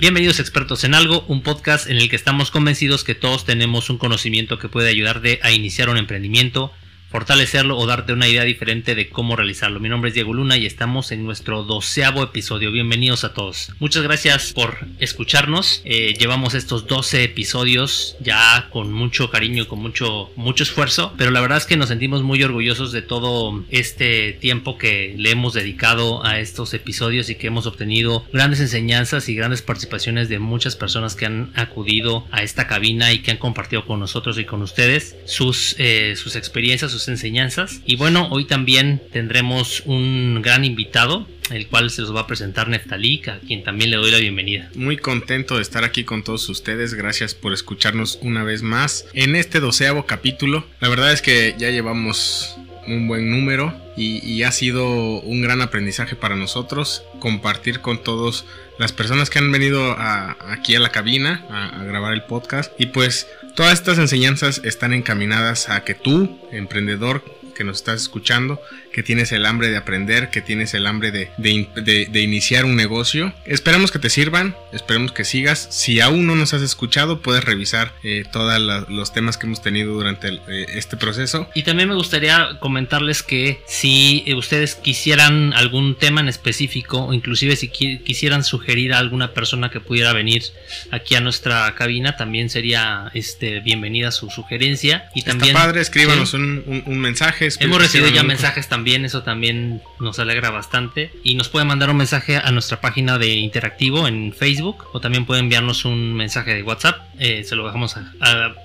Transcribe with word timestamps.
Bienvenidos 0.00 0.38
expertos 0.38 0.84
en 0.84 0.94
algo, 0.94 1.24
un 1.26 1.42
podcast 1.42 1.90
en 1.90 1.96
el 1.96 2.08
que 2.08 2.14
estamos 2.14 2.52
convencidos 2.52 3.02
que 3.02 3.16
todos 3.16 3.44
tenemos 3.44 3.90
un 3.90 3.98
conocimiento 3.98 4.56
que 4.60 4.68
puede 4.68 4.88
ayudarte 4.88 5.40
a 5.42 5.50
iniciar 5.50 5.88
un 5.88 5.96
emprendimiento, 5.96 6.72
fortalecerlo 7.08 7.76
o 7.78 7.86
darte 7.86 8.12
una 8.12 8.28
idea 8.28 8.44
diferente 8.44 8.94
de 8.94 9.08
cómo 9.08 9.34
realizarlo. 9.34 9.80
Mi 9.80 9.88
nombre 9.88 10.08
es 10.08 10.14
Diego 10.14 10.34
Luna 10.34 10.58
y 10.58 10.66
estamos 10.66 11.10
en 11.10 11.24
nuestro 11.24 11.62
doceavo 11.62 12.22
episodio. 12.22 12.70
Bienvenidos 12.70 13.24
a 13.24 13.32
todos. 13.32 13.72
Muchas 13.78 14.02
gracias 14.02 14.52
por 14.52 14.76
escucharnos. 14.98 15.80
Eh, 15.84 16.14
llevamos 16.18 16.54
estos 16.54 16.86
12 16.86 17.24
episodios 17.24 18.16
ya 18.20 18.68
con 18.70 18.92
mucho 18.92 19.30
cariño 19.30 19.62
y 19.62 19.66
con 19.66 19.80
mucho, 19.80 20.30
mucho 20.36 20.64
esfuerzo, 20.64 21.14
pero 21.16 21.30
la 21.30 21.40
verdad 21.40 21.58
es 21.58 21.64
que 21.64 21.78
nos 21.78 21.88
sentimos 21.88 22.22
muy 22.22 22.42
orgullosos 22.42 22.92
de 22.92 23.00
todo 23.00 23.64
este 23.70 24.34
tiempo 24.34 24.76
que 24.76 25.14
le 25.16 25.30
hemos 25.30 25.54
dedicado 25.54 26.24
a 26.26 26.40
estos 26.40 26.74
episodios 26.74 27.30
y 27.30 27.36
que 27.36 27.46
hemos 27.46 27.66
obtenido 27.66 28.26
grandes 28.32 28.60
enseñanzas 28.60 29.28
y 29.30 29.34
grandes 29.34 29.62
participaciones 29.62 30.28
de 30.28 30.38
muchas 30.38 30.76
personas 30.76 31.14
que 31.14 31.24
han 31.24 31.52
acudido 31.54 32.26
a 32.30 32.42
esta 32.42 32.66
cabina 32.66 33.12
y 33.12 33.20
que 33.20 33.30
han 33.30 33.38
compartido 33.38 33.86
con 33.86 33.98
nosotros 33.98 34.38
y 34.38 34.44
con 34.44 34.60
ustedes 34.60 35.16
sus, 35.24 35.74
eh, 35.78 36.14
sus 36.16 36.36
experiencias, 36.36 36.97
enseñanzas. 37.06 37.80
Y 37.86 37.94
bueno, 37.94 38.28
hoy 38.30 38.46
también 38.46 39.00
tendremos 39.12 39.82
un 39.86 40.40
gran 40.42 40.64
invitado, 40.64 41.28
el 41.50 41.68
cual 41.68 41.90
se 41.90 42.02
los 42.02 42.14
va 42.14 42.22
a 42.22 42.26
presentar 42.26 42.68
Neftalí, 42.68 43.22
a 43.28 43.38
quien 43.38 43.62
también 43.62 43.90
le 43.90 43.98
doy 43.98 44.10
la 44.10 44.18
bienvenida. 44.18 44.70
Muy 44.74 44.96
contento 44.96 45.56
de 45.56 45.62
estar 45.62 45.84
aquí 45.84 46.02
con 46.04 46.24
todos 46.24 46.48
ustedes, 46.48 46.94
gracias 46.94 47.34
por 47.34 47.52
escucharnos 47.52 48.18
una 48.22 48.42
vez 48.42 48.62
más 48.62 49.06
en 49.14 49.36
este 49.36 49.60
doceavo 49.60 50.06
capítulo. 50.06 50.66
La 50.80 50.88
verdad 50.88 51.12
es 51.12 51.22
que 51.22 51.54
ya 51.58 51.70
llevamos 51.70 52.56
un 52.86 53.06
buen 53.06 53.30
número 53.30 53.87
y, 53.98 54.42
ha 54.42 54.52
sido 54.52 54.86
un 55.20 55.42
gran 55.42 55.60
aprendizaje 55.60 56.14
para 56.14 56.36
nosotros 56.36 57.02
compartir 57.18 57.80
con 57.80 58.02
todos 58.02 58.44
las 58.78 58.92
personas 58.92 59.28
que 59.28 59.38
han 59.38 59.50
venido 59.50 59.96
aquí 59.98 60.76
a 60.76 60.80
la 60.80 60.90
cabina 60.90 61.44
a, 61.50 61.80
a 61.80 61.84
grabar 61.84 62.12
el 62.12 62.22
podcast. 62.22 62.72
Y 62.78 62.86
pues 62.86 63.26
todas 63.56 63.72
estas 63.72 63.98
enseñanzas 63.98 64.60
están 64.64 64.92
encaminadas 64.92 65.68
a 65.68 65.84
que 65.84 65.94
tú, 65.94 66.38
emprendedor, 66.52 67.24
que 67.56 67.64
nos 67.64 67.78
estás 67.78 68.00
escuchando, 68.02 68.60
que 68.98 69.04
tienes 69.04 69.30
el 69.30 69.46
hambre 69.46 69.68
de 69.68 69.76
aprender, 69.76 70.28
que 70.28 70.40
tienes 70.40 70.74
el 70.74 70.84
hambre 70.84 71.12
de, 71.12 71.30
de, 71.38 72.20
iniciar 72.20 72.64
un 72.64 72.74
negocio. 72.74 73.32
Esperemos 73.46 73.92
que 73.92 74.00
te 74.00 74.10
sirvan, 74.10 74.56
esperemos 74.72 75.12
que 75.12 75.24
sigas. 75.24 75.68
Si 75.70 76.00
aún 76.00 76.26
no 76.26 76.34
nos 76.34 76.52
has 76.52 76.62
escuchado, 76.62 77.20
puedes 77.20 77.44
revisar 77.44 77.92
eh, 78.02 78.24
todos 78.32 78.60
los 78.88 79.12
temas 79.12 79.38
que 79.38 79.46
hemos 79.46 79.62
tenido 79.62 79.94
durante 79.94 80.30
eh, 80.30 80.66
este 80.74 80.96
proceso. 80.96 81.48
Y 81.54 81.62
también 81.62 81.88
me 81.88 81.94
gustaría 81.94 82.58
comentarles 82.58 83.22
que 83.22 83.62
si 83.68 84.24
eh, 84.26 84.34
ustedes 84.34 84.74
quisieran 84.74 85.52
algún 85.54 85.96
tema 85.96 86.20
en 86.20 86.28
específico, 86.28 87.04
o 87.04 87.12
inclusive 87.12 87.54
si 87.54 87.68
quisieran 87.68 88.42
sugerir 88.42 88.94
a 88.94 88.98
alguna 88.98 89.32
persona 89.32 89.70
que 89.70 89.78
pudiera 89.78 90.12
venir 90.12 90.42
aquí 90.90 91.14
a 91.14 91.20
nuestra 91.20 91.72
cabina, 91.76 92.16
también 92.16 92.50
sería 92.50 93.12
este, 93.14 93.60
bienvenida 93.60 94.10
su 94.10 94.28
sugerencia. 94.28 95.08
Y 95.14 95.22
también, 95.22 95.50
Está 95.54 95.66
padre, 95.66 95.82
escríbanos 95.82 96.34
un, 96.34 96.82
un 96.84 96.98
mensaje 96.98 97.48
Hemos 97.60 97.80
recibido 97.80 98.10
ya 98.10 98.24
mensajes 98.24 98.66
también, 98.68 98.87
eso 98.94 99.22
también 99.22 99.82
nos 100.00 100.18
alegra 100.18 100.50
bastante. 100.50 101.10
Y 101.22 101.34
nos 101.34 101.48
pueden 101.48 101.68
mandar 101.68 101.90
un 101.90 101.96
mensaje 101.96 102.36
a 102.36 102.50
nuestra 102.50 102.80
página 102.80 103.18
de 103.18 103.34
interactivo 103.34 104.08
en 104.08 104.32
Facebook 104.32 104.84
o 104.92 105.00
también 105.00 105.26
pueden 105.26 105.44
enviarnos 105.44 105.84
un 105.84 106.14
mensaje 106.14 106.54
de 106.54 106.62
WhatsApp. 106.62 107.00
Eh, 107.18 107.44
se, 107.44 107.56
lo 107.56 107.66
dejamos 107.66 107.96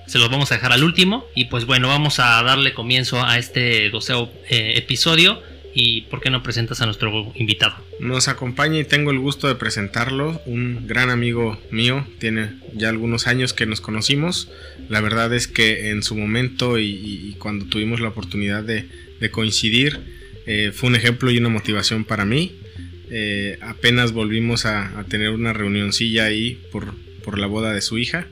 se 0.06 0.18
los 0.18 0.30
vamos 0.30 0.50
a 0.52 0.54
dejar 0.54 0.72
al 0.72 0.84
último. 0.84 1.24
Y 1.34 1.46
pues 1.46 1.66
bueno, 1.66 1.88
vamos 1.88 2.18
a 2.18 2.42
darle 2.42 2.74
comienzo 2.74 3.24
a 3.24 3.38
este 3.38 3.90
doceo 3.90 4.30
eh, 4.48 4.74
episodio 4.76 5.42
y 5.74 6.02
por 6.02 6.20
qué 6.20 6.30
no 6.30 6.42
presentas 6.42 6.80
a 6.80 6.86
nuestro 6.86 7.32
invitado. 7.34 7.74
Nos 7.98 8.28
acompaña 8.28 8.78
y 8.78 8.84
tengo 8.84 9.10
el 9.10 9.18
gusto 9.18 9.48
de 9.48 9.56
presentarlo, 9.56 10.40
un 10.46 10.86
gran 10.86 11.10
amigo 11.10 11.58
mío, 11.70 12.06
tiene 12.18 12.52
ya 12.72 12.88
algunos 12.88 13.26
años 13.26 13.52
que 13.52 13.66
nos 13.66 13.80
conocimos, 13.80 14.50
la 14.88 15.00
verdad 15.00 15.34
es 15.34 15.48
que 15.48 15.90
en 15.90 16.02
su 16.02 16.14
momento 16.14 16.78
y, 16.78 17.34
cuando 17.38 17.66
tuvimos 17.66 18.00
la 18.00 18.08
oportunidad 18.08 18.62
de, 18.62 18.88
coincidir, 19.30 20.00
eh, 20.46 20.72
fue 20.74 20.90
un 20.90 20.96
ejemplo 20.96 21.30
y 21.30 21.38
una 21.38 21.48
motivación 21.48 22.04
para 22.04 22.24
mí. 22.24 22.58
Eh, 23.10 23.58
apenas 23.60 24.12
volvimos 24.12 24.66
a, 24.66 25.04
tener 25.08 25.30
una 25.30 25.52
reunioncilla 25.52 26.24
ahí 26.24 26.60
por, 26.72 26.94
por 27.22 27.38
la 27.38 27.46
boda 27.46 27.72
de 27.72 27.80
su 27.80 27.98
hija, 27.98 28.26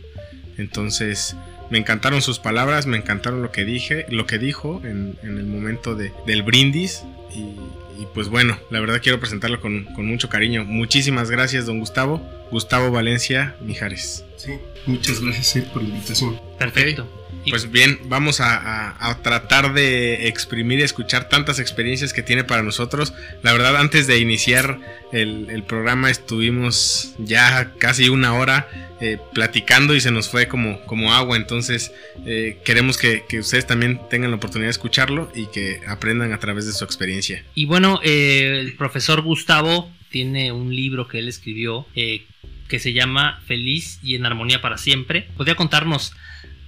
entonces 0.59 1.37
me 1.72 1.78
encantaron 1.78 2.20
sus 2.20 2.38
palabras, 2.38 2.87
me 2.87 2.98
encantaron 2.98 3.41
lo 3.41 3.50
que 3.50 3.65
dije, 3.65 4.04
lo 4.10 4.26
que 4.26 4.38
dijo 4.38 4.82
en, 4.84 5.16
el 5.22 5.47
momento 5.47 5.94
del 5.94 6.43
brindis. 6.43 7.03
Y, 7.34 8.04
pues 8.12 8.28
bueno, 8.28 8.59
la 8.70 8.78
verdad 8.81 9.00
quiero 9.03 9.19
presentarlo 9.19 9.59
con, 9.62 9.87
mucho 9.97 10.28
cariño. 10.28 10.66
Muchísimas 10.66 11.31
gracias, 11.31 11.64
don 11.64 11.78
Gustavo. 11.78 12.20
Gustavo 12.50 12.91
Valencia 12.91 13.56
Mijares. 13.62 14.22
Sí, 14.37 14.53
muchas 14.84 15.20
gracias 15.22 15.64
por 15.64 15.82
la 15.82 15.88
invitación. 15.88 16.38
Perfecto. 16.59 17.21
Pues 17.48 17.70
bien, 17.70 17.98
vamos 18.04 18.41
a, 18.41 19.19
tratar 19.22 19.75
de 19.75 20.28
exprimir 20.28 20.78
y 20.78 20.82
escuchar 20.82 21.28
tantas 21.28 21.59
experiencias 21.59 22.12
que 22.12 22.22
tiene 22.22 22.44
para 22.44 22.62
nosotros. 22.62 23.12
La 23.43 23.53
verdad, 23.53 23.76
antes 23.76 24.06
de 24.06 24.19
iniciar 24.19 24.78
el, 25.12 25.62
programa 25.66 26.10
estuvimos 26.10 27.15
ya 27.19 27.72
casi 27.78 28.09
una 28.09 28.34
hora 28.34 28.69
eh, 29.00 29.19
platicando 29.32 29.94
y 29.94 30.00
se 30.00 30.10
nos 30.10 30.28
fue 30.28 30.48
como, 30.48 30.81
como 30.82 31.12
agua. 31.12 31.37
Entonces 31.37 31.93
eh, 32.26 32.59
queremos 32.65 32.97
que, 32.97 33.25
ustedes 33.38 33.66
también 33.66 34.00
tengan 34.09 34.31
la 34.31 34.37
oportunidad 34.37 34.69
de 34.69 34.72
escucharlo 34.72 35.31
y 35.34 35.47
que 35.47 35.81
aprendan 35.87 36.32
a 36.32 36.38
través 36.38 36.66
de 36.66 36.72
su 36.72 36.84
experiencia. 36.84 37.44
Y 37.54 37.66
bueno, 37.66 38.00
eh, 38.04 38.59
el 38.60 38.75
profesor 38.75 39.22
Gustavo 39.22 39.91
tiene 40.10 40.53
un 40.53 40.75
libro 40.75 41.09
que 41.09 41.19
él 41.19 41.28
escribió 41.28 41.87
que 41.94 42.78
se 42.78 42.93
llama 42.93 43.41
Feliz 43.47 43.99
y 44.03 44.14
en 44.14 44.25
Armonía 44.25 44.62
para 44.62 44.78
Siempre. 44.78 45.28
¿Podría 45.37 45.56
contarnos 45.56 46.14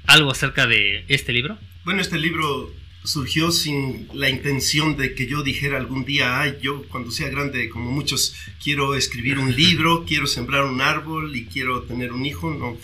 algo 0.06 0.30
acerca 0.30 0.66
de 0.66 1.04
este 1.08 1.32
libro? 1.32 1.58
Bueno, 1.84 2.00
este 2.00 2.18
libro 2.18 2.72
surgió 3.04 3.50
sin 3.52 4.08
la 4.14 4.30
intención 4.30 4.96
de 4.96 5.14
que 5.14 5.26
yo 5.26 5.42
dijera 5.42 5.76
algún 5.76 6.04
día, 6.04 6.40
ay, 6.40 6.56
yo 6.62 6.82
cuando 6.88 7.10
sea 7.10 7.28
grande, 7.28 7.68
como 7.68 7.90
muchos, 7.90 8.34
quiero 8.62 8.94
escribir 8.94 9.38
un 9.38 9.54
libro, 9.56 10.04
quiero 10.06 10.26
sembrar 10.26 10.64
un 10.64 10.80
árbol 10.80 11.36
y 11.36 11.46
quiero 11.46 11.82
tener 11.82 12.12
un 12.12 12.24
hijo. 12.24 12.52
No, 12.52 12.76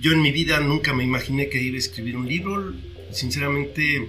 yo 0.00 0.12
en 0.12 0.22
mi 0.22 0.32
vida 0.32 0.60
nunca 0.60 0.92
me 0.92 1.04
imaginé 1.04 1.48
que 1.48 1.62
iba 1.62 1.76
a 1.76 1.78
escribir 1.78 2.16
un 2.16 2.28
libro. 2.28 2.74
Sinceramente, 3.12 4.08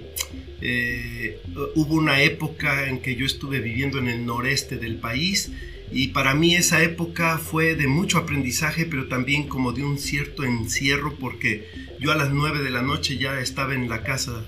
eh, 0.60 1.40
hubo 1.74 1.94
una 1.94 2.22
época 2.22 2.88
en 2.88 3.00
que 3.00 3.16
yo 3.16 3.24
estuve 3.24 3.60
viviendo 3.60 3.98
en 3.98 4.08
el 4.08 4.26
noreste 4.26 4.76
del 4.76 4.96
país 4.96 5.50
y 5.92 6.08
para 6.08 6.34
mí 6.34 6.54
esa 6.54 6.82
época 6.82 7.38
fue 7.38 7.74
de 7.74 7.88
mucho 7.88 8.18
aprendizaje, 8.18 8.86
pero 8.86 9.08
también 9.08 9.48
como 9.48 9.72
de 9.72 9.82
un 9.82 9.98
cierto 9.98 10.44
encierro, 10.44 11.16
porque 11.16 11.66
yo 11.98 12.12
a 12.12 12.16
las 12.16 12.30
9 12.30 12.62
de 12.62 12.70
la 12.70 12.82
noche 12.82 13.18
ya 13.18 13.40
estaba 13.40 13.74
en 13.74 13.88
la 13.88 14.04
casa 14.04 14.44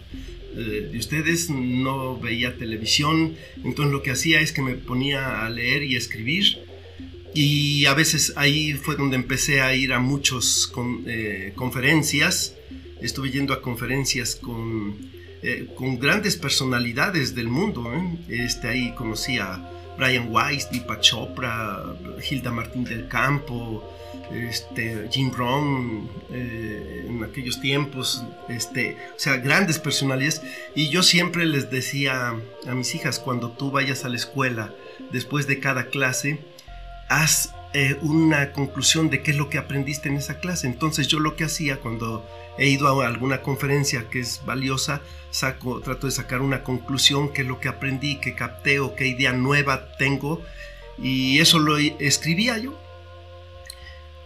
eh, 0.54 0.88
de 0.92 0.98
ustedes, 0.98 1.50
no 1.50 2.18
veía 2.18 2.56
televisión, 2.56 3.34
entonces 3.64 3.92
lo 3.92 4.02
que 4.02 4.12
hacía 4.12 4.40
es 4.40 4.52
que 4.52 4.62
me 4.62 4.74
ponía 4.74 5.44
a 5.44 5.50
leer 5.50 5.82
y 5.82 5.96
escribir. 5.96 6.58
Y 7.34 7.86
a 7.86 7.94
veces 7.94 8.34
ahí 8.36 8.74
fue 8.74 8.94
donde 8.94 9.16
empecé 9.16 9.62
a 9.62 9.74
ir 9.74 9.94
a 9.94 9.98
muchas 9.98 10.70
eh, 11.06 11.52
conferencias. 11.56 12.54
Estuve 13.00 13.30
yendo 13.30 13.54
a 13.54 13.62
conferencias 13.62 14.36
con, 14.36 14.96
eh, 15.42 15.66
con 15.74 15.98
grandes 15.98 16.36
personalidades 16.36 17.34
del 17.34 17.48
mundo. 17.48 17.90
Este, 18.28 18.68
ahí 18.68 18.94
conocí 18.94 19.38
a 19.38 19.66
Brian 19.96 20.28
Weiss, 20.30 20.70
Deepak 20.70 21.00
Chopra, 21.00 21.82
Hilda 22.28 22.50
Martín 22.50 22.84
del 22.84 23.08
Campo, 23.08 23.82
este, 24.32 25.08
Jim 25.10 25.30
Rohn 25.32 26.08
eh, 26.30 27.06
en 27.08 27.24
aquellos 27.24 27.60
tiempos, 27.60 28.24
este, 28.48 28.96
o 29.16 29.18
sea, 29.18 29.36
grandes 29.36 29.78
personalidades. 29.78 30.42
Y 30.74 30.88
yo 30.88 31.02
siempre 31.02 31.44
les 31.44 31.70
decía 31.70 32.34
a 32.66 32.74
mis 32.74 32.94
hijas, 32.94 33.18
cuando 33.18 33.50
tú 33.50 33.70
vayas 33.70 34.04
a 34.04 34.08
la 34.08 34.16
escuela, 34.16 34.74
después 35.10 35.46
de 35.46 35.60
cada 35.60 35.86
clase, 35.86 36.38
haz 37.08 37.54
eh, 37.74 37.96
una 38.02 38.52
conclusión 38.52 39.10
de 39.10 39.22
qué 39.22 39.30
es 39.30 39.36
lo 39.36 39.48
que 39.48 39.58
aprendiste 39.58 40.08
en 40.08 40.16
esa 40.16 40.40
clase. 40.40 40.66
Entonces 40.66 41.08
yo 41.08 41.18
lo 41.20 41.36
que 41.36 41.44
hacía 41.44 41.76
cuando 41.80 42.26
he 42.58 42.68
ido 42.68 43.00
a 43.00 43.06
alguna 43.06 43.42
conferencia 43.42 44.08
que 44.10 44.20
es 44.20 44.42
valiosa, 44.44 45.00
trato 45.84 46.06
de 46.06 46.12
sacar 46.12 46.40
una 46.40 46.62
conclusión, 46.62 47.32
qué 47.32 47.42
es 47.42 47.48
lo 47.48 47.60
que 47.60 47.68
aprendí, 47.68 48.20
qué 48.20 48.34
capté 48.34 48.80
o 48.80 48.94
qué 48.94 49.06
idea 49.06 49.32
nueva 49.32 49.92
tengo. 49.96 50.42
Y 50.98 51.40
eso 51.40 51.58
lo 51.58 51.78
escribía 51.78 52.58
yo. 52.58 52.78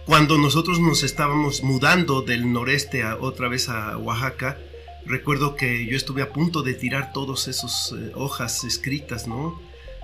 Cuando 0.05 0.39
nosotros 0.39 0.79
nos 0.79 1.03
estábamos 1.03 1.63
mudando 1.63 2.23
del 2.23 2.53
noreste 2.53 3.03
a, 3.03 3.17
otra 3.17 3.49
vez 3.49 3.69
a 3.69 3.97
Oaxaca, 3.97 4.59
recuerdo 5.05 5.57
que 5.57 5.87
yo 5.87 5.97
estuve 5.97 6.23
a 6.23 6.33
punto 6.33 6.63
de 6.63 6.75
tirar 6.75 7.13
todas 7.13 7.49
esas 7.49 7.93
eh, 7.93 8.13
hojas 8.15 8.65
escritas, 8.65 9.27
¿no? 9.27 9.61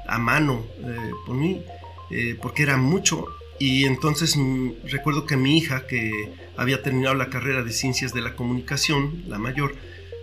A 0.08 0.18
mano 0.18 0.64
eh, 0.80 1.10
por 1.24 1.36
mí, 1.36 1.62
eh, 2.10 2.36
porque 2.40 2.64
era 2.64 2.76
mucho. 2.76 3.26
Y 3.62 3.84
entonces 3.84 4.36
mm, 4.36 4.70
recuerdo 4.88 5.24
que 5.24 5.36
mi 5.36 5.56
hija, 5.56 5.86
que 5.86 6.32
había 6.56 6.82
terminado 6.82 7.14
la 7.14 7.30
carrera 7.30 7.62
de 7.62 7.70
ciencias 7.70 8.12
de 8.12 8.20
la 8.20 8.34
comunicación, 8.34 9.22
la 9.28 9.38
mayor, 9.38 9.76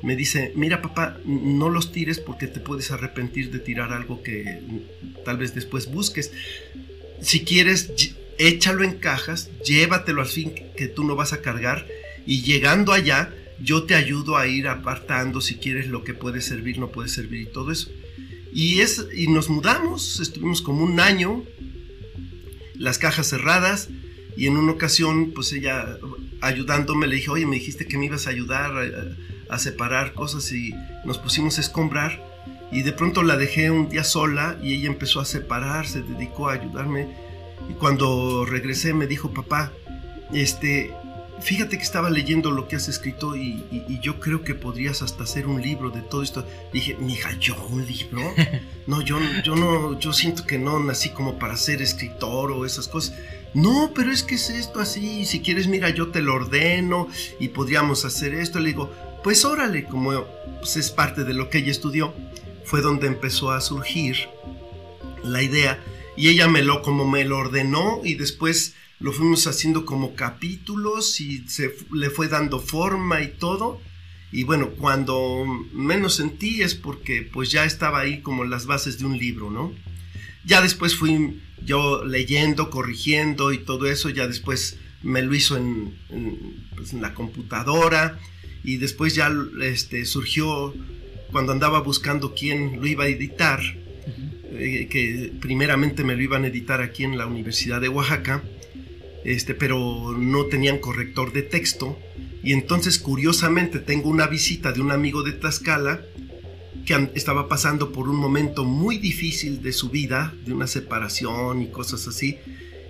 me 0.03 0.17
dice, 0.17 0.51
mira 0.57 0.81
papá, 0.81 1.17
no 1.23 1.69
los 1.69 1.93
tires 1.93 2.19
porque 2.19 2.47
te 2.47 2.59
puedes 2.59 2.91
arrepentir 2.91 3.49
de 3.49 3.59
tirar 3.59 3.93
algo 3.93 4.23
que 4.23 4.43
mm, 4.43 5.23
tal 5.23 5.37
vez 5.37 5.55
después 5.55 5.89
busques. 5.89 6.33
Si 7.21 7.45
quieres, 7.45 7.93
échalo 8.37 8.83
en 8.83 8.99
cajas, 8.99 9.49
llévatelo 9.63 10.19
al 10.19 10.27
fin 10.27 10.53
que 10.75 10.89
tú 10.89 11.05
no 11.05 11.15
vas 11.15 11.31
a 11.31 11.41
cargar 11.41 11.87
y 12.25 12.41
llegando 12.41 12.91
allá 12.91 13.33
yo 13.63 13.83
te 13.83 13.95
ayudo 13.95 14.35
a 14.35 14.47
ir 14.47 14.67
apartando 14.67 15.39
si 15.39 15.55
quieres 15.55 15.87
lo 15.87 16.03
que 16.03 16.13
puede 16.13 16.41
servir, 16.41 16.77
no 16.77 16.89
puede 16.89 17.07
servir 17.07 17.43
y 17.43 17.45
todo 17.45 17.71
eso. 17.71 17.89
Y, 18.53 18.81
es, 18.81 19.07
y 19.15 19.27
nos 19.27 19.49
mudamos, 19.49 20.19
estuvimos 20.19 20.61
como 20.61 20.83
un 20.83 20.99
año, 20.99 21.45
las 22.79 22.97
cajas 22.97 23.27
cerradas, 23.27 23.89
y 24.35 24.47
en 24.47 24.57
una 24.57 24.71
ocasión, 24.71 25.31
pues 25.35 25.51
ella 25.51 25.97
ayudándome 26.41 27.07
le 27.07 27.17
dije, 27.17 27.29
oye, 27.29 27.45
me 27.45 27.57
dijiste 27.57 27.85
que 27.85 27.97
me 27.97 28.05
ibas 28.05 28.25
a 28.25 28.29
ayudar 28.29 28.71
a, 29.49 29.57
separar 29.57 30.13
cosas 30.13 30.51
y 30.53 30.73
nos 31.05 31.17
pusimos 31.17 31.57
a 31.57 31.61
escombrar. 31.61 32.23
Y 32.71 32.83
de 32.83 32.93
pronto 32.93 33.23
la 33.23 33.35
dejé 33.35 33.69
un 33.71 33.89
día 33.89 34.03
sola 34.03 34.57
y 34.63 34.75
ella 34.75 34.87
empezó 34.87 35.19
a 35.19 35.25
separar, 35.25 35.87
se 35.87 36.03
dedicó 36.03 36.47
a 36.47 36.53
ayudarme. 36.53 37.09
Y 37.69 37.73
cuando 37.73 38.45
regresé 38.45 38.93
me 38.93 39.07
dijo, 39.07 39.33
papá, 39.33 39.73
este, 40.31 40.93
fíjate 41.41 41.77
que 41.77 41.83
estaba 41.83 42.09
leyendo 42.09 42.51
lo 42.51 42.67
que 42.67 42.75
has 42.75 42.87
escrito 42.87 43.35
y, 43.35 43.63
yo 44.01 44.19
creo 44.19 44.43
que 44.43 44.55
podrías 44.55 45.01
hasta 45.01 45.23
hacer 45.23 45.47
un 45.47 45.61
libro 45.61 45.89
de 45.89 46.01
todo 46.01 46.23
esto. 46.23 46.45
Dije, 46.71 46.95
mija, 46.99 47.37
¿yo 47.39 47.55
un 47.67 47.85
libro? 47.85 48.21
No, 48.87 49.01
yo, 49.01 49.19
yo 49.43 49.55
no, 49.55 49.99
yo 49.99 50.13
siento 50.13 50.47
que 50.47 50.57
no 50.57 50.79
nací 50.79 51.09
como 51.09 51.37
para 51.37 51.55
ser 51.57 51.79
escritor 51.79 52.51
o 52.51 52.65
esas 52.65 52.87
cosas. 52.87 53.15
No, 53.53 53.91
pero 53.93 54.11
es 54.11 54.23
que 54.23 54.33
es 54.33 54.49
esto 54.49 54.79
así, 54.79 55.25
si 55.25 55.41
quieres, 55.41 55.67
mira, 55.67 55.91
yo 55.91 56.07
te 56.07 56.21
lo 56.21 56.33
ordeno 56.33 57.07
y 57.39 57.49
podríamos 57.49 58.03
hacer 58.03 58.33
esto. 58.33 58.59
Le 58.59 58.69
digo, 58.69 58.91
pues 59.23 59.45
órale, 59.45 59.83
como 59.83 60.25
pues, 60.59 60.75
es 60.77 60.89
parte 60.89 61.23
de 61.23 61.35
lo 61.35 61.51
que 61.51 61.59
ella 61.59 61.69
estudió, 61.69 62.15
fue 62.63 62.81
donde 62.81 63.05
empezó 63.05 63.51
a 63.51 63.61
surgir 63.61 64.29
la 65.23 65.43
idea 65.43 65.79
y 66.15 66.29
ella 66.29 66.47
me 66.47 66.61
lo, 66.61 66.81
como 66.81 67.07
me 67.07 67.25
lo 67.25 67.37
ordenó 67.37 68.01
y 68.03 68.15
después 68.15 68.73
lo 68.99 69.13
fuimos 69.13 69.47
haciendo 69.47 69.85
como 69.85 70.13
capítulos 70.13 71.21
y 71.21 71.47
se 71.47 71.73
le 71.91 72.09
fue 72.09 72.27
dando 72.27 72.59
forma 72.59 73.21
y 73.21 73.29
todo. 73.29 73.81
Y 74.31 74.43
bueno, 74.43 74.71
cuando 74.71 75.45
menos 75.73 76.15
sentí 76.15 76.61
es 76.61 76.75
porque 76.75 77.23
pues 77.23 77.49
ya 77.51 77.65
estaba 77.65 77.99
ahí 77.99 78.21
como 78.21 78.43
las 78.43 78.65
bases 78.65 78.99
de 78.99 79.05
un 79.05 79.17
libro, 79.17 79.49
¿no? 79.49 79.73
Ya 80.45 80.61
después 80.61 80.95
fui 80.95 81.41
yo 81.63 82.03
leyendo, 82.05 82.69
corrigiendo 82.69 83.53
y 83.53 83.59
todo 83.59 83.87
eso, 83.87 84.09
ya 84.09 84.27
después 84.27 84.77
me 85.01 85.21
lo 85.21 85.33
hizo 85.33 85.57
en, 85.57 85.95
pues, 86.75 86.93
la 86.93 87.13
computadora 87.13 88.19
y 88.63 88.77
después 88.77 89.15
ya 89.15 89.31
este, 89.61 90.05
surgió 90.05 90.73
cuando 91.31 91.53
andaba 91.53 91.79
buscando 91.79 92.33
quién 92.35 92.79
lo 92.79 92.87
iba 92.87 93.05
a 93.05 93.07
editar, 93.07 93.61
eh, 94.51 94.87
que 94.89 95.33
primeramente 95.39 96.03
me 96.03 96.15
lo 96.15 96.21
iban 96.21 96.43
a 96.43 96.47
editar 96.47 96.81
aquí 96.81 97.03
en 97.03 97.17
la 97.17 97.25
Universidad 97.27 97.81
de 97.81 97.89
Oaxaca 97.89 98.43
este, 99.23 99.53
pero 99.53 100.15
no 100.17 100.45
tenían 100.45 100.79
corrector 100.79 101.33
de 101.33 101.41
texto. 101.41 101.97
Y 102.43 102.53
entonces, 102.53 102.99
curiosamente, 102.99 103.79
tengo 103.79 104.09
una 104.09 104.27
visita 104.27 104.71
de 104.71 104.81
un 104.81 104.91
amigo 104.91 105.23
de 105.23 105.33
Tlaxcala 105.33 106.01
que 106.85 107.09
estaba 107.13 107.47
pasando 107.47 107.91
por 107.91 108.07
un 108.09 108.15
momento 108.15 108.63
muy 108.63 108.97
difícil 108.97 109.61
de 109.61 109.73
su 109.73 109.89
vida, 109.89 110.33
de 110.45 110.53
una 110.53 110.67
separación 110.67 111.61
y 111.61 111.67
cosas 111.67 112.07
así. 112.07 112.37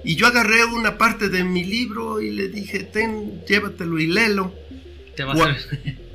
Y 0.04 0.16
yo 0.16 0.28
agarré 0.28 0.64
una 0.64 0.98
parte 0.98 1.30
de 1.30 1.44
mi 1.44 1.64
libro 1.64 2.22
y 2.22 2.32
le 2.32 2.48
dije, 2.48 2.80
ten, 2.80 3.42
llévatelo 3.46 4.00
y 4.00 4.08
léelo. 4.08 4.54
Te 5.16 5.24
va 5.24 5.34
a 5.34 5.58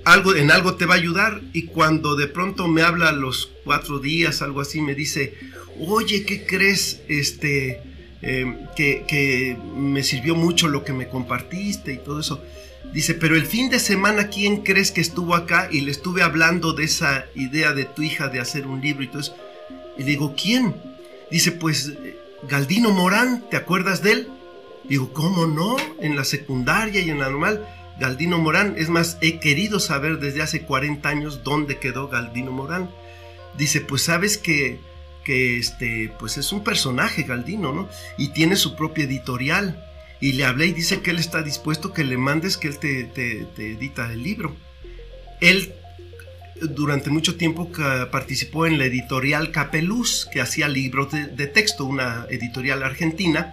algo, 0.05 0.35
en 0.35 0.51
algo 0.51 0.77
te 0.77 0.87
va 0.87 0.95
a 0.95 0.99
ayudar. 0.99 1.43
Y 1.53 1.65
cuando 1.65 2.15
de 2.17 2.27
pronto 2.27 2.69
me 2.69 2.83
habla 2.83 3.11
a 3.11 3.13
los 3.13 3.51
cuatro 3.65 3.99
días, 3.99 4.43
algo 4.43 4.61
así, 4.61 4.81
me 4.81 4.95
dice, 4.95 5.35
oye, 5.79 6.25
¿qué 6.25 6.47
crees? 6.47 7.03
Este, 7.09 7.83
Em, 8.27 8.57
que, 8.75 9.59
me 9.77 10.03
sirvió 10.03 10.35
mucho 10.35 10.67
lo 10.67 10.83
que 10.83 10.95
me 10.95 11.09
compartiste 11.09 11.93
y 11.93 11.99
todo 11.99 12.21
eso. 12.21 12.43
Dice, 12.91 13.13
pero 13.13 13.37
el 13.37 13.45
fin 13.45 13.69
de 13.69 13.79
semana, 13.79 14.29
¿quién 14.29 14.63
crees 14.63 14.93
que 14.93 15.03
estuvo 15.03 15.35
acá? 15.35 15.69
Y 15.71 15.83
le 15.83 15.91
estuve 15.91 16.23
hablando 16.23 16.73
de 16.73 16.85
esa 16.85 17.27
idea 17.35 17.75
de 17.75 17.85
tu 17.85 18.01
hija 18.01 18.29
de 18.29 18.41
hacer 18.41 18.67
un 18.67 18.81
libro 18.81 19.03
y 19.03 19.09
todo 19.09 19.21
eso. 19.21 19.37
Y 19.99 20.05
digo, 20.05 20.35
¿quién? 20.43 20.75
Dice, 21.31 21.53
pues 21.53 21.93
Galdino 22.49 22.93
Morán, 22.93 23.45
¿te 23.51 23.59
acuerdas 23.59 24.03
de 24.03 24.13
él? 24.13 24.29
Digo, 24.85 25.13
¿cómo 25.13 25.47
no? 25.47 25.77
En 26.01 26.17
la 26.17 26.25
secundaria 26.25 27.03
y 27.03 27.11
en 27.11 27.19
la 27.19 27.29
normal. 27.29 27.69
Galdino 28.01 28.39
Morán, 28.39 28.75
es 28.79 28.89
más, 28.89 29.19
he 29.21 29.39
querido 29.39 29.81
saber 29.81 30.19
desde 30.19 30.41
hace 30.41 30.63
40 30.63 31.07
años 31.07 31.45
dónde 31.45 31.79
quedó 31.79 32.09
Galdino 32.09 32.53
Morán. 32.53 32.91
Dice, 33.59 33.83
pues 33.83 34.03
sabes 34.03 34.39
que 34.39 34.81
que 35.25 35.59
este, 35.59 36.13
pues 36.19 36.37
es 36.37 36.53
un 36.53 36.63
personaje 36.63 37.23
Galdino, 37.23 37.73
¿no? 37.73 37.89
Y 38.19 38.29
tiene 38.29 38.57
su 38.57 38.77
propia 38.77 39.05
editorial. 39.05 39.83
Y 40.21 40.33
le 40.33 40.45
hablé 40.45 40.67
y 40.67 40.73
dice 40.73 41.01
que 41.01 41.11
él 41.11 41.19
está 41.19 41.43
dispuesto 41.43 41.93
que 41.93 42.05
le 42.05 42.17
mandes 42.17 42.57
que 42.57 42.69
él 42.69 42.79
te, 42.79 43.05
te, 43.05 43.47
edita 43.57 44.13
el 44.13 44.23
libro. 44.23 44.57
Él 45.41 45.75
durante 46.61 47.11
mucho 47.11 47.37
tiempo 47.37 47.71
participó 48.11 48.67
en 48.67 48.79
la 48.79 48.85
editorial 48.87 49.51
Capeluz, 49.51 50.29
que 50.33 50.41
hacía 50.41 50.69
libros 50.69 51.11
de, 51.11 51.27
de, 51.27 51.47
texto, 51.47 51.85
una 51.85 52.27
editorial 52.31 52.83
argentina, 52.83 53.53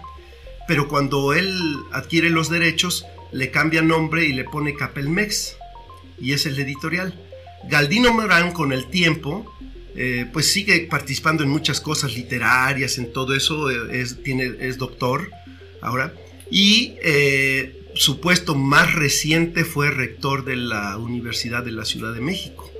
pero 0.68 0.88
cuando 0.88 1.34
él 1.34 1.76
adquiere 1.90 2.30
los 2.30 2.48
derechos, 2.48 3.04
le 3.32 3.50
cambia 3.50 3.82
nombre 3.82 4.24
y 4.24 4.32
le 4.32 4.44
pone 4.44 4.74
Capelmex, 4.74 5.56
y 6.20 6.32
es 6.32 6.46
el 6.46 6.58
editorial. 6.58 7.12
Galdino 7.68 8.12
Morán 8.12 8.52
con 8.52 8.72
el 8.72 8.86
tiempo 8.86 9.52
eh, 9.94 10.26
pues 10.32 10.46
sigue 10.46 10.86
participando 10.90 11.42
en 11.42 11.50
muchas 11.50 11.80
cosas 11.80 12.14
literarias, 12.14 12.98
en 12.98 13.12
todo 13.12 13.34
eso, 13.34 13.70
eh, 13.70 14.00
es, 14.00 14.22
tiene, 14.22 14.54
es 14.60 14.78
doctor 14.78 15.30
ahora. 15.80 16.14
Y 16.50 16.94
eh, 17.02 17.88
su 17.94 18.20
puesto 18.20 18.54
más 18.54 18.94
reciente 18.94 19.64
fue 19.64 19.90
rector 19.90 20.44
de 20.44 20.56
la 20.56 20.96
Universidad 20.96 21.64
de 21.64 21.72
la 21.72 21.84
Ciudad 21.84 22.14
de 22.14 22.20
México. 22.20 22.70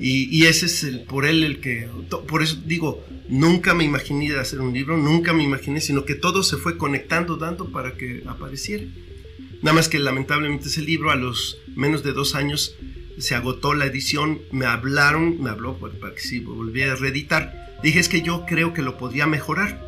y, 0.00 0.44
ese 0.44 0.66
es 0.66 0.82
el, 0.82 1.02
por 1.02 1.26
él 1.26 1.44
el 1.44 1.60
que, 1.60 1.88
por 2.26 2.42
eso 2.42 2.56
digo, 2.64 3.04
nunca 3.28 3.74
me 3.74 3.84
imaginé 3.84 4.32
de 4.32 4.40
hacer 4.40 4.60
un 4.60 4.72
libro, 4.72 4.96
nunca 4.96 5.32
me 5.32 5.44
imaginé, 5.44 5.80
sino 5.80 6.04
que 6.04 6.14
todo 6.14 6.42
se 6.42 6.56
fue 6.56 6.76
conectando, 6.76 7.36
dando 7.36 7.70
para 7.70 7.96
que 7.96 8.22
apareciera. 8.26 8.84
Nada 9.62 9.74
más 9.74 9.88
que 9.88 9.98
lamentablemente 9.98 10.68
ese 10.68 10.80
libro 10.80 11.10
a 11.10 11.16
los 11.16 11.58
menos 11.76 12.02
de 12.02 12.12
dos 12.12 12.34
años 12.34 12.76
se 13.20 13.34
agotó 13.34 13.74
la 13.74 13.86
edición, 13.86 14.42
me 14.50 14.66
hablaron, 14.66 15.42
me 15.42 15.50
habló 15.50 15.76
para 15.76 16.14
que 16.14 16.20
si 16.20 16.40
volviera 16.40 16.92
a 16.92 16.96
reeditar. 16.96 17.76
Dije, 17.82 17.98
es 17.98 18.08
que 18.08 18.22
yo 18.22 18.44
creo 18.46 18.72
que 18.72 18.82
lo 18.82 18.98
podría 18.98 19.26
mejorar. 19.26 19.80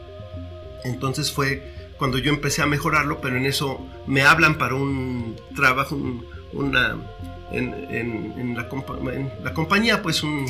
Entonces 0.84 1.32
fue 1.32 1.62
cuando 1.98 2.18
yo 2.18 2.32
empecé 2.32 2.62
a 2.62 2.66
mejorarlo, 2.66 3.20
pero 3.20 3.36
en 3.36 3.46
eso 3.46 3.86
me 4.06 4.22
hablan 4.22 4.58
para 4.58 4.74
un 4.74 5.36
trabajo, 5.54 5.96
una, 6.52 6.96
en, 7.52 8.54
la, 8.54 8.68
en 8.68 9.44
la 9.44 9.54
compañía, 9.54 10.02
pues 10.02 10.22
un, 10.22 10.46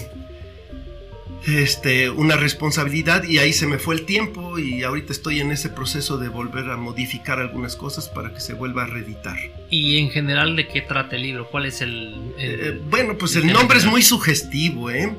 este, 1.46 2.08
una 2.08 2.36
responsabilidad 2.36 3.24
y 3.24 3.38
ahí 3.38 3.52
se 3.52 3.66
me 3.66 3.78
fue 3.78 3.96
el 3.96 4.04
tiempo 4.04 4.58
y 4.58 4.84
ahorita 4.84 5.12
estoy 5.12 5.40
en 5.40 5.50
ese 5.50 5.68
proceso 5.68 6.18
de 6.18 6.28
volver 6.28 6.70
a 6.70 6.76
modificar 6.76 7.40
algunas 7.40 7.74
cosas 7.74 8.08
para 8.08 8.32
que 8.32 8.40
se 8.40 8.54
vuelva 8.54 8.84
a 8.84 8.86
reeditar. 8.86 9.36
¿Y 9.70 9.98
en 9.98 10.10
general 10.10 10.54
de 10.54 10.68
qué 10.68 10.82
trata 10.82 11.16
el 11.16 11.22
libro? 11.22 11.48
¿Cuál 11.50 11.66
es 11.66 11.80
el...? 11.80 12.14
Eh, 12.38 12.80
bueno, 12.88 13.18
pues 13.18 13.34
el, 13.36 13.46
nombre 13.48 13.78
es 13.78 13.86
muy 13.86 14.02
sugestivo, 14.02 14.90
¿eh? 14.90 15.12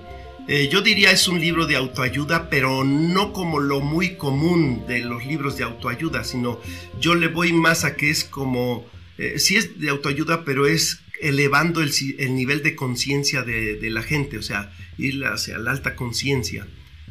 ¿eh? 0.47 0.69
Yo 0.71 0.81
diría 0.81 1.11
es 1.11 1.27
un 1.27 1.41
libro 1.41 1.65
de 1.65 1.75
autoayuda, 1.75 2.49
pero 2.49 2.83
no 2.83 3.33
como 3.33 3.59
lo 3.59 3.81
muy 3.81 4.15
común 4.15 4.85
de 4.87 4.99
los 4.99 5.25
libros 5.25 5.57
de 5.57 5.65
autoayuda, 5.65 6.23
sino 6.23 6.59
yo 6.99 7.15
le 7.15 7.27
voy 7.27 7.51
más 7.51 7.83
a 7.83 7.95
que 7.95 8.09
es 8.09 8.23
como, 8.23 8.85
eh, 9.17 9.39
sí 9.39 9.57
es 9.57 9.79
de 9.79 9.89
autoayuda, 9.89 10.45
pero 10.45 10.67
es 10.67 11.01
elevando 11.21 11.81
el, 11.81 11.91
nivel 12.35 12.63
de 12.63 12.75
conciencia 12.75 13.43
de, 13.43 13.75
de, 13.77 13.89
la 13.89 14.03
gente, 14.03 14.37
o 14.37 14.41
sea, 14.41 14.73
ir 14.97 15.23
hacia 15.25 15.57
la 15.57 15.71
alta 15.71 15.95
conciencia. 15.95 16.67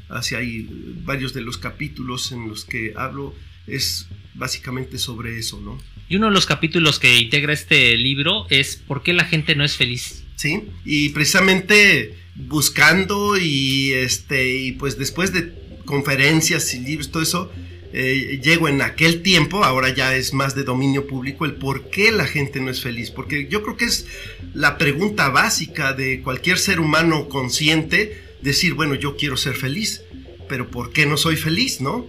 Hacia 0.09 0.39
ahí 0.39 0.69
varios 1.05 1.33
de 1.33 1.41
los 1.41 1.57
capítulos 1.59 2.33
en 2.33 2.49
los 2.49 2.65
que 2.65 2.93
hablo 2.97 3.35
es 3.67 4.09
básicamente 4.35 4.99
sobre 4.99 5.39
eso, 5.39 5.61
¿no? 5.61 5.79
Y 6.09 6.17
uno 6.17 6.27
de 6.27 6.33
los 6.33 6.47
capítulos 6.47 6.99
que 6.99 7.21
integra 7.21 7.53
este 7.53 7.97
libro 7.97 8.47
es 8.51 8.77
¿Por 8.77 9.03
qué 9.03 9.13
la 9.13 9.25
gente 9.25 9.55
no 9.55 9.65
es 9.65 9.77
feliz? 9.77 10.25
Sí, 10.37 10.65
y 10.85 11.11
precisamente 11.11 12.19
buscando 12.35 13.39
y 13.39 13.93
este 13.93 14.57
y 14.57 14.73
pues 14.73 14.99
después 14.99 15.33
de 15.33 15.53
conferencias 15.85 16.75
y 16.75 16.81
libros 16.81 17.11
todo 17.11 17.23
eso 17.23 17.53
eh, 17.95 18.41
llego 18.43 18.69
en 18.69 18.81
aquel 18.81 19.23
tiempo, 19.23 19.65
ahora 19.65 19.95
ya 19.95 20.17
es 20.17 20.33
más 20.33 20.55
de 20.55 20.65
dominio 20.65 21.07
público, 21.07 21.45
el 21.45 21.55
por 21.55 21.91
qué 21.91 22.11
la 22.11 22.25
gente 22.25 22.59
no 22.61 22.71
es 22.71 22.81
feliz. 22.81 23.11
Porque 23.11 23.49
yo 23.49 23.63
creo 23.63 23.77
que 23.77 23.85
es 23.85 24.07
la 24.55 24.79
pregunta 24.79 25.29
básica 25.29 25.93
de 25.93 26.23
cualquier 26.23 26.59
ser 26.59 26.81
humano 26.81 27.29
consciente, 27.29 28.19
decir, 28.41 28.75
bueno, 28.75 28.95
yo 28.95 29.17
quiero 29.17 29.37
ser 29.37 29.55
feliz, 29.55 30.03
pero 30.49 30.71
¿por 30.71 30.93
qué 30.93 31.05
no 31.05 31.17
soy 31.19 31.37
feliz, 31.37 31.81
no? 31.81 32.07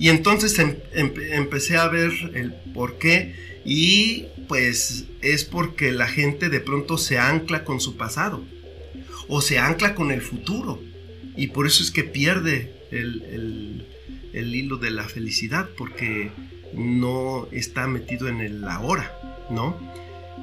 Y 0.00 0.08
entonces 0.08 0.58
em, 0.58 0.76
em, 0.94 1.12
empecé 1.32 1.76
a 1.76 1.86
ver 1.86 2.10
el 2.34 2.52
por 2.74 2.98
qué 2.98 3.34
y 3.64 4.26
pues 4.48 5.04
es 5.20 5.44
porque 5.44 5.92
la 5.92 6.08
gente 6.08 6.48
de 6.48 6.60
pronto 6.60 6.98
se 6.98 7.18
ancla 7.18 7.64
con 7.64 7.80
su 7.80 7.96
pasado 7.96 8.42
o 9.28 9.42
se 9.42 9.58
ancla 9.58 9.94
con 9.94 10.10
el 10.10 10.22
futuro 10.22 10.82
y 11.36 11.48
por 11.48 11.66
eso 11.66 11.82
es 11.82 11.90
que 11.90 12.02
pierde 12.02 12.72
el 12.90 13.22
el 13.30 13.86
hilo 14.32 14.76
de 14.76 14.90
la 14.90 15.04
felicidad 15.04 15.68
porque 15.76 16.30
no 16.72 17.48
está 17.52 17.86
metido 17.86 18.28
en 18.28 18.40
el 18.40 18.64
ahora, 18.64 19.18
¿no? 19.50 19.76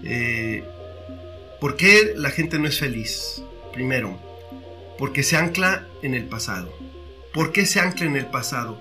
Eh, 0.04 0.64
¿Por 1.60 1.76
qué 1.76 2.14
la 2.16 2.30
gente 2.30 2.60
no 2.60 2.68
es 2.68 2.80
feliz? 2.80 3.42
Primero, 3.74 4.20
porque 4.98 5.24
se 5.24 5.38
ancla 5.38 5.88
en 6.02 6.14
el 6.14 6.26
pasado. 6.26 6.72
¿Por 7.34 7.52
qué 7.52 7.66
se 7.66 7.80
ancla 7.80 8.06
en 8.06 8.16
el 8.16 8.28
pasado? 8.28 8.80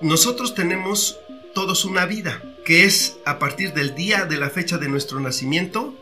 Nosotros 0.00 0.54
tenemos 0.54 1.18
todos 1.54 1.84
una 1.84 2.04
vida, 2.04 2.42
que 2.64 2.84
es 2.84 3.16
a 3.24 3.38
partir 3.38 3.72
del 3.72 3.94
día 3.94 4.24
de 4.24 4.36
la 4.36 4.50
fecha 4.50 4.78
de 4.78 4.88
nuestro 4.88 5.20
nacimiento 5.20 5.94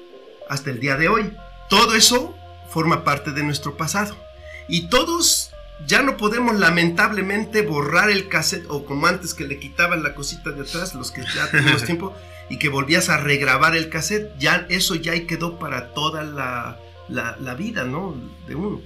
hasta 0.48 0.70
el 0.70 0.80
día 0.80 0.96
de 0.96 1.08
hoy. 1.08 1.32
Todo 1.70 1.94
eso 1.94 2.34
forma 2.70 3.04
parte 3.04 3.30
de 3.30 3.44
nuestro 3.44 3.76
pasado. 3.76 4.16
Y 4.68 4.88
todos 4.88 5.53
ya 5.86 6.02
no 6.02 6.16
podemos 6.16 6.58
lamentablemente 6.58 7.62
borrar 7.62 8.10
el 8.10 8.28
cassette 8.28 8.66
o 8.68 8.84
como 8.84 9.06
antes 9.06 9.34
que 9.34 9.44
le 9.44 9.58
quitaban 9.58 10.02
la 10.02 10.14
cosita 10.14 10.50
de 10.50 10.62
atrás, 10.62 10.94
los 10.94 11.10
que 11.10 11.22
ya 11.34 11.50
tenemos 11.50 11.84
tiempo, 11.86 12.14
y 12.48 12.58
que 12.58 12.68
volvías 12.68 13.08
a 13.08 13.18
regrabar 13.18 13.76
el 13.76 13.88
cassette, 13.88 14.30
ya 14.38 14.66
eso 14.68 14.94
ya 14.94 15.18
quedó 15.26 15.58
para 15.58 15.92
toda 15.94 16.22
la, 16.22 16.78
la, 17.08 17.54
vida, 17.54 17.84
¿no? 17.84 18.14
De 18.46 18.54
uno. 18.54 18.82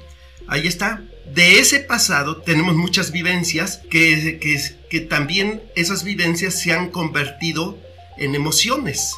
Ahí 0.47 0.67
está. 0.67 1.03
De 1.27 1.59
ese 1.59 1.81
pasado 1.81 2.39
tenemos 2.39 2.75
muchas 2.75 3.13
vivencias 3.13 3.81
que, 3.91 4.39
que, 4.41 4.59
que 4.89 5.01
también 5.01 5.63
esas 5.77 6.05
vivencias 6.05 6.55
se 6.55 6.73
han 6.73 6.89
convertido 6.91 7.79
en 8.17 8.35
emociones. 8.35 9.15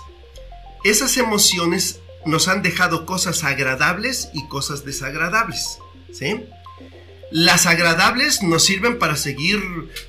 Esas 0.82 1.16
emociones 1.18 2.00
nos 2.26 2.48
han 2.48 2.62
dejado 2.62 3.06
cosas 3.06 3.44
agradables 3.44 4.30
y 4.34 4.46
cosas 4.48 4.84
desagradables, 4.84 5.78
¿sí? 6.12 6.46
Las 7.30 7.66
agradables 7.66 8.42
nos 8.42 8.64
sirven 8.64 8.98
para 8.98 9.16
seguir 9.16 9.60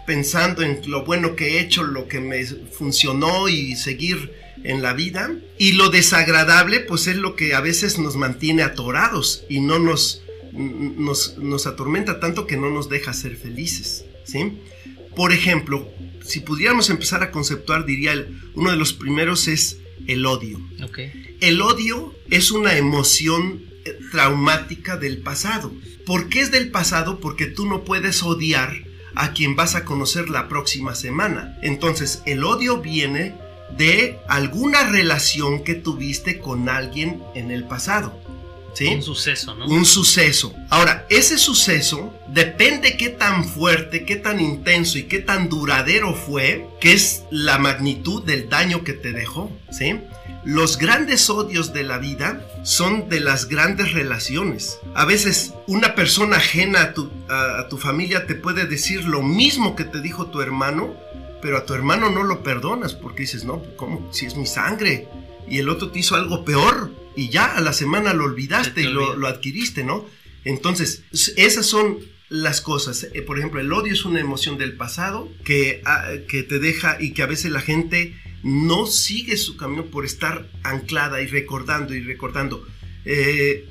pensando 0.07 0.63
en 0.63 0.81
lo 0.87 1.05
bueno 1.05 1.35
que 1.35 1.57
he 1.57 1.59
hecho, 1.59 1.83
lo 1.83 2.07
que 2.07 2.19
me 2.19 2.45
funcionó 2.45 3.47
y 3.47 3.75
seguir 3.75 4.33
en 4.63 4.81
la 4.81 4.93
vida. 4.93 5.31
Y 5.57 5.73
lo 5.73 5.89
desagradable, 5.89 6.79
pues 6.79 7.07
es 7.07 7.17
lo 7.17 7.35
que 7.35 7.53
a 7.53 7.61
veces 7.61 7.99
nos 7.99 8.15
mantiene 8.15 8.63
atorados 8.63 9.43
y 9.49 9.59
no 9.59 9.79
nos, 9.79 10.23
nos, 10.51 11.37
nos 11.37 11.67
atormenta 11.67 12.19
tanto 12.19 12.47
que 12.47 12.57
no 12.57 12.69
nos 12.69 12.89
deja 12.89 13.13
ser 13.13 13.35
felices. 13.37 14.05
¿sí? 14.23 14.59
Por 15.15 15.31
ejemplo, 15.31 15.87
si 16.23 16.39
pudiéramos 16.39 16.89
empezar 16.89 17.23
a 17.23 17.31
conceptuar, 17.31 17.85
diría 17.85 18.13
uno 18.55 18.71
de 18.71 18.77
los 18.77 18.93
primeros 18.93 19.47
es 19.47 19.77
el 20.07 20.25
odio. 20.25 20.59
El 21.39 21.61
odio 21.61 22.15
es 22.29 22.51
una 22.51 22.77
emoción 22.77 23.70
traumática 24.11 24.97
del 24.97 25.21
pasado. 25.21 25.71
¿Por 26.05 26.29
qué 26.29 26.41
es 26.41 26.51
del 26.51 26.71
pasado? 26.71 27.19
Porque 27.19 27.45
tú 27.45 27.65
no 27.65 27.83
puedes 27.83 28.23
odiar 28.23 28.73
a 29.15 29.33
quien 29.33 29.55
vas 29.55 29.75
a 29.75 29.85
conocer 29.85 30.29
la 30.29 30.47
próxima 30.47 30.95
semana. 30.95 31.57
Entonces, 31.61 32.21
el 32.25 32.43
odio 32.43 32.81
viene 32.81 33.35
de 33.77 34.19
alguna 34.27 34.83
relación 34.89 35.63
que 35.63 35.75
tuviste 35.75 36.39
con 36.39 36.69
alguien 36.69 37.21
en 37.35 37.51
el 37.51 37.65
pasado. 37.65 38.19
¿Sí? 38.73 38.87
Un 38.87 39.03
suceso, 39.03 39.53
¿no? 39.53 39.65
Un 39.65 39.85
suceso. 39.85 40.55
Ahora, 40.69 41.05
ese 41.09 41.37
suceso 41.37 42.13
depende 42.29 42.95
qué 42.95 43.09
tan 43.09 43.43
fuerte, 43.43 44.05
qué 44.05 44.15
tan 44.15 44.39
intenso 44.39 44.97
y 44.97 45.03
qué 45.03 45.19
tan 45.19 45.49
duradero 45.49 46.15
fue, 46.15 46.65
que 46.79 46.93
es 46.93 47.23
la 47.31 47.57
magnitud 47.57 48.23
del 48.23 48.47
daño 48.47 48.85
que 48.85 48.93
te 48.93 49.11
dejó, 49.11 49.51
¿sí? 49.71 49.99
Los 50.43 50.77
grandes 50.77 51.29
odios 51.29 51.73
de 51.73 51.83
la 51.83 51.97
vida 51.97 52.45
son 52.63 53.09
de 53.09 53.19
las 53.19 53.47
grandes 53.47 53.93
relaciones. 53.93 54.79
A 54.95 55.05
veces 55.05 55.53
una 55.67 55.93
persona 55.95 56.37
ajena 56.37 56.81
a 56.81 56.93
tu, 56.93 57.11
a, 57.29 57.67
tu, 57.69 57.77
familia 57.77 58.25
te 58.25 58.35
puede 58.35 58.65
decir 58.65 59.05
lo 59.05 59.21
mismo 59.21 59.75
que 59.75 59.83
te 59.83 60.01
dijo 60.01 60.27
tu 60.27 60.41
hermano, 60.41 60.95
pero 61.41 61.57
a 61.57 61.65
tu 61.65 61.73
hermano 61.73 62.09
no 62.09 62.23
lo 62.23 62.43
perdonas 62.43 62.93
porque 62.93 63.23
dices, 63.23 63.45
no, 63.45 63.61
¿cómo? 63.75 64.11
Si 64.11 64.25
es 64.25 64.35
mi 64.35 64.45
sangre. 64.45 65.07
Y 65.47 65.59
el 65.59 65.69
otro 65.69 65.91
te 65.91 65.99
hizo 65.99 66.15
algo 66.15 66.45
peor 66.45 66.91
y 67.15 67.29
ya 67.29 67.45
a 67.45 67.61
la 67.61 67.73
semana 67.73 68.13
lo 68.13 68.25
olvidaste 68.25 68.81
y 68.81 68.85
lo, 68.85 69.15
lo 69.15 69.27
adquiriste, 69.27 69.83
¿no? 69.83 70.05
Entonces, 70.43 71.03
esas 71.35 71.65
son 71.65 71.99
las 72.31 72.61
cosas. 72.61 73.07
Eh, 73.13 73.21
por 73.21 73.37
ejemplo, 73.37 73.59
el 73.59 73.71
odio 73.73 73.91
es 73.91 74.05
una 74.05 74.21
emoción 74.21 74.57
del 74.57 74.77
pasado 74.77 75.29
que, 75.43 75.81
ah, 75.85 76.11
que 76.29 76.43
te 76.43 76.59
deja 76.59 76.97
y 76.99 77.11
que 77.11 77.23
a 77.23 77.27
veces 77.27 77.51
la 77.51 77.59
gente 77.59 78.15
no 78.43 78.85
sigue 78.87 79.37
su 79.37 79.57
camino 79.57 79.85
por 79.85 80.05
estar 80.05 80.49
anclada 80.63 81.21
y 81.21 81.27
recordando 81.27 81.93
y 81.93 82.01
recordando. 82.01 82.65
Eh, 83.05 83.69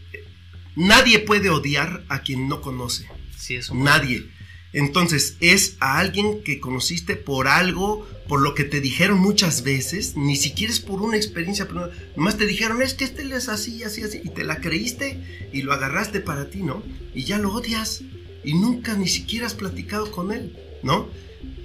nadie 0.76 1.18
puede 1.20 1.50
odiar 1.50 2.04
a 2.08 2.22
quien 2.22 2.48
no 2.48 2.60
conoce. 2.60 3.08
Sí, 3.36 3.56
eso 3.56 3.74
nadie. 3.74 4.28
Entonces 4.72 5.36
es 5.40 5.76
a 5.80 5.98
alguien 5.98 6.44
que 6.44 6.60
conociste 6.60 7.16
por 7.16 7.48
algo, 7.48 8.08
por 8.28 8.40
lo 8.40 8.54
que 8.54 8.62
te 8.62 8.80
dijeron 8.80 9.18
muchas 9.18 9.64
veces, 9.64 10.16
ni 10.16 10.36
siquiera 10.36 10.72
es 10.72 10.78
por 10.78 11.02
una 11.02 11.16
experiencia, 11.16 11.66
pero 11.66 11.90
nomás 12.16 12.36
te 12.36 12.46
dijeron, 12.46 12.80
es 12.80 12.94
que 12.94 13.04
este 13.04 13.22
es 13.22 13.48
así, 13.48 13.82
así, 13.82 14.02
así, 14.02 14.20
y 14.22 14.28
te 14.28 14.44
la 14.44 14.60
creíste 14.60 15.48
y 15.52 15.62
lo 15.62 15.72
agarraste 15.72 16.20
para 16.20 16.50
ti, 16.50 16.62
¿no? 16.62 16.84
Y 17.14 17.24
ya 17.24 17.38
lo 17.38 17.52
odias 17.52 18.02
y 18.44 18.54
nunca 18.54 18.94
ni 18.94 19.08
siquiera 19.08 19.46
has 19.46 19.54
platicado 19.54 20.12
con 20.12 20.30
él, 20.30 20.56
¿no? 20.84 21.10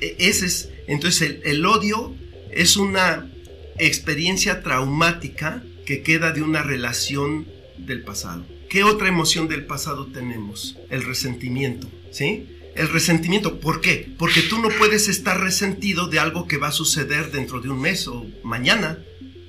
E, 0.01 0.15
ese 0.17 0.47
es, 0.47 0.69
entonces 0.87 1.37
el 1.43 1.63
odio 1.63 2.15
es 2.55 2.77
una 2.77 3.29
experiencia 3.77 4.63
traumática 4.63 5.61
que 5.85 6.01
queda 6.01 6.31
de 6.31 6.41
una 6.41 6.63
relación 6.63 7.47
del 7.77 8.01
pasado. 8.01 8.45
¿Qué 8.69 8.83
otra 8.83 9.09
emoción 9.09 9.47
del 9.47 9.65
pasado 9.65 10.07
tenemos? 10.07 10.77
El 10.89 11.03
resentimiento, 11.03 11.87
¿sí? 12.11 12.47
El 12.75 12.89
resentimiento, 12.89 13.59
¿por 13.59 13.81
qué? 13.81 14.09
Porque 14.17 14.41
tú 14.41 14.59
no 14.59 14.69
puedes 14.69 15.07
estar 15.07 15.39
resentido 15.39 16.07
de 16.07 16.19
algo 16.19 16.47
que 16.47 16.57
va 16.57 16.69
a 16.69 16.73
suceder 16.73 17.31
dentro 17.31 17.61
de 17.61 17.69
un 17.69 17.79
mes 17.79 18.07
o 18.07 18.25
mañana, 18.43 18.99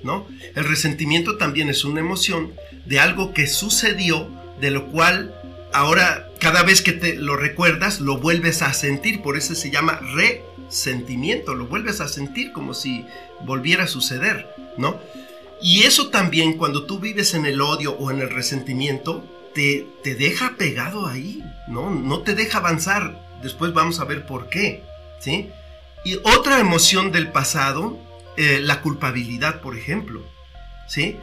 ¿no? 0.02 0.28
El 0.54 0.64
resentimiento 0.64 1.36
también 1.36 1.68
es 1.68 1.84
una 1.84 2.00
emoción 2.00 2.52
de 2.86 3.00
algo 3.00 3.32
que 3.32 3.46
sucedió, 3.46 4.30
de 4.60 4.70
lo 4.70 4.88
cual 4.88 5.34
ahora 5.72 6.28
cada 6.40 6.62
vez 6.62 6.82
que 6.82 6.92
te 6.92 7.14
lo 7.16 7.36
recuerdas 7.36 8.00
lo 8.00 8.18
vuelves 8.18 8.62
a 8.62 8.72
sentir, 8.72 9.22
por 9.22 9.36
eso 9.36 9.54
se 9.54 9.70
llama 9.70 10.00
re 10.14 10.42
sentimiento, 10.68 11.54
lo 11.54 11.66
vuelves 11.66 12.00
a 12.00 12.08
sentir 12.08 12.52
como 12.52 12.74
si 12.74 13.06
volviera 13.44 13.84
a 13.84 13.88
suceder, 13.88 14.48
¿no? 14.76 15.00
Y 15.60 15.84
eso 15.84 16.08
también 16.10 16.58
cuando 16.58 16.84
tú 16.84 16.98
vives 16.98 17.34
en 17.34 17.46
el 17.46 17.60
odio 17.60 17.92
o 17.92 18.10
en 18.10 18.20
el 18.20 18.30
resentimiento, 18.30 19.24
te, 19.54 19.86
te 20.02 20.14
deja 20.14 20.56
pegado 20.58 21.06
ahí, 21.06 21.42
¿no? 21.68 21.90
No 21.90 22.20
te 22.20 22.34
deja 22.34 22.58
avanzar. 22.58 23.26
Después 23.42 23.72
vamos 23.72 24.00
a 24.00 24.04
ver 24.04 24.26
por 24.26 24.48
qué, 24.48 24.82
¿sí? 25.18 25.50
Y 26.04 26.16
otra 26.22 26.60
emoción 26.60 27.10
del 27.10 27.32
pasado, 27.32 27.98
eh, 28.36 28.60
la 28.62 28.82
culpabilidad, 28.82 29.60
por 29.60 29.76
ejemplo, 29.76 30.22
¿sí? 30.86 31.16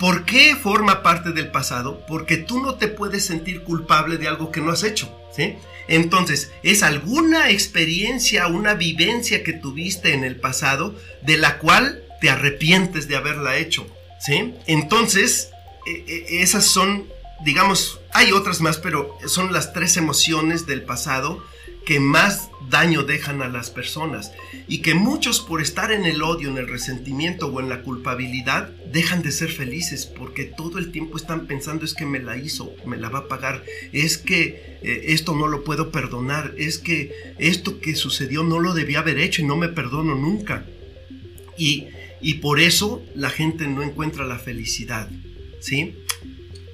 ¿Por 0.00 0.24
qué 0.24 0.56
forma 0.56 1.02
parte 1.02 1.32
del 1.32 1.50
pasado? 1.50 2.06
Porque 2.08 2.38
tú 2.38 2.58
no 2.58 2.76
te 2.76 2.88
puedes 2.88 3.26
sentir 3.26 3.62
culpable 3.64 4.16
de 4.16 4.28
algo 4.28 4.50
que 4.50 4.62
no 4.62 4.72
has 4.72 4.82
hecho, 4.82 5.14
¿sí? 5.30 5.56
Entonces, 5.88 6.50
es 6.62 6.82
alguna 6.82 7.50
experiencia, 7.50 8.46
una 8.46 8.72
vivencia 8.72 9.44
que 9.44 9.52
tuviste 9.52 10.14
en 10.14 10.24
el 10.24 10.40
pasado 10.40 10.96
de 11.20 11.36
la 11.36 11.58
cual 11.58 12.02
te 12.22 12.30
arrepientes 12.30 13.08
de 13.08 13.16
haberla 13.16 13.58
hecho, 13.58 13.86
¿sí? 14.18 14.54
Entonces, 14.66 15.50
e, 15.86 15.90
e, 16.08 16.42
esas 16.42 16.64
son, 16.64 17.06
digamos, 17.44 18.00
hay 18.14 18.32
otras 18.32 18.62
más, 18.62 18.78
pero 18.78 19.18
son 19.26 19.52
las 19.52 19.74
tres 19.74 19.98
emociones 19.98 20.64
del 20.66 20.82
pasado 20.82 21.44
que 21.84 22.00
más 22.00 22.50
daño 22.68 23.02
dejan 23.02 23.42
a 23.42 23.48
las 23.48 23.70
personas 23.70 24.32
y 24.68 24.78
que 24.78 24.94
muchos 24.94 25.40
por 25.40 25.60
estar 25.60 25.90
en 25.90 26.04
el 26.04 26.22
odio, 26.22 26.50
en 26.50 26.58
el 26.58 26.68
resentimiento 26.68 27.48
o 27.48 27.60
en 27.60 27.68
la 27.68 27.82
culpabilidad 27.82 28.70
dejan 28.92 29.22
de 29.22 29.32
ser 29.32 29.50
felices 29.50 30.06
porque 30.06 30.44
todo 30.44 30.78
el 30.78 30.92
tiempo 30.92 31.16
están 31.16 31.46
pensando 31.46 31.84
es 31.84 31.94
que 31.94 32.06
me 32.06 32.20
la 32.20 32.36
hizo, 32.36 32.72
me 32.86 32.96
la 32.96 33.08
va 33.08 33.20
a 33.20 33.28
pagar, 33.28 33.64
es 33.92 34.18
que 34.18 34.78
eh, 34.82 35.04
esto 35.08 35.34
no 35.34 35.48
lo 35.48 35.64
puedo 35.64 35.90
perdonar, 35.90 36.54
es 36.56 36.78
que 36.78 37.12
esto 37.38 37.80
que 37.80 37.96
sucedió 37.96 38.42
no 38.44 38.60
lo 38.60 38.74
debía 38.74 39.00
haber 39.00 39.18
hecho 39.18 39.42
y 39.42 39.46
no 39.46 39.56
me 39.56 39.68
perdono 39.68 40.14
nunca. 40.14 40.64
Y, 41.58 41.88
y 42.20 42.34
por 42.34 42.60
eso 42.60 43.02
la 43.14 43.30
gente 43.30 43.66
no 43.66 43.82
encuentra 43.82 44.24
la 44.24 44.38
felicidad, 44.38 45.10
¿sí? 45.60 45.96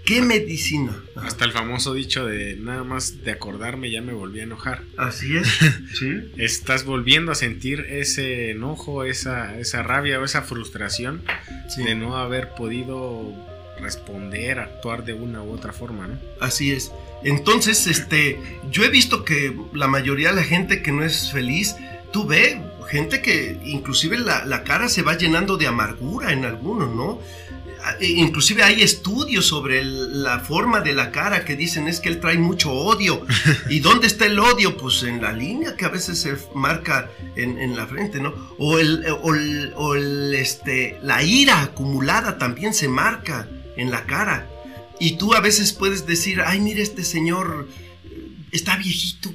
¿Qué 0.07 0.23
medicina? 0.23 1.03
Hasta 1.17 1.45
el 1.45 1.51
famoso 1.51 1.93
dicho 1.93 2.25
de 2.25 2.55
nada 2.55 2.85
más 2.85 3.25
de 3.25 3.33
acordarme 3.33 3.91
ya 3.91 4.01
me 4.03 4.13
volví 4.13 4.39
a 4.39 4.45
enojar. 4.45 4.83
Así 4.97 5.37
es. 5.37 5.49
¿Sí? 5.99 6.31
Estás 6.37 6.85
volviendo 6.85 7.33
a 7.33 7.35
sentir 7.35 7.81
ese 7.91 8.53
enojo, 8.53 9.03
esa, 9.03 9.59
esa 9.59 9.83
rabia 9.83 10.21
o 10.21 10.25
esa 10.25 10.43
frustración 10.43 11.23
de 11.77 11.97
no 11.97 12.17
haber 12.17 12.51
podido 12.51 13.35
responder, 13.81 14.61
actuar 14.61 15.05
de 15.05 15.13
una 15.13 15.43
u 15.43 15.51
otra 15.51 15.73
forma, 15.73 16.07
¿no? 16.07 16.21
Así 16.41 16.71
es. 16.71 16.93
Entonces, 17.25 17.89
este, 17.89 18.39
yo 18.71 18.85
he 18.85 18.89
visto 18.89 19.25
que 19.25 19.59
la 19.73 19.89
mayoría 19.89 20.29
de 20.29 20.37
la 20.37 20.45
gente 20.45 20.83
que 20.83 20.93
no 20.93 21.03
es 21.03 21.33
feliz, 21.33 21.75
tú 22.13 22.29
ves 22.29 22.59
gente 22.89 23.21
que 23.21 23.59
inclusive 23.65 24.19
la, 24.19 24.45
la 24.45 24.63
cara 24.63 24.89
se 24.89 25.03
va 25.03 25.19
llenando 25.19 25.57
de 25.57 25.67
amargura 25.67 26.33
en 26.33 26.45
algunos, 26.45 26.95
¿no? 26.95 27.21
E, 28.01 28.07
inclusive 28.09 28.63
hay 28.63 28.83
estudios 28.83 29.47
sobre 29.47 29.85
la 29.85 30.41
forma 30.41 30.81
de 30.81 30.95
la 30.95 31.11
cara 31.11 31.45
que 31.45 31.57
dicen 31.57 31.89
es 31.89 32.01
que 32.01 32.09
él 32.09 32.21
trae 32.21 32.39
mucho 32.39 32.73
odio. 32.73 33.25
¿Y 33.71 33.81
dónde 33.81 34.07
está 34.07 34.27
el 34.27 34.39
odio? 34.39 34.77
Pues 34.77 35.03
en 35.03 35.23
la 35.23 35.33
línea 35.33 35.77
que 35.77 35.85
a 35.85 35.91
veces 35.91 36.19
se 36.19 36.37
marca 36.55 37.11
en, 37.37 37.77
la 37.77 37.87
frente, 37.87 38.21
¿no? 38.21 38.35
O, 38.59 38.79
el, 38.79 39.05
o, 39.77 39.95
el, 39.95 40.35
este, 40.35 40.99
la 41.03 41.23
ira 41.23 41.63
acumulada 41.63 42.39
también 42.39 42.75
se 42.75 42.89
marca 42.89 43.49
en 43.77 43.91
la 43.91 44.05
cara. 44.07 44.49
Y 44.99 45.17
tú 45.19 45.35
a 45.35 45.41
veces 45.41 45.73
puedes 45.73 46.07
decir, 46.07 46.41
ay, 46.41 46.61
mire, 46.61 46.83
este 46.83 47.05
señor 47.05 47.69
eh, 48.05 48.29
está 48.51 48.77
viejito, 48.77 49.33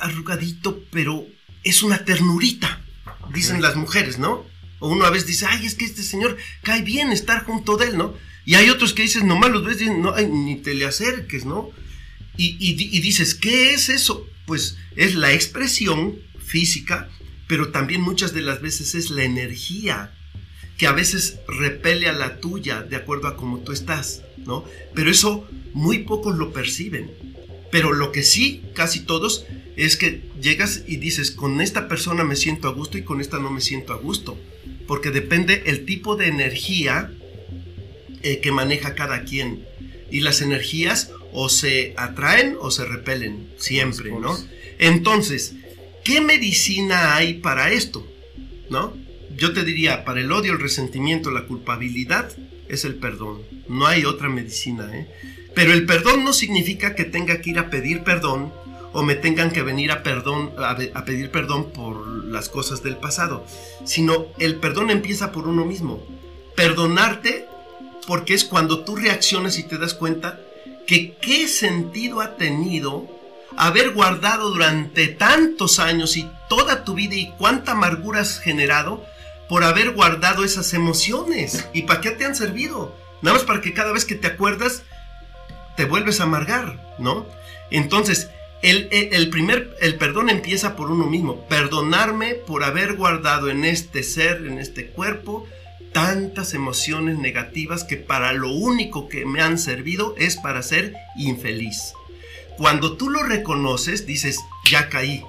arrugadito, 0.00 0.82
pero 0.90 1.26
es 1.62 1.82
una 1.82 2.04
ternurita, 2.04 2.80
dicen 3.32 3.60
las 3.60 3.76
mujeres, 3.76 4.18
¿no? 4.18 4.49
O 4.80 4.88
uno 4.88 5.04
a 5.04 5.10
veces 5.10 5.28
dice, 5.28 5.46
ay, 5.48 5.64
es 5.64 5.74
que 5.74 5.84
este 5.84 6.02
señor 6.02 6.36
cae 6.62 6.82
bien 6.82 7.12
estar 7.12 7.44
junto 7.44 7.76
de 7.76 7.86
él, 7.86 7.96
¿no? 7.96 8.14
Y 8.44 8.54
hay 8.56 8.70
otros 8.70 8.94
que 8.94 9.02
dicen, 9.02 9.28
nomás 9.28 9.50
los 9.50 9.64
ves, 9.64 9.80
no, 9.82 10.16
ni 10.16 10.56
te 10.56 10.74
le 10.74 10.86
acerques, 10.86 11.44
¿no? 11.44 11.70
Y, 12.36 12.56
y, 12.58 13.00
dices, 13.00 13.34
¿qué 13.34 13.74
es 13.74 13.90
eso? 13.90 14.26
Pues 14.46 14.78
es 14.96 15.14
la 15.14 15.32
expresión 15.32 16.18
física, 16.42 17.10
pero 17.46 17.68
también 17.70 18.00
muchas 18.00 18.32
de 18.32 18.40
las 18.40 18.62
veces 18.62 18.94
es 18.94 19.10
la 19.10 19.24
energía 19.24 20.14
que 20.78 20.86
a 20.86 20.92
veces 20.92 21.38
repele 21.46 22.08
a 22.08 22.12
la 22.14 22.40
tuya 22.40 22.82
de 22.82 22.96
acuerdo 22.96 23.28
a 23.28 23.36
cómo 23.36 23.58
tú 23.58 23.72
estás, 23.72 24.22
¿no? 24.38 24.64
Pero 24.94 25.10
eso 25.10 25.46
muy 25.74 25.98
pocos 25.98 26.38
lo 26.38 26.52
perciben. 26.52 27.10
Pero 27.70 27.92
lo 27.92 28.12
que 28.12 28.22
sí, 28.22 28.62
casi 28.74 29.00
todos, 29.00 29.46
es 29.76 29.96
que 29.96 30.22
llegas 30.40 30.82
y 30.86 30.96
dices, 30.96 31.30
con 31.30 31.60
esta 31.60 31.88
persona 31.88 32.24
me 32.24 32.36
siento 32.36 32.68
a 32.68 32.72
gusto 32.72 32.98
y 32.98 33.02
con 33.02 33.20
esta 33.20 33.38
no 33.38 33.50
me 33.50 33.60
siento 33.60 33.92
a 33.92 33.96
gusto 33.96 34.36
porque 34.90 35.12
depende 35.12 35.62
el 35.66 35.84
tipo 35.84 36.16
de 36.16 36.26
energía 36.26 37.12
eh, 38.24 38.40
que 38.40 38.50
maneja 38.50 38.96
cada 38.96 39.22
quien. 39.22 39.64
Y 40.10 40.18
las 40.18 40.42
energías 40.42 41.12
o 41.32 41.48
se 41.48 41.94
atraen 41.96 42.56
o 42.58 42.72
se 42.72 42.84
repelen, 42.84 43.52
siempre, 43.56 44.10
¿no? 44.10 44.36
Entonces, 44.80 45.54
¿qué 46.02 46.20
medicina 46.20 47.14
hay 47.14 47.34
para 47.34 47.70
esto? 47.70 48.04
¿No? 48.68 48.92
Yo 49.36 49.52
te 49.52 49.62
diría, 49.64 50.04
para 50.04 50.22
el 50.22 50.32
odio, 50.32 50.54
el 50.54 50.58
resentimiento, 50.58 51.30
la 51.30 51.46
culpabilidad, 51.46 52.32
es 52.68 52.84
el 52.84 52.96
perdón. 52.96 53.42
No 53.68 53.86
hay 53.86 54.04
otra 54.04 54.28
medicina, 54.28 54.90
¿eh? 54.92 55.06
Pero 55.54 55.72
el 55.72 55.86
perdón 55.86 56.24
no 56.24 56.32
significa 56.32 56.94
que 56.94 57.04
tenga 57.04 57.40
que 57.40 57.50
ir 57.50 57.58
a 57.58 57.70
pedir 57.70 58.02
perdón 58.02 58.52
o 58.92 59.02
me 59.02 59.14
tengan 59.14 59.50
que 59.50 59.62
venir 59.62 59.92
a, 59.92 60.02
perdón, 60.02 60.52
a, 60.58 61.04
pedir 61.04 61.30
perdón 61.30 61.70
por 61.70 62.06
las 62.26 62.48
cosas 62.48 62.82
del 62.82 62.96
pasado, 62.96 63.44
sino 63.84 64.26
el 64.38 64.56
perdón 64.56 64.90
empieza 64.90 65.32
por 65.32 65.46
uno 65.46 65.64
mismo. 65.64 66.02
Perdonarte 66.56 67.46
porque 68.06 68.34
es 68.34 68.44
cuando 68.44 68.84
tú 68.84 68.96
reaccionas 68.96 69.58
y 69.58 69.62
te 69.64 69.78
das 69.78 69.94
cuenta 69.94 70.40
que 70.86 71.16
qué 71.20 71.46
sentido 71.46 72.20
ha 72.20 72.36
tenido 72.36 73.06
haber 73.56 73.90
guardado 73.90 74.50
durante 74.50 75.08
tantos 75.08 75.78
años 75.78 76.16
y 76.16 76.28
toda 76.48 76.84
tu 76.84 76.94
vida 76.94 77.14
y 77.14 77.32
cuánta 77.38 77.72
amargura 77.72 78.20
has 78.20 78.38
generado 78.38 79.04
por 79.48 79.64
haber 79.64 79.92
guardado 79.92 80.44
esas 80.44 80.74
emociones. 80.74 81.68
¿Y 81.72 81.82
para 81.82 82.00
qué 82.00 82.10
te 82.10 82.24
han 82.24 82.34
servido? 82.34 82.94
Nada 83.22 83.36
más 83.36 83.46
para 83.46 83.60
que 83.60 83.74
cada 83.74 83.92
vez 83.92 84.04
que 84.04 84.14
te 84.14 84.28
acuerdas 84.28 84.82
te 85.80 85.86
vuelves 85.86 86.20
a 86.20 86.24
amargar, 86.24 86.94
¿no? 86.98 87.26
Entonces, 87.70 88.28
el, 88.60 89.30
primer, 89.30 89.74
el 89.80 89.94
perdón 89.94 90.28
empieza 90.28 90.76
por 90.76 90.90
uno 90.90 91.06
mismo. 91.06 91.48
Perdonarme 91.48 92.34
por 92.34 92.64
haber 92.64 92.96
guardado 92.96 93.48
en 93.48 93.64
este 93.64 94.02
ser, 94.02 94.44
en 94.46 94.58
este 94.58 94.88
cuerpo, 94.88 95.48
tantas 95.94 96.52
emociones 96.52 97.16
negativas 97.16 97.84
que 97.84 97.96
para 97.96 98.34
lo 98.34 98.52
único 98.52 99.08
que 99.08 99.24
me 99.24 99.40
han 99.40 99.56
servido 99.56 100.14
es 100.18 100.36
para 100.36 100.62
ser 100.62 100.92
infeliz. 101.16 101.94
Cuando 102.58 102.98
tú 102.98 103.08
lo 103.08 103.22
reconoces, 103.22 104.04
dices, 104.04 104.38
ya 104.70 104.90
caí. 104.90 105.24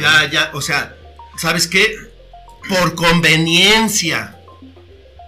Ya, 0.00 0.30
ya, 0.30 0.50
o 0.54 0.62
sea, 0.62 0.96
¿sabes 1.36 1.66
qué? 1.66 1.94
Por 2.66 2.94
conveniencia. 2.94 4.38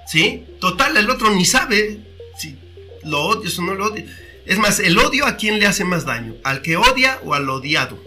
¿Sí? 0.07 0.47
Total, 0.59 0.97
el 0.97 1.11
otro 1.11 1.35
ni 1.35 1.45
sabe 1.45 2.01
si 2.39 2.57
lo 3.05 3.25
odias 3.25 3.59
o 3.59 3.63
no 3.63 3.75
lo 3.75 3.89
odias 3.89 4.07
es 4.49 4.59
más, 4.59 4.81
el 4.81 4.97
odio 4.99 5.27
a 5.27 5.37
quién 5.37 5.59
le 5.59 5.67
hace 5.67 5.85
más 5.85 6.07
daño, 6.07 6.35
al 6.43 6.63
que 6.63 6.79
odia 6.79 7.21
o 7.23 7.35
al 7.35 7.49
odiado. 7.51 8.03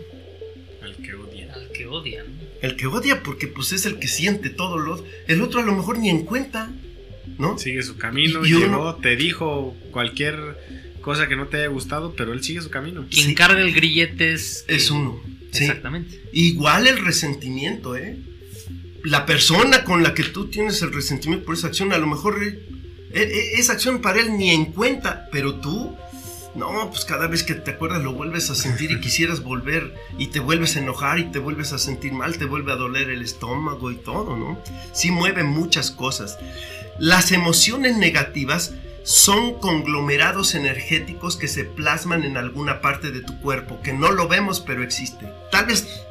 Al 0.82 0.96
que 0.96 1.14
odia. 1.14 1.54
Al 1.54 1.72
que 1.72 1.86
odia. 1.86 2.26
El 2.64 2.76
que 2.76 2.88
odia 2.88 3.22
porque 3.22 3.48
pues 3.48 3.72
es 3.74 3.86
el 3.86 4.00
que 4.00 4.08
siente 4.08 4.50
todo 4.50 4.80
lo 4.80 5.06
el 5.28 5.42
otro 5.44 5.60
a 5.60 5.64
lo 5.64 5.76
mejor 5.76 6.00
ni 6.00 6.10
en 6.10 6.26
cuenta, 6.26 6.72
¿no? 7.38 7.60
Sigue 7.60 7.84
su 7.84 7.96
camino, 7.96 8.44
y 8.44 8.54
llegó, 8.54 8.96
te 8.96 9.16
dijo 9.16 9.76
cualquier 9.92 10.58
cosa 11.02 11.28
que 11.28 11.36
no 11.36 11.46
te 11.46 11.58
haya 11.58 11.68
gustado, 11.68 12.16
pero 12.16 12.34
él 12.34 12.44
sigue 12.44 12.62
su 12.62 12.72
camino. 12.72 13.06
Quien 13.12 13.36
carga 13.36 13.62
el 13.62 13.72
grillete 13.72 14.34
es 14.34 14.66
es 14.68 14.90
uno. 14.90 15.22
Exactamente. 15.54 16.24
Igual 16.34 16.88
el 16.88 17.06
resentimiento, 17.06 17.96
¿eh? 17.96 18.18
La 19.04 19.28
persona 19.28 19.84
con 19.84 20.02
la 20.02 20.16
que 20.16 20.24
tú 20.24 20.48
tienes 20.48 20.82
el 20.82 20.92
resentimiento 20.92 21.46
por 21.46 21.54
esa 21.54 21.68
acción, 21.68 21.94
a 21.94 22.00
lo 22.00 22.08
mejor 22.08 22.44
eh, 22.44 22.58
eh, 23.14 23.52
esa 23.58 23.74
acción 23.74 24.02
para 24.02 24.20
él 24.20 24.38
ni 24.38 24.50
en 24.50 24.66
cuenta, 24.66 25.28
pero 25.32 25.60
tú 25.60 25.96
no, 26.56 26.90
pues 26.90 27.06
cada 27.06 27.28
vez 27.28 27.44
que 27.44 27.56
te 27.56 27.72
acuerdas 27.72 28.04
lo 28.04 28.14
vuelves 28.14 28.50
a 28.50 28.56
sentir 28.56 28.92
y 28.92 29.00
quisieras 29.00 29.42
volver 29.42 29.94
y 30.18 30.28
te 30.28 30.40
vuelves 30.40 30.76
a 30.76 30.80
enojar 30.80 31.20
y 31.20 31.32
te 31.32 31.40
vuelves 31.40 31.72
a 31.72 31.78
sentir 31.78 32.12
mal, 32.12 32.38
te 32.38 32.46
vuelve 32.46 32.74
a 32.74 32.76
doler 32.76 33.10
el 33.10 33.22
estómago 33.22 33.92
y 33.92 33.96
todo, 33.96 34.36
¿no? 34.36 34.62
Sí 34.92 35.12
mueve 35.12 35.44
muchas 35.44 35.92
cosas. 35.92 36.38
Las 37.00 37.32
emociones 37.32 37.98
negativas 37.98 38.74
son 39.04 39.56
conglomerados 39.60 40.54
energéticos 40.54 41.38
que 41.38 41.48
se 41.48 41.64
plasman 41.64 42.24
en 42.24 42.38
alguna 42.38 42.82
parte 42.82 43.12
de 43.12 43.22
tu 43.22 43.40
cuerpo, 43.40 43.80
que 43.82 43.94
no 43.94 44.12
lo 44.12 44.28
vemos 44.28 44.60
pero 44.60 44.84
existe. 44.84 45.28
Tal 45.52 45.66
vez 45.66 46.04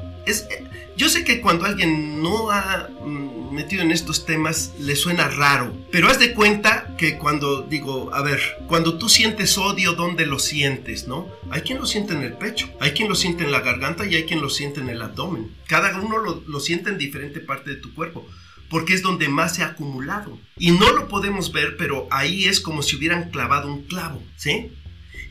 yo 0.97 1.09
sé 1.09 1.23
que 1.23 1.41
cuando 1.41 1.65
alguien 1.65 2.21
no 2.21 2.51
ha 2.51 2.89
mm, 3.03 3.53
metido 3.53 3.81
en 3.81 3.91
estos 3.91 4.25
temas 4.25 4.73
le 4.79 4.95
suena 4.95 5.27
raro, 5.27 5.75
pero 5.91 6.07
haz 6.09 6.19
de 6.19 6.33
cuenta 6.33 6.95
que 6.97 7.17
cuando 7.17 7.63
digo, 7.63 8.13
a 8.13 8.21
ver, 8.21 8.39
cuando 8.67 8.97
tú 8.97 9.09
sientes 9.09 9.57
odio, 9.57 9.93
¿dónde 9.93 10.25
lo 10.25 10.39
sientes, 10.39 11.07
no? 11.07 11.27
Hay 11.49 11.61
quien 11.61 11.79
lo 11.79 11.85
siente 11.85 12.13
en 12.13 12.21
el 12.21 12.33
pecho, 12.33 12.69
hay 12.79 12.91
quien 12.91 13.09
lo 13.09 13.15
siente 13.15 13.43
en 13.43 13.51
la 13.51 13.61
garganta 13.61 14.05
y 14.05 14.15
hay 14.15 14.25
quien 14.25 14.41
lo 14.41 14.49
siente 14.49 14.79
en 14.79 14.89
el 14.89 15.01
abdomen. 15.01 15.55
Cada 15.67 15.99
uno 15.99 16.17
lo, 16.17 16.43
lo 16.47 16.59
siente 16.59 16.89
en 16.89 16.97
diferente 16.97 17.39
parte 17.39 17.71
de 17.71 17.75
tu 17.77 17.93
cuerpo 17.93 18.27
porque 18.71 18.93
es 18.93 19.01
donde 19.01 19.27
más 19.27 19.55
se 19.55 19.63
ha 19.63 19.67
acumulado. 19.67 20.39
Y 20.57 20.71
no 20.71 20.93
lo 20.93 21.09
podemos 21.09 21.51
ver, 21.51 21.75
pero 21.75 22.07
ahí 22.09 22.45
es 22.45 22.61
como 22.61 22.81
si 22.81 22.95
hubieran 22.95 23.29
clavado 23.29 23.67
un 23.67 23.83
clavo, 23.83 24.23
¿sí? 24.37 24.71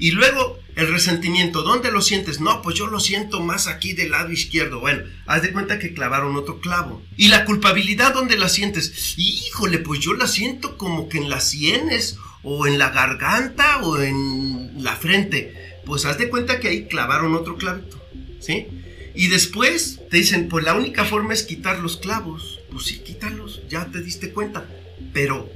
Y 0.01 0.13
luego 0.13 0.59
el 0.77 0.91
resentimiento, 0.91 1.63
¿dónde 1.63 1.93
lo 1.93 2.01
sientes? 2.01 2.41
No, 2.41 2.63
pues 2.63 2.75
yo 2.75 2.87
lo 2.87 3.01
siento 3.01 3.41
más 3.41 3.67
aquí 3.67 3.93
del 3.93 4.13
lado 4.13 4.33
izquierdo. 4.33 4.81
Bueno, 4.81 5.03
haz 5.27 5.43
de 5.43 5.53
cuenta 5.53 5.79
que 5.79 5.93
clavaron 5.93 6.37
otro 6.37 6.59
clavo. 6.59 7.03
¿Y 7.19 7.29
la 7.29 7.45
culpabilidad 7.45 8.15
dónde 8.15 8.39
la 8.39 8.49
sientes? 8.49 9.15
Híjole, 9.19 9.79
pues 9.79 10.01
yo 10.01 10.15
la 10.15 10.27
siento 10.27 10.79
como 10.79 11.11
que 11.11 11.19
en 11.19 11.29
las 11.29 11.51
sienes 11.51 12.17
o 12.43 12.67
en 12.67 12.79
la 12.79 12.89
garganta 12.89 13.83
o 13.83 14.01
en 14.01 14.83
la 14.83 14.97
frente. 14.97 15.81
Pues 15.85 16.07
haz 16.07 16.17
de 16.17 16.31
cuenta 16.31 16.61
que 16.61 16.69
ahí 16.69 16.87
clavaron 16.87 17.35
otro 17.35 17.59
clavito, 17.59 18.03
¿sí? 18.41 18.69
Y 19.15 19.29
después 19.29 20.01
te 20.09 20.17
dicen, 20.17 20.49
pues 20.49 20.65
la 20.65 20.75
única 20.75 21.05
forma 21.05 21.35
es 21.35 21.43
quitar 21.43 21.79
los 21.81 21.99
clavos. 21.99 22.61
Pues 22.71 22.87
sí, 22.87 23.01
quítalos, 23.01 23.61
ya 23.69 23.85
te 23.85 24.01
diste 24.01 24.33
cuenta. 24.33 24.67
Pero 25.13 25.51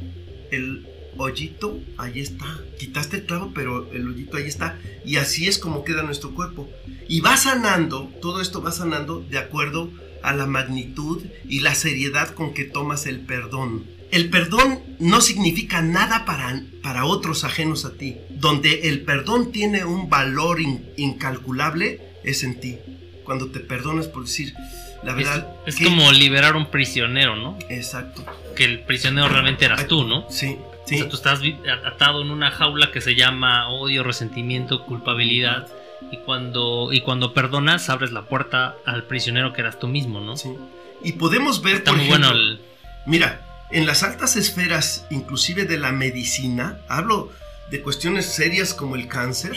el 0.50 0.86
hoyito, 1.16 1.80
ahí 1.96 2.20
está. 2.20 2.60
Quitaste 2.78 3.18
el 3.18 3.26
clavo, 3.26 3.52
pero 3.54 3.90
el 3.92 4.08
hoyito 4.08 4.36
ahí 4.36 4.46
está. 4.46 4.78
Y 5.04 5.16
así 5.16 5.48
es 5.48 5.58
como 5.58 5.84
queda 5.84 6.02
nuestro 6.02 6.34
cuerpo. 6.34 6.68
Y 7.08 7.20
va 7.20 7.36
sanando, 7.36 8.12
todo 8.20 8.40
esto 8.40 8.62
va 8.62 8.72
sanando 8.72 9.20
de 9.20 9.38
acuerdo 9.38 9.90
a 10.22 10.32
la 10.32 10.46
magnitud 10.46 11.22
y 11.48 11.60
la 11.60 11.74
seriedad 11.74 12.30
con 12.30 12.54
que 12.54 12.64
tomas 12.64 13.06
el 13.06 13.20
perdón. 13.20 13.84
El 14.10 14.30
perdón 14.30 14.80
no 14.98 15.20
significa 15.20 15.82
nada 15.82 16.24
para, 16.24 16.62
para 16.82 17.04
otros 17.04 17.44
ajenos 17.44 17.84
a 17.84 17.94
ti. 17.94 18.16
Donde 18.30 18.88
el 18.88 19.02
perdón 19.02 19.52
tiene 19.52 19.84
un 19.84 20.08
valor 20.08 20.60
incalculable 20.96 22.00
es 22.22 22.42
en 22.42 22.60
ti. 22.60 22.78
Cuando 23.24 23.50
te 23.50 23.60
perdonas 23.60 24.06
por 24.06 24.24
decir, 24.24 24.54
la 25.02 25.14
verdad... 25.14 25.48
Es, 25.66 25.76
como 25.78 26.10
liberar 26.12 26.56
un 26.56 26.70
prisionero, 26.70 27.36
¿no? 27.36 27.58
Exacto. 27.68 28.24
Que 28.56 28.64
el 28.64 28.80
prisionero 28.80 29.28
realmente 29.28 29.64
eras 29.64 29.86
tú, 29.86 30.04
¿no? 30.04 30.30
Sí, 30.30 30.56
tú 30.86 31.16
estás 31.16 31.40
atado 31.86 32.22
en 32.22 32.30
una 32.30 32.50
jaula 32.50 32.90
que 32.92 33.00
se 33.00 33.14
llama 33.14 33.68
odio, 33.68 34.02
resentimiento, 34.02 34.84
culpabilidad. 34.84 35.68
Y 36.10 36.18
cuando, 36.18 36.92
y 36.92 37.00
cuando 37.00 37.32
perdonas, 37.32 37.88
abres 37.88 38.12
la 38.12 38.22
puerta 38.22 38.76
al 38.84 39.04
prisionero 39.04 39.52
que 39.52 39.62
eras 39.62 39.78
tú 39.78 39.88
mismo, 39.88 40.20
¿no? 40.20 40.36
Sí. 40.36 40.54
Y 41.02 41.12
podemos 41.12 41.62
ver, 41.62 41.82
por 41.82 41.98
ejemplo, 41.98 42.58
mira, 43.06 43.40
en 43.70 43.86
las 43.86 44.02
altas 44.02 44.36
esferas, 44.36 45.06
inclusive 45.10 45.64
de 45.64 45.78
la 45.78 45.92
medicina, 45.92 46.78
hablo 46.88 47.30
de 47.70 47.80
cuestiones 47.80 48.26
serias 48.26 48.74
como 48.74 48.96
el 48.96 49.08
cáncer, 49.08 49.56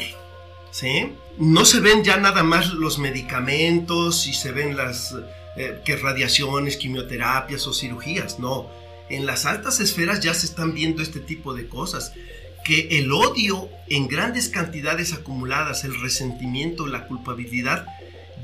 ¿sí? 0.72 1.14
No 1.38 1.66
se 1.66 1.82
ven 1.82 2.04
ya 2.04 2.18
nada 2.18 2.44
más 2.44 2.74
los 2.74 2.98
medicamentos 2.98 4.28
y 4.28 4.34
se 4.34 4.52
ven 4.52 4.78
las 4.78 5.16
eh, 5.58 5.82
que 5.84 5.98
radiaciones, 5.98 6.78
quimioterapias 6.78 7.68
o 7.68 7.74
cirugías, 7.74 8.40
no 8.40 8.70
en 9.10 9.26
las 9.26 9.46
altas 9.46 9.80
esferas 9.80 10.22
ya 10.22 10.34
se 10.34 10.46
están 10.46 10.74
viendo 10.74 11.02
este 11.02 11.20
tipo 11.20 11.54
de 11.54 11.68
cosas. 11.68 12.14
Que 12.66 13.00
el 13.00 13.12
odio 13.12 13.70
en 13.88 14.08
grandes 14.08 14.50
cantidades 14.50 15.14
acumuladas, 15.14 15.84
el 15.84 16.00
resentimiento, 16.02 16.86
la 16.88 17.08
culpabilidad, 17.08 17.86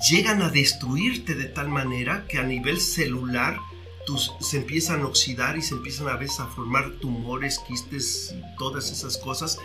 llegan 0.10 0.42
a 0.42 0.50
destruirte 0.50 1.36
de 1.36 1.46
tal 1.46 1.70
manera 1.70 2.26
que 2.28 2.38
a 2.38 2.44
nivel 2.44 2.80
celular 2.80 3.58
tus, 4.06 4.32
se 4.42 4.58
empiezan 4.58 5.02
a 5.02 5.08
oxidar 5.08 5.58
y 5.58 5.62
se 5.62 5.76
empiezan 5.76 6.08
a 6.08 6.16
veces 6.16 6.40
a 6.40 6.48
formar 6.48 6.92
tumores, 7.00 7.60
quistes, 7.68 8.36
todas 8.58 8.92
esas 8.92 9.18
cosas, 9.18 9.58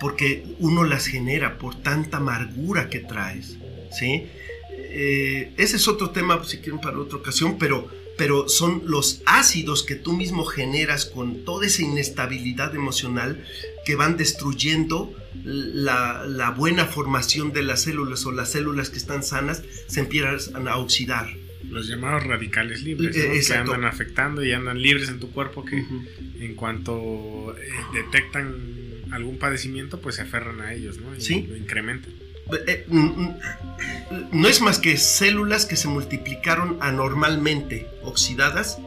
porque 0.00 0.44
uno 0.58 0.84
las 0.84 1.06
genera 1.06 1.58
por 1.58 1.74
tanta 1.74 2.18
amargura 2.18 2.88
que 2.88 3.00
traes. 3.00 3.56
¿sí? 3.90 4.26
Eh, 4.70 5.52
ese 5.56 5.76
es 5.76 5.88
otro 5.88 6.10
tema, 6.10 6.42
si 6.44 6.58
quieren, 6.58 6.80
para 6.80 6.98
otra 6.98 7.18
ocasión, 7.18 7.58
pero, 7.58 7.88
pero 8.16 8.48
son 8.48 8.82
los 8.86 9.22
ácidos 9.26 9.82
que 9.82 9.94
tú 9.94 10.12
mismo 10.12 10.44
generas 10.44 11.04
con 11.04 11.44
toda 11.44 11.66
esa 11.66 11.82
inestabilidad 11.82 12.74
emocional 12.74 13.44
que 13.84 13.94
van 13.94 14.16
destruyendo 14.16 15.14
la, 15.44 16.24
la, 16.26 16.50
buena 16.50 16.86
formación 16.86 17.52
de 17.52 17.62
las 17.62 17.82
células 17.82 18.24
o 18.26 18.32
las 18.32 18.52
células 18.52 18.90
que 18.90 18.98
están 18.98 19.22
sanas 19.22 19.62
se 19.86 20.00
empiezan 20.00 20.66
a 20.66 20.76
oxidar. 20.76 21.28
Los 21.70 21.88
llamados 21.88 22.24
radicales 22.24 22.82
libres, 22.82 23.16
eh, 23.16 23.40
que 23.46 23.54
andan 23.54 23.84
afectando 23.84 24.44
y 24.44 24.52
andan 24.52 24.80
libres 24.80 25.08
en 25.08 25.18
tu 25.18 25.30
cuerpo 25.30 25.64
que 25.64 25.76
en 25.76 26.54
cuanto 26.54 27.56
eh, 27.56 27.68
detectan 27.92 28.54
algún 29.10 29.38
padecimiento, 29.38 30.00
pues 30.00 30.16
se 30.16 30.22
aferran 30.22 30.60
a 30.60 30.72
ellos, 30.72 30.98
¿no? 30.98 31.14
Y 31.16 31.46
lo 31.46 31.56
incrementan. 31.56 32.12
Eh, 32.66 32.84
mm, 32.86 32.98
mm, 32.98 33.34
no 34.30 34.48
es 34.48 34.60
más 34.60 34.78
que 34.78 34.96
células 34.96 35.66
que 35.66 35.76
se 35.76 35.88
multiplicaron 35.88 36.78
anormalmente, 36.80 37.88
oxidadas, 38.02 38.78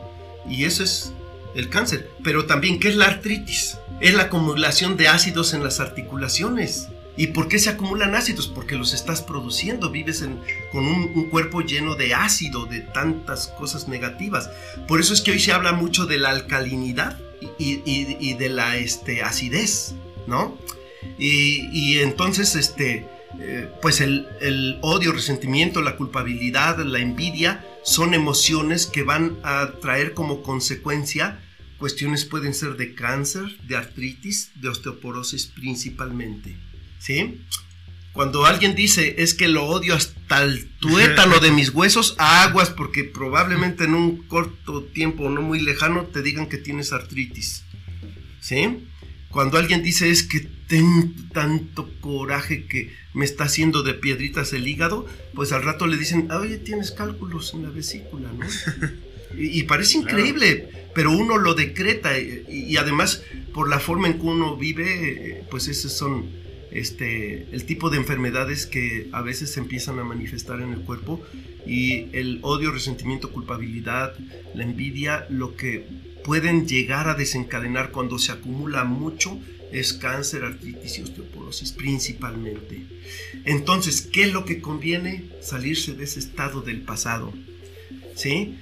y 0.49 0.65
eso 0.65 0.84
es 0.84 1.13
el 1.55 1.69
cáncer. 1.69 2.10
Pero 2.23 2.45
también, 2.45 2.79
¿qué 2.79 2.89
es 2.89 2.95
la 2.95 3.05
artritis? 3.05 3.77
Es 3.99 4.13
la 4.13 4.23
acumulación 4.23 4.97
de 4.97 5.08
ácidos 5.08 5.53
en 5.53 5.63
las 5.63 5.79
articulaciones. 5.79 6.88
¿Y 7.17 7.27
por 7.27 7.49
qué 7.49 7.60
se 7.60 7.69
acumulan 7.69 8.15
ácidos? 8.15 8.47
Porque 8.47 8.77
los 8.77 8.93
estás 8.93 9.21
produciendo, 9.21 9.89
vives 9.89 10.23
con 10.71 10.88
un, 10.88 11.29
cuerpo 11.29 11.60
lleno 11.60 11.95
de 11.95 12.13
ácido, 12.13 12.65
de 12.65 12.79
tantas 12.79 13.47
cosas 13.47 13.89
negativas. 13.89 14.49
Por 14.88 15.01
eso 15.01 15.13
es 15.13 15.19
que 15.19 15.32
hoy 15.32 15.39
se 15.39 15.51
habla 15.51 15.73
mucho 15.73 16.05
de 16.05 16.17
la 16.17 16.29
alcalinidad 16.29 17.19
y, 17.58 18.34
de 18.36 18.49
la 18.49 18.77
este, 18.77 19.21
acidez, 19.21 19.95
¿no? 20.27 20.58
Y, 21.17 21.99
entonces, 21.99 22.55
este, 22.55 23.05
eh, 23.39 23.70
pues 23.82 24.02
el, 24.02 24.28
el 24.42 24.80
odio, 24.82 25.12
resentimiento, 25.12 25.82
la 25.82 25.98
culpabilidad, 25.98 26.80
la 26.80 27.00
envidia, 27.00 27.65
son 27.84 28.13
emociones 28.13 28.88
que 28.88 29.04
van 29.04 29.38
a 29.44 29.74
traer 29.82 30.13
como 30.13 30.42
consecuencia 30.42 31.39
cuestiones 31.80 32.26
pueden 32.26 32.54
ser 32.54 32.76
de 32.76 32.94
cáncer, 32.94 33.58
de 33.63 33.78
artritis, 33.78 34.52
de 34.56 34.68
osteoporosis 34.68 35.48
principalmente. 35.48 36.58
¿Sí? 37.00 37.42
Cuando 38.12 38.46
alguien 38.46 38.76
dice 38.76 39.15
es 39.20 39.34
que 39.34 39.48
lo 39.48 39.65
odio 39.65 39.96
hasta 39.96 40.44
el 40.44 40.70
tuétano 40.80 41.39
de 41.39 41.52
mis 41.52 41.70
huesos, 41.70 42.15
aguas 42.18 42.70
porque 42.70 43.06
probablemente 43.06 43.86
en 43.86 43.96
un 43.96 44.28
corto 44.28 44.84
tiempo 44.84 45.30
no 45.30 45.42
muy 45.42 45.62
lejano 45.62 46.04
te 46.04 46.22
digan 46.22 46.48
que 46.48 46.58
tienes 46.58 46.92
artritis. 46.92 47.63
¿Sí? 48.42 48.88
Cuando 49.32 49.58
alguien 49.58 49.84
dice 49.84 50.10
es 50.10 50.24
que 50.24 50.39
tengo 50.39 51.10
tanto 51.34 51.89
coraje 52.00 52.65
que 52.65 52.94
me 53.13 53.26
está 53.26 53.46
haciendo 53.46 53.84
de 53.84 53.94
piedritas 53.94 54.54
el 54.54 54.68
hígado, 54.68 55.06
pues 55.36 55.52
al 55.52 55.63
rato 55.63 55.88
le 55.88 55.98
dicen, 55.98 56.32
oye, 56.32 56.58
tienes 56.58 56.92
cálculos 56.92 57.54
en 57.54 57.63
la 57.63 57.70
vesícula, 57.70 58.32
¿no? 58.32 58.46
y, 59.38 59.63
parece 59.63 59.98
increíble, 59.98 60.70
pero 60.96 61.12
uno 61.12 61.38
lo 61.38 61.54
decreta 61.54 62.18
y, 62.20 62.76
además 62.78 63.24
por 63.54 63.70
la 63.70 63.80
forma 63.80 64.08
en 64.08 64.15
que 64.15 64.26
uno 64.26 64.58
vive, 64.58 65.44
pues 65.50 65.68
esos 65.68 65.92
son 65.92 66.30
este, 66.72 67.48
el 67.52 67.65
tipo 67.65 67.89
de 67.89 67.98
enfermedades 67.98 68.65
que 68.65 69.10
a 69.12 69.22
veces 69.22 69.52
se 69.52 69.60
empiezan 69.60 70.00
a 70.00 70.04
manifestar 70.04 70.62
en 70.62 70.74
el 70.74 70.82
cuerpo 70.82 71.24
y 71.65 72.08
el 72.13 72.39
odio, 72.42 72.72
resentimiento, 72.72 73.32
culpabilidad, 73.32 74.15
la 74.56 74.63
envidia, 74.63 75.28
lo 75.30 75.56
que 75.56 75.86
pueden 76.23 76.67
llegar 76.67 77.08
a 77.08 77.15
desencadenar 77.15 77.91
cuando 77.91 78.19
se 78.19 78.32
acumula 78.32 78.84
mucho 78.84 79.39
es 79.71 79.93
cáncer, 79.93 80.43
artritis 80.43 80.97
y 80.97 81.03
osteoporosis 81.03 81.71
principalmente. 81.73 82.84
Entonces, 83.45 84.01
¿qué 84.01 84.23
es 84.23 84.34
lo 84.34 84.45
que 84.45 84.62
conviene? 84.62 85.25
Salirse 85.41 85.93
de 85.93 86.03
ese 86.03 86.19
estado 86.19 86.62
del 86.62 86.82
pasado. 86.82 87.34
¿Sí? 88.15 88.58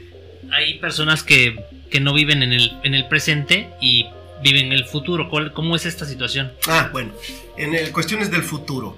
Hay 0.52 0.80
personas 0.80 1.24
que, 1.24 1.60
no 2.02 2.14
viven 2.14 2.44
en 2.44 2.54
el, 2.54 2.72
en 2.84 2.94
el 2.94 3.08
presente 3.08 3.70
y 3.82 4.06
viven 4.44 4.68
en 4.68 4.74
el 4.74 4.86
futuro. 4.86 5.30
¿Cómo 5.54 5.76
es 5.76 5.86
esta 5.86 6.06
situación? 6.06 6.52
Ah, 6.68 6.90
bueno, 6.92 7.14
en 7.58 7.74
el, 7.74 7.92
cuestiones 7.92 8.30
del 8.30 8.44
futuro. 8.44 8.98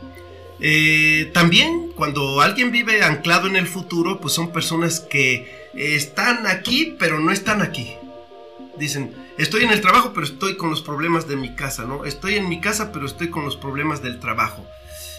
Eh, 0.62 1.32
también 1.34 1.92
cuando 1.96 2.42
alguien 2.42 2.72
vive 2.72 3.02
anclado 3.04 3.48
en 3.48 3.56
el 3.56 3.68
futuro, 3.68 4.20
pues 4.20 4.34
son 4.34 4.52
personas 4.52 5.00
que 5.00 5.70
están 5.74 6.48
aquí, 6.48 6.96
pero 7.00 7.20
no 7.20 7.32
están 7.32 7.62
aquí. 7.62 7.94
Dicen, 8.80 9.14
estoy 9.38 9.64
en 9.64 9.72
el 9.72 9.82
trabajo, 9.82 10.14
pero 10.14 10.26
estoy 10.26 10.56
con 10.56 10.70
los 10.70 10.82
problemas 10.82 11.28
de 11.28 11.36
mi 11.36 11.54
casa, 11.56 11.84
¿no? 11.86 12.06
Estoy 12.06 12.36
en 12.36 12.48
mi 12.48 12.62
casa, 12.62 12.92
pero 12.92 13.06
estoy 13.06 13.30
con 13.30 13.44
los 13.44 13.58
problemas 13.58 14.02
del 14.02 14.20
trabajo. 14.20 14.66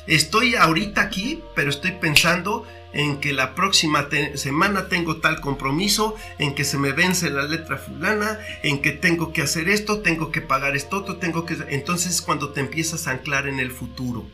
Estoy 0.07 0.55
ahorita 0.55 1.03
aquí, 1.03 1.42
pero 1.55 1.68
estoy 1.68 1.92
pensando 1.92 2.66
en 2.92 3.20
que 3.20 3.33
la 3.33 3.55
próxima 3.55 4.09
semana 4.35 4.88
tengo 4.88 5.18
tal 5.18 5.40
compromiso, 5.40 6.16
en 6.38 6.55
que 6.55 6.64
se 6.64 6.79
me 6.79 6.92
vence 6.92 7.31
la 7.31 7.44
letra 7.44 7.77
fulana, 7.77 8.38
en 8.62 8.83
que 8.83 8.92
tengo 8.92 9.33
que 9.33 9.42
hacer 9.42 9.68
esto, 9.68 10.01
tengo 10.01 10.33
que 10.33 10.40
pagar 10.40 10.75
esto, 10.75 10.96
otro, 10.99 11.16
tengo 11.16 11.44
que... 11.44 11.57
Entonces 11.68 12.23
cuando 12.23 12.51
te 12.51 12.61
empiezas 12.61 13.07
a 13.07 13.12
anclar 13.12 13.46
en 13.46 13.61
el 13.61 13.70
futuro. 13.70 14.27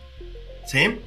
¿Sí? 0.66 1.00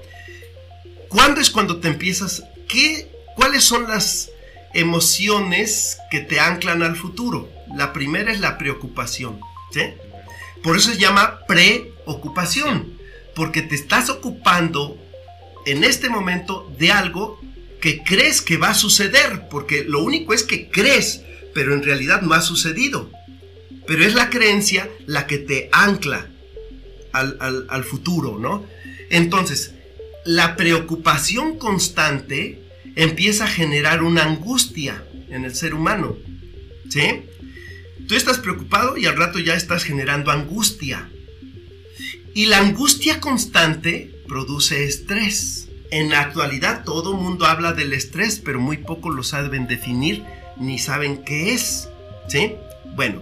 ¿Cuándo 1.07 1.41
es 1.41 1.49
cuando 1.49 1.79
te 1.79 1.87
empiezas... 1.87 2.43
¿Qué, 2.67 3.11
¿Cuáles 3.35 3.63
son 3.63 3.87
las 3.87 4.29
emociones 4.73 5.97
que 6.11 6.19
te 6.19 6.39
anclan 6.39 6.83
al 6.83 6.95
futuro? 6.95 7.49
La 7.75 7.93
primera 7.93 8.31
es 8.31 8.39
la 8.39 8.57
preocupación. 8.57 9.39
¿Sí? 9.71 9.81
Por 10.63 10.77
eso 10.77 10.91
se 10.91 10.99
llama 10.99 11.39
preocupación. 11.47 12.97
Porque 13.35 13.61
te 13.61 13.75
estás 13.75 14.09
ocupando 14.09 14.97
en 15.65 15.83
este 15.83 16.09
momento 16.09 16.71
de 16.77 16.91
algo 16.91 17.39
que 17.79 18.03
crees 18.03 18.41
que 18.41 18.57
va 18.57 18.69
a 18.69 18.73
suceder, 18.73 19.47
porque 19.49 19.83
lo 19.83 20.03
único 20.03 20.33
es 20.33 20.43
que 20.43 20.69
crees, 20.69 21.21
pero 21.53 21.73
en 21.73 21.83
realidad 21.83 22.21
no 22.21 22.33
ha 22.33 22.41
sucedido. 22.41 23.09
Pero 23.87 24.03
es 24.03 24.13
la 24.13 24.29
creencia 24.29 24.89
la 25.05 25.27
que 25.27 25.37
te 25.37 25.69
ancla 25.71 26.27
al, 27.11 27.83
futuro, 27.83 28.37
¿no? 28.37 28.65
Entonces, 29.09 29.73
la 30.25 30.55
preocupación 30.55 31.57
constante 31.57 32.61
empieza 32.95 33.45
a 33.45 33.47
generar 33.47 34.03
una 34.03 34.23
angustia 34.23 35.03
en 35.29 35.45
el 35.45 35.55
ser 35.55 35.73
humano, 35.73 36.17
¿sí? 36.89 37.23
Tú 38.07 38.15
estás 38.15 38.39
preocupado 38.39 38.97
y 38.97 39.05
al 39.05 39.17
rato 39.17 39.39
ya 39.39 39.53
estás 39.53 39.83
generando 39.83 40.31
angustia. 40.31 41.09
Y 42.33 42.47
la 42.47 42.57
angustia 42.57 43.19
constante 43.19 44.23
produce 44.27 44.85
estrés. 44.85 45.69
En 45.91 46.09
la 46.09 46.21
actualidad 46.21 46.83
todo 46.83 47.13
mundo 47.13 47.45
habla 47.45 47.73
del 47.73 47.93
estrés, 47.93 48.41
pero 48.43 48.59
muy 48.59 48.77
pocos 48.77 49.15
lo 49.15 49.23
saben 49.23 49.67
definir 49.67 50.23
ni 50.57 50.79
saben 50.79 51.23
qué 51.23 51.53
es. 51.53 51.89
¿Sí? 52.27 52.55
Bueno, 52.95 53.21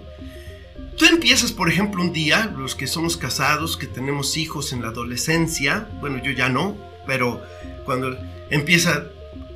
tú 0.96 1.06
empiezas, 1.06 1.52
por 1.52 1.70
ejemplo, 1.70 2.02
un 2.02 2.12
día, 2.12 2.54
los 2.56 2.74
que 2.74 2.86
somos 2.86 3.16
casados, 3.16 3.76
que 3.76 3.86
tenemos 3.86 4.36
hijos 4.36 4.72
en 4.72 4.82
la 4.82 4.88
adolescencia, 4.88 5.88
bueno, 6.00 6.22
yo 6.22 6.30
ya 6.32 6.48
no, 6.48 6.76
pero 7.06 7.42
cuando 7.84 8.18
empieza, 8.50 9.06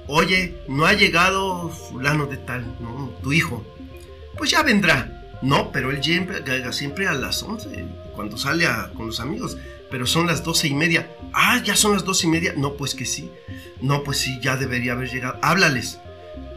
oye, 0.06 0.62
no 0.68 0.86
ha 0.86 0.92
llegado 0.92 1.68
fulano 1.68 2.26
de 2.26 2.36
tal, 2.36 2.64
no, 2.80 3.10
tu 3.22 3.32
hijo, 3.32 3.64
pues 4.36 4.50
ya 4.50 4.62
vendrá. 4.62 5.18
No, 5.42 5.72
pero 5.72 5.90
él 5.90 6.00
llega 6.00 6.72
siempre 6.72 7.08
a 7.08 7.14
las 7.14 7.42
11, 7.42 7.84
cuando 8.14 8.38
sale 8.38 8.64
con 8.94 9.06
los 9.06 9.18
amigos 9.18 9.56
pero 9.92 10.06
son 10.06 10.26
las 10.26 10.42
doce 10.42 10.68
y 10.68 10.74
media. 10.74 11.14
Ah, 11.34 11.60
ya 11.62 11.76
son 11.76 11.92
las 11.92 12.04
doce 12.04 12.26
y 12.26 12.30
media. 12.30 12.54
No, 12.56 12.72
pues 12.78 12.94
que 12.94 13.04
sí. 13.04 13.30
No, 13.82 14.02
pues 14.02 14.16
sí, 14.16 14.40
ya 14.40 14.56
debería 14.56 14.92
haber 14.92 15.10
llegado. 15.10 15.38
Háblales. 15.42 15.98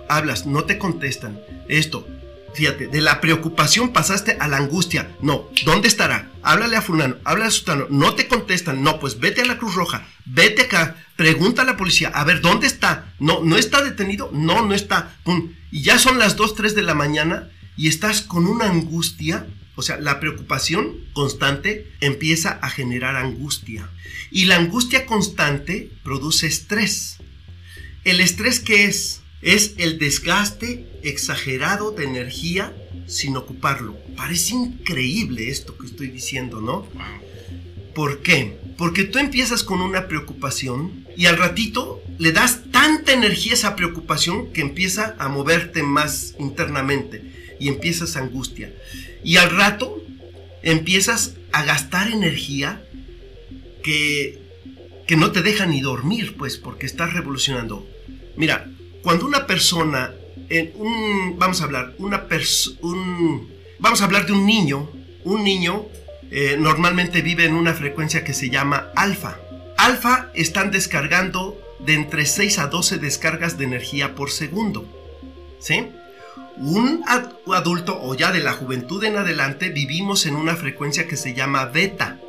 Hablas, 0.08 0.45
no 0.45 0.63
te 0.63 0.77
contestan. 0.77 1.41
Esto, 1.67 2.08
fíjate, 2.56 2.88
de 2.88 3.02
la 3.02 3.22
preocupación 3.22 3.94
pasaste 3.94 4.38
a 4.39 4.48
la 4.48 4.58
angustia. 4.58 5.15
No, 5.22 5.50
¿dónde 5.65 5.88
estará? 5.88 6.32
Háblale 6.41 6.78
a 6.78 6.82
fulano, 6.82 7.18
háblale 7.24 7.50
a 7.50 7.52
sutano. 7.52 7.88
No 7.89 8.15
te 8.15 8.28
contestan. 8.28 8.82
No, 8.84 9.00
pues 9.00 9.20
vete 9.20 9.41
a 9.41 9.46
la 9.46 9.58
Cruz 9.58 9.76
Roja. 9.76 10.08
Vete 10.26 10.63
acá. 10.63 10.96
Pregunta 11.15 11.62
a 11.62 11.65
la 11.65 11.78
policía. 11.78 12.10
A 12.13 12.24
ver, 12.24 12.41
¿dónde 12.41 12.68
está? 12.68 13.13
No, 13.20 13.41
¿no 13.44 13.58
está 13.58 13.84
detenido? 13.84 14.30
No, 14.34 14.65
no 14.65 14.74
está. 14.74 15.15
Y 15.72 15.84
ya 15.84 16.00
son 16.00 16.18
las 16.18 16.36
dos, 16.36 16.56
tres 16.56 16.76
de 16.76 16.82
la 16.82 16.94
mañana 16.94 17.50
y 17.78 17.88
estás 17.88 18.22
con 18.22 18.48
una 18.48 18.65
angustia 18.65 19.46
o 19.76 19.82
sea, 19.82 19.98
la 19.98 20.20
preocupación 20.20 20.96
constante 21.13 21.91
empieza 22.00 22.52
a 22.62 22.70
generar 22.70 23.18
angustia. 23.18 23.89
Y 24.32 24.46
la 24.46 24.56
angustia 24.56 25.06
constante 25.06 25.91
produce 26.04 26.48
estrés. 26.48 27.18
¿El 28.06 28.22
estrés 28.22 28.60
qué 28.62 28.86
es? 28.86 29.22
Es 29.45 29.75
el 29.77 29.99
desgaste 29.99 30.88
exagerado 31.03 31.91
de 31.91 32.05
energía 32.05 32.75
sin 33.05 33.38
ocuparlo. 33.38 33.95
Parece 34.17 34.55
increíble 34.55 35.49
esto 35.49 35.77
que 35.77 35.86
estoy 35.86 36.08
diciendo, 36.08 36.62
¿no? 36.62 36.88
¿Por 37.93 38.23
qué? 38.23 38.58
Porque 38.75 39.03
tú 39.03 39.19
empiezas 39.19 39.62
con 39.62 39.81
una 39.81 40.08
preocupación 40.08 41.05
y 41.15 41.27
al 41.27 41.38
ratito 41.38 42.01
le 42.17 42.31
das 42.31 42.71
tanta 42.71 43.13
energía 43.13 43.51
a 43.51 43.55
esa 43.55 43.75
preocupación 43.75 44.51
que 44.51 44.62
empieza 44.62 45.15
a 45.19 45.29
moverte 45.29 45.84
más 45.84 46.34
internamente 46.39 47.55
y 47.60 47.67
empiezas 47.67 48.15
angustia. 48.15 48.73
Y 49.23 49.38
al 49.38 49.51
rato 49.51 50.03
empiezas 50.63 51.36
a 51.51 51.63
gastar 51.63 52.10
energía 52.10 52.84
que, 53.84 54.39
que 55.05 55.15
no 55.17 55.31
te 55.31 55.43
deja 55.43 55.67
ni 55.67 55.81
dormir, 55.81 56.36
pues, 56.36 56.58
porque 56.58 56.88
estás 56.88 57.13
revolucionando. 57.13 57.88
Mira, 58.36 58.71
cuando 59.06 59.28
una 59.28 59.46
persona, 59.46 60.15
un, 60.78 61.36
vamos 61.38 61.62
a 61.62 61.65
hablar, 61.65 61.94
una 62.00 62.26
un, 62.82 63.54
vamos 63.78 64.02
a 64.02 64.06
hablar 64.06 64.26
de 64.26 64.32
un 64.32 64.48
niño, 64.48 64.89
un 65.24 65.44
niño 65.44 65.86
eh, 66.32 66.58
normalmente 66.60 67.22
vive 67.22 67.46
en 67.46 67.54
una 67.54 67.76
frecuencia 67.76 68.24
que 68.24 68.34
se 68.34 68.50
llama 68.50 68.88
alfa. 68.96 69.38
Alfa 69.78 70.32
están 70.34 70.72
descargando 70.72 71.56
de 71.78 71.94
entre 71.94 72.26
6 72.26 72.58
a 72.58 72.65
12 72.65 72.98
descargas 72.98 73.60
de 73.60 73.65
energía 73.65 74.15
por 74.15 74.32
segundo. 74.32 74.88
¿Sí? 75.60 75.88
Un 76.58 77.04
adulto 77.08 78.00
o 78.02 78.15
ya 78.15 78.32
de 78.32 78.39
la 78.39 78.54
juventud 78.54 79.04
en 79.04 79.18
adelante 79.18 79.70
vivimos 79.70 80.26
en 80.26 80.36
una 80.36 80.56
frecuencia 80.56 81.08
que 81.08 81.15
se 81.15 81.36
llama 81.36 81.65
beta. 81.65 82.20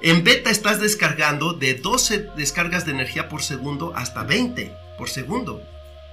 En 0.00 0.24
beta 0.24 0.48
estás 0.48 0.80
descargando 0.80 1.52
de 1.52 1.74
12 1.74 2.30
descargas 2.38 2.86
de 2.86 2.92
energía 2.92 3.28
por 3.28 3.42
segundo 3.42 3.92
hasta 3.94 4.22
20 4.22 4.72
por 4.96 5.10
segundo. 5.10 5.62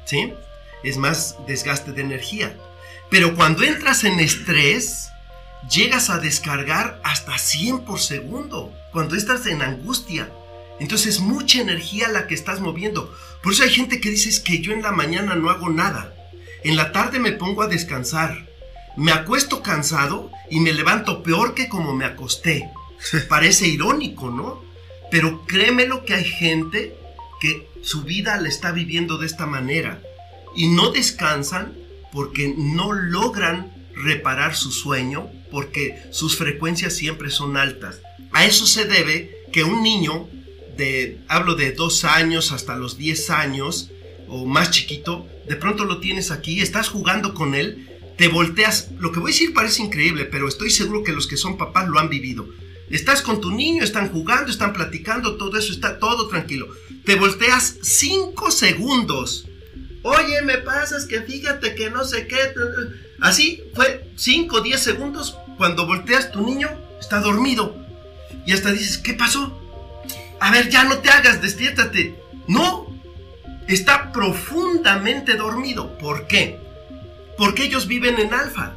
¿Sí? 0.08 0.34
Es 0.84 0.98
más 0.98 1.36
desgaste 1.46 1.92
de 1.92 2.02
energía. 2.02 2.58
Pero 3.10 3.36
cuando 3.36 3.64
entras 3.64 4.04
en 4.06 4.20
estrés, 4.20 5.10
llegas 5.70 6.10
a 6.10 6.20
descargar 6.20 7.00
hasta 7.04 7.38
100 7.38 7.80
por 7.80 8.00
segundo 8.00 8.74
cuando 8.92 9.16
estás 9.16 9.46
en 9.48 9.62
angustia. 9.62 10.30
Entonces 10.80 11.16
es 11.16 11.20
mucha 11.20 11.62
energía 11.62 12.08
la 12.08 12.26
que 12.26 12.36
estás 12.36 12.62
moviendo. 12.62 13.14
Por 13.44 13.54
eso 13.54 13.64
hay 13.64 13.70
gente 13.70 14.00
que 14.00 14.10
dice 14.10 14.44
que 14.44 14.60
yo 14.60 14.72
en 14.72 14.82
la 14.82 14.92
mañana 14.92 15.36
no 15.36 15.50
hago 15.50 15.70
nada. 15.70 16.14
En 16.64 16.76
la 16.76 16.92
tarde 16.92 17.20
me 17.20 17.34
pongo 17.34 17.62
a 17.62 17.68
descansar. 17.68 18.48
Me 18.96 19.12
acuesto 19.12 19.62
cansado 19.62 20.32
y 20.50 20.60
me 20.60 20.74
levanto 20.74 21.22
peor 21.22 21.54
que 21.54 21.68
como 21.68 21.94
me 21.94 22.06
acosté. 22.06 22.70
Parece 23.30 23.68
irónico, 23.68 24.30
¿no? 24.30 24.64
Pero 25.12 25.46
créemelo 25.46 26.06
que 26.06 26.14
hay 26.14 26.26
gente 26.26 26.96
que 27.40 27.68
su 27.82 28.04
vida 28.04 28.40
la 28.40 28.50
está 28.50 28.72
viviendo 28.72 29.18
de 29.18 29.26
esta 29.26 29.46
manera 29.46 30.02
y 30.56 30.68
no 30.68 30.92
descansan 30.92 31.74
porque 32.12 32.54
no 32.58 32.94
logran 32.94 33.72
reparar 33.94 34.56
su 34.56 34.72
sueño 34.72 35.30
porque 35.52 36.02
sus 36.12 36.38
frecuencias 36.38 36.94
siempre 36.96 37.30
son 37.30 37.58
altas. 37.58 38.02
A 38.32 38.46
eso 38.46 38.66
se 38.66 38.86
debe 38.86 39.38
que 39.52 39.64
un 39.64 39.82
niño 39.82 40.30
de, 40.78 41.20
hablo 41.28 41.56
de 41.56 41.72
dos 41.72 42.04
años 42.04 42.52
hasta 42.52 42.76
los 42.76 42.98
10 42.98 43.30
años 43.32 43.90
o 44.28 44.46
más 44.46 44.72
chiquito, 44.72 45.28
de 45.48 45.56
pronto 45.56 45.86
lo 45.86 46.00
tienes 46.00 46.32
aquí, 46.32 46.60
estás 46.60 46.90
jugando 46.90 47.34
con 47.34 47.56
él, 47.56 47.88
te 48.18 48.28
volteas, 48.28 48.90
lo 49.00 49.12
que 49.12 49.20
voy 49.20 49.32
a 49.32 49.34
decir 49.34 49.54
parece 49.54 49.84
increíble, 49.84 50.26
pero 50.26 50.48
estoy 50.48 50.70
seguro 50.70 51.04
que 51.04 51.14
los 51.14 51.28
que 51.28 51.38
son 51.38 51.58
papás 51.58 51.88
lo 51.88 52.00
han 52.00 52.10
vivido. 52.10 52.48
Estás 52.90 53.22
con 53.22 53.42
tu 53.42 53.52
niño, 53.52 53.84
están 53.84 54.10
jugando, 54.10 54.52
están 54.52 54.74
platicando, 54.74 55.36
todo 55.36 55.58
eso 55.58 55.74
está 55.74 56.00
todo 56.00 56.28
tranquilo. 56.28 56.68
Te 57.06 57.16
volteas 57.16 57.76
5 57.82 58.52
segundos. 58.52 59.46
Oye, 60.04 60.42
me 60.44 60.58
pasas 60.60 61.06
que 61.06 61.22
fíjate 61.22 61.76
que 61.76 61.90
no 61.90 62.06
sé 62.06 62.28
qué. 62.28 62.38
Así 63.20 63.64
fue 63.74 64.10
5 64.16 64.56
o 64.56 64.62
10 64.62 64.80
segundos. 64.82 65.38
Cuando 65.58 65.86
volteas, 65.86 66.32
tu 66.32 66.46
niño 66.46 66.70
está 67.00 67.20
dormido. 67.20 67.76
Y 68.46 68.54
hasta 68.54 68.72
dices, 68.72 68.98
¿qué 68.98 69.14
pasó? 69.14 69.60
A 70.40 70.52
ver, 70.52 70.70
ya 70.70 70.84
no 70.86 71.00
te 71.00 71.10
hagas, 71.10 71.42
despiértate. 71.42 72.16
No, 72.48 72.88
está 73.68 74.12
profundamente 74.14 75.36
dormido. 75.36 75.98
¿Por 75.98 76.28
qué? 76.28 76.60
Porque 77.38 77.64
ellos 77.64 77.88
viven 77.88 78.20
en 78.20 78.34
alfa. 78.34 78.76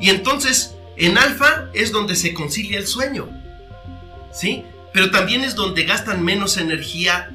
Y 0.00 0.10
entonces, 0.10 0.74
en 0.96 1.16
alfa 1.16 1.70
es 1.74 1.92
donde 1.92 2.16
se 2.16 2.34
concilia 2.34 2.78
el 2.78 2.86
sueño. 2.86 3.28
¿Sí? 4.38 4.64
Pero 4.92 5.10
también 5.10 5.44
es 5.44 5.54
donde 5.54 5.84
gastan 5.84 6.24
menos 6.24 6.56
energía 6.56 7.30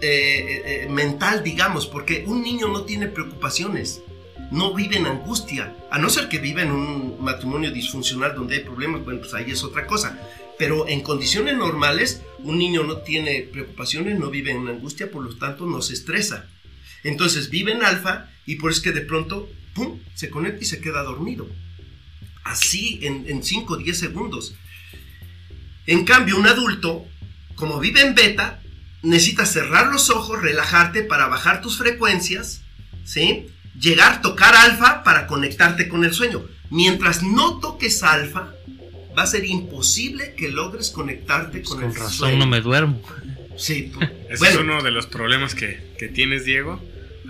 eh, 0.00 0.06
eh, 0.08 0.62
eh, 0.64 0.88
mental, 0.88 1.42
digamos, 1.42 1.86
porque 1.86 2.24
un 2.26 2.42
niño 2.42 2.68
no 2.68 2.82
tiene 2.82 3.06
preocupaciones 3.08 4.02
no 4.50 4.74
vive 4.74 4.96
en 4.96 5.06
angustia, 5.06 5.76
a 5.90 5.98
no 5.98 6.10
ser 6.10 6.28
que 6.28 6.38
vive 6.38 6.62
en 6.62 6.72
un 6.72 7.22
matrimonio 7.22 7.70
disfuncional 7.70 8.34
donde 8.34 8.56
hay 8.56 8.64
problemas, 8.64 9.04
bueno, 9.04 9.20
pues 9.20 9.32
ahí 9.34 9.50
es 9.50 9.62
otra 9.62 9.86
cosa. 9.86 10.18
Pero 10.58 10.88
en 10.88 11.00
condiciones 11.00 11.56
normales, 11.56 12.22
un 12.40 12.58
niño 12.58 12.82
no 12.82 12.98
tiene 12.98 13.42
preocupaciones, 13.42 14.18
no 14.18 14.30
vive 14.30 14.50
en 14.50 14.68
angustia, 14.68 15.10
por 15.10 15.24
lo 15.24 15.34
tanto 15.36 15.66
no 15.66 15.80
se 15.80 15.94
estresa. 15.94 16.46
Entonces 17.02 17.48
vive 17.48 17.72
en 17.72 17.82
alfa 17.82 18.28
y 18.44 18.56
por 18.56 18.70
eso 18.70 18.80
es 18.80 18.84
que 18.84 18.92
de 18.92 19.06
pronto, 19.06 19.48
¡pum!, 19.74 20.00
se 20.14 20.28
conecta 20.28 20.62
y 20.62 20.66
se 20.66 20.80
queda 20.80 21.02
dormido. 21.02 21.48
Así 22.44 22.98
en 23.02 23.42
5 23.42 23.74
o 23.74 23.76
10 23.76 23.98
segundos. 23.98 24.54
En 25.86 26.04
cambio, 26.04 26.36
un 26.36 26.46
adulto, 26.46 27.06
como 27.54 27.80
vive 27.80 28.02
en 28.02 28.14
beta, 28.14 28.60
necesita 29.02 29.46
cerrar 29.46 29.88
los 29.88 30.10
ojos, 30.10 30.40
relajarte 30.40 31.02
para 31.02 31.26
bajar 31.26 31.60
tus 31.60 31.78
frecuencias, 31.78 32.62
¿sí? 33.04 33.46
llegar, 33.78 34.22
tocar 34.22 34.54
alfa 34.54 35.02
para 35.02 35.26
conectarte 35.26 35.88
con 35.88 36.04
el 36.04 36.12
sueño. 36.12 36.44
Mientras 36.70 37.22
no 37.22 37.58
toques 37.58 38.02
alfa, 38.02 38.52
va 39.16 39.22
a 39.22 39.26
ser 39.26 39.44
imposible 39.44 40.34
que 40.36 40.48
logres 40.48 40.90
conectarte 40.90 41.62
con, 41.62 41.82
el 41.82 41.94
razón 41.94 42.12
sueño. 42.12 42.38
no 42.38 42.46
me 42.46 42.60
duermo. 42.60 43.02
Sí, 43.56 43.92
ese 44.28 44.48
es 44.48 44.56
uno 44.56 44.82
de 44.82 44.90
los 44.90 45.06
problemas 45.06 45.54
que, 45.54 45.94
que, 45.98 46.08
tienes, 46.08 46.44
Diego. 46.44 46.80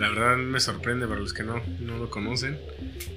La 0.01 0.09
verdad 0.09 0.35
me 0.35 0.59
sorprende 0.59 1.05
para 1.05 1.19
los 1.19 1.31
que 1.31 1.43
no, 1.43 1.61
no 1.79 1.99
lo 1.99 2.09
conocen. 2.09 2.57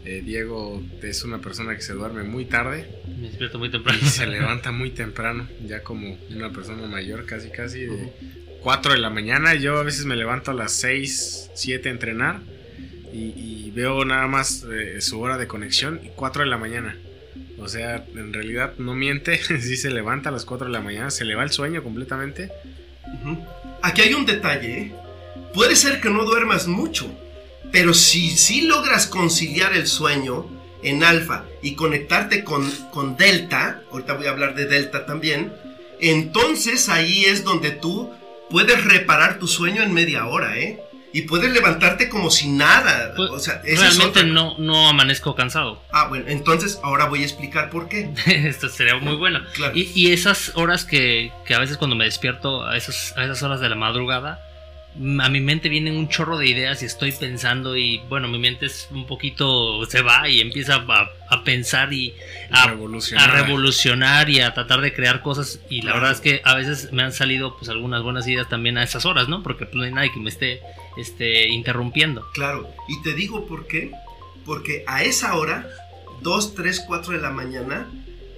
Eh, 0.04 0.20
Diego 0.22 0.82
es 1.00 1.24
una 1.24 1.38
persona 1.38 1.74
que 1.74 1.80
se 1.80 1.94
duerme 1.94 2.24
muy 2.24 2.44
tarde. 2.44 2.86
Me 3.08 3.28
despierto 3.28 3.58
muy 3.58 3.70
temprano. 3.70 3.98
Y 4.02 4.04
se 4.04 4.26
levanta 4.26 4.70
muy 4.70 4.90
temprano, 4.90 5.48
ya 5.66 5.82
como 5.82 6.18
una 6.28 6.50
persona 6.50 6.86
mayor, 6.86 7.24
casi 7.24 7.48
casi 7.48 7.86
de 7.86 8.12
4 8.60 8.92
de 8.92 8.98
la 8.98 9.08
mañana. 9.08 9.54
Yo 9.54 9.78
a 9.78 9.82
veces 9.82 10.04
me 10.04 10.14
levanto 10.14 10.50
a 10.50 10.54
las 10.54 10.72
6, 10.72 11.52
7 11.54 11.88
a 11.88 11.92
entrenar 11.92 12.40
y, 13.10 13.70
veo 13.74 14.04
nada 14.04 14.26
más 14.28 14.64
eh, 14.70 15.00
su 15.00 15.20
hora 15.20 15.38
de 15.38 15.48
conexión 15.48 16.00
y 16.04 16.10
4 16.14 16.44
de 16.44 16.50
la 16.50 16.58
mañana. 16.58 16.98
O 17.58 17.66
sea, 17.66 18.04
en 18.14 18.34
realidad 18.34 18.74
no 18.76 18.94
miente, 18.94 19.38
si 19.42 19.78
se 19.78 19.90
levanta 19.90 20.28
a 20.28 20.32
las 20.32 20.44
4 20.44 20.66
de 20.66 20.72
la 20.74 20.80
mañana, 20.80 21.10
se 21.10 21.24
le 21.24 21.34
va 21.34 21.44
el 21.44 21.50
sueño 21.50 21.82
completamente. 21.82 22.50
Aquí 23.80 24.02
hay 24.02 24.12
un 24.12 24.26
detalle, 24.26 24.78
¿eh? 24.78 25.03
Puede 25.54 25.76
ser 25.76 26.00
que 26.00 26.10
no 26.10 26.24
duermas 26.24 26.66
mucho, 26.66 27.10
pero 27.72 27.94
si, 27.94 28.36
si 28.36 28.62
logras 28.62 29.06
conciliar 29.06 29.72
el 29.72 29.86
sueño 29.86 30.46
en 30.82 31.02
alfa 31.02 31.44
y 31.62 31.74
conectarte 31.74 32.44
con, 32.44 32.70
con 32.92 33.16
delta, 33.16 33.82
ahorita 33.90 34.14
voy 34.14 34.26
a 34.26 34.30
hablar 34.30 34.54
de 34.54 34.66
delta 34.66 35.06
también, 35.06 35.54
entonces 36.00 36.88
ahí 36.88 37.24
es 37.24 37.44
donde 37.44 37.70
tú 37.70 38.10
puedes 38.50 38.84
reparar 38.84 39.38
tu 39.38 39.48
sueño 39.48 39.82
en 39.82 39.94
media 39.94 40.26
hora, 40.26 40.58
¿eh? 40.58 40.80
y 41.14 41.22
puedes 41.22 41.52
levantarte 41.52 42.08
como 42.08 42.28
si 42.28 42.48
nada. 42.48 43.14
Pues, 43.14 43.30
o 43.30 43.38
sea, 43.38 43.62
realmente 43.64 44.24
no, 44.24 44.58
no 44.58 44.88
amanezco 44.88 45.36
cansado. 45.36 45.80
Ah, 45.92 46.08
bueno, 46.08 46.24
entonces 46.28 46.80
ahora 46.82 47.04
voy 47.06 47.20
a 47.20 47.22
explicar 47.22 47.70
por 47.70 47.88
qué. 47.88 48.10
Esto 48.26 48.68
sería 48.68 48.96
muy 48.96 49.14
bueno. 49.14 49.40
Y, 49.74 49.92
y, 49.94 50.12
esas 50.12 50.50
horas 50.56 50.84
que, 50.84 51.30
que, 51.46 51.54
a 51.54 51.60
veces 51.60 51.76
cuando 51.76 51.94
me 51.94 52.04
despierto, 52.04 52.66
a, 52.66 52.76
esos, 52.76 53.14
a 53.16 53.22
esas 53.24 53.40
horas 53.44 53.60
de 53.60 53.68
la 53.68 53.76
madrugada, 53.76 54.40
a 54.96 55.28
mi 55.28 55.40
mente 55.40 55.68
vienen 55.68 55.96
un 55.96 56.08
chorro 56.08 56.38
de 56.38 56.46
ideas 56.46 56.82
y 56.82 56.86
estoy 56.86 57.10
pensando 57.10 57.76
y 57.76 58.00
bueno, 58.08 58.28
mi 58.28 58.38
mente 58.38 58.66
es 58.66 58.86
un 58.92 59.06
poquito, 59.06 59.84
se 59.86 60.02
va 60.02 60.28
y 60.28 60.40
empieza 60.40 60.84
a, 61.28 61.44
pensar 61.44 61.92
y 61.92 62.14
a 62.50 62.68
revolucionar. 62.68 64.30
y 64.30 64.40
a 64.40 64.54
tratar 64.54 64.80
de 64.80 64.94
crear 64.94 65.20
cosas 65.20 65.58
y 65.68 65.82
la 65.82 65.94
verdad 65.94 66.12
es 66.12 66.20
que 66.20 66.40
a 66.44 66.54
veces 66.54 66.92
me 66.92 67.02
han 67.02 67.12
salido 67.12 67.56
pues 67.56 67.68
algunas 67.68 68.02
buenas 68.02 68.28
ideas 68.28 68.48
también 68.48 68.78
a 68.78 68.84
esas 68.84 69.04
horas, 69.04 69.28
¿no? 69.28 69.42
Porque 69.42 69.66
pues, 69.66 69.74
no 69.74 69.82
hay 69.82 69.92
nadie 69.92 70.12
que 70.12 70.20
me 70.20 70.30
esté 70.30 70.60
este, 70.96 71.48
interrumpiendo. 71.48 72.24
Claro, 72.32 72.68
y 72.88 73.02
te 73.02 73.14
digo 73.14 73.46
por 73.46 73.66
qué, 73.66 73.90
porque 74.44 74.84
a 74.86 75.02
esa 75.02 75.34
hora, 75.34 75.68
2, 76.22 76.54
3, 76.54 76.84
4 76.86 77.14
de 77.14 77.20
la 77.20 77.30
mañana, 77.30 77.88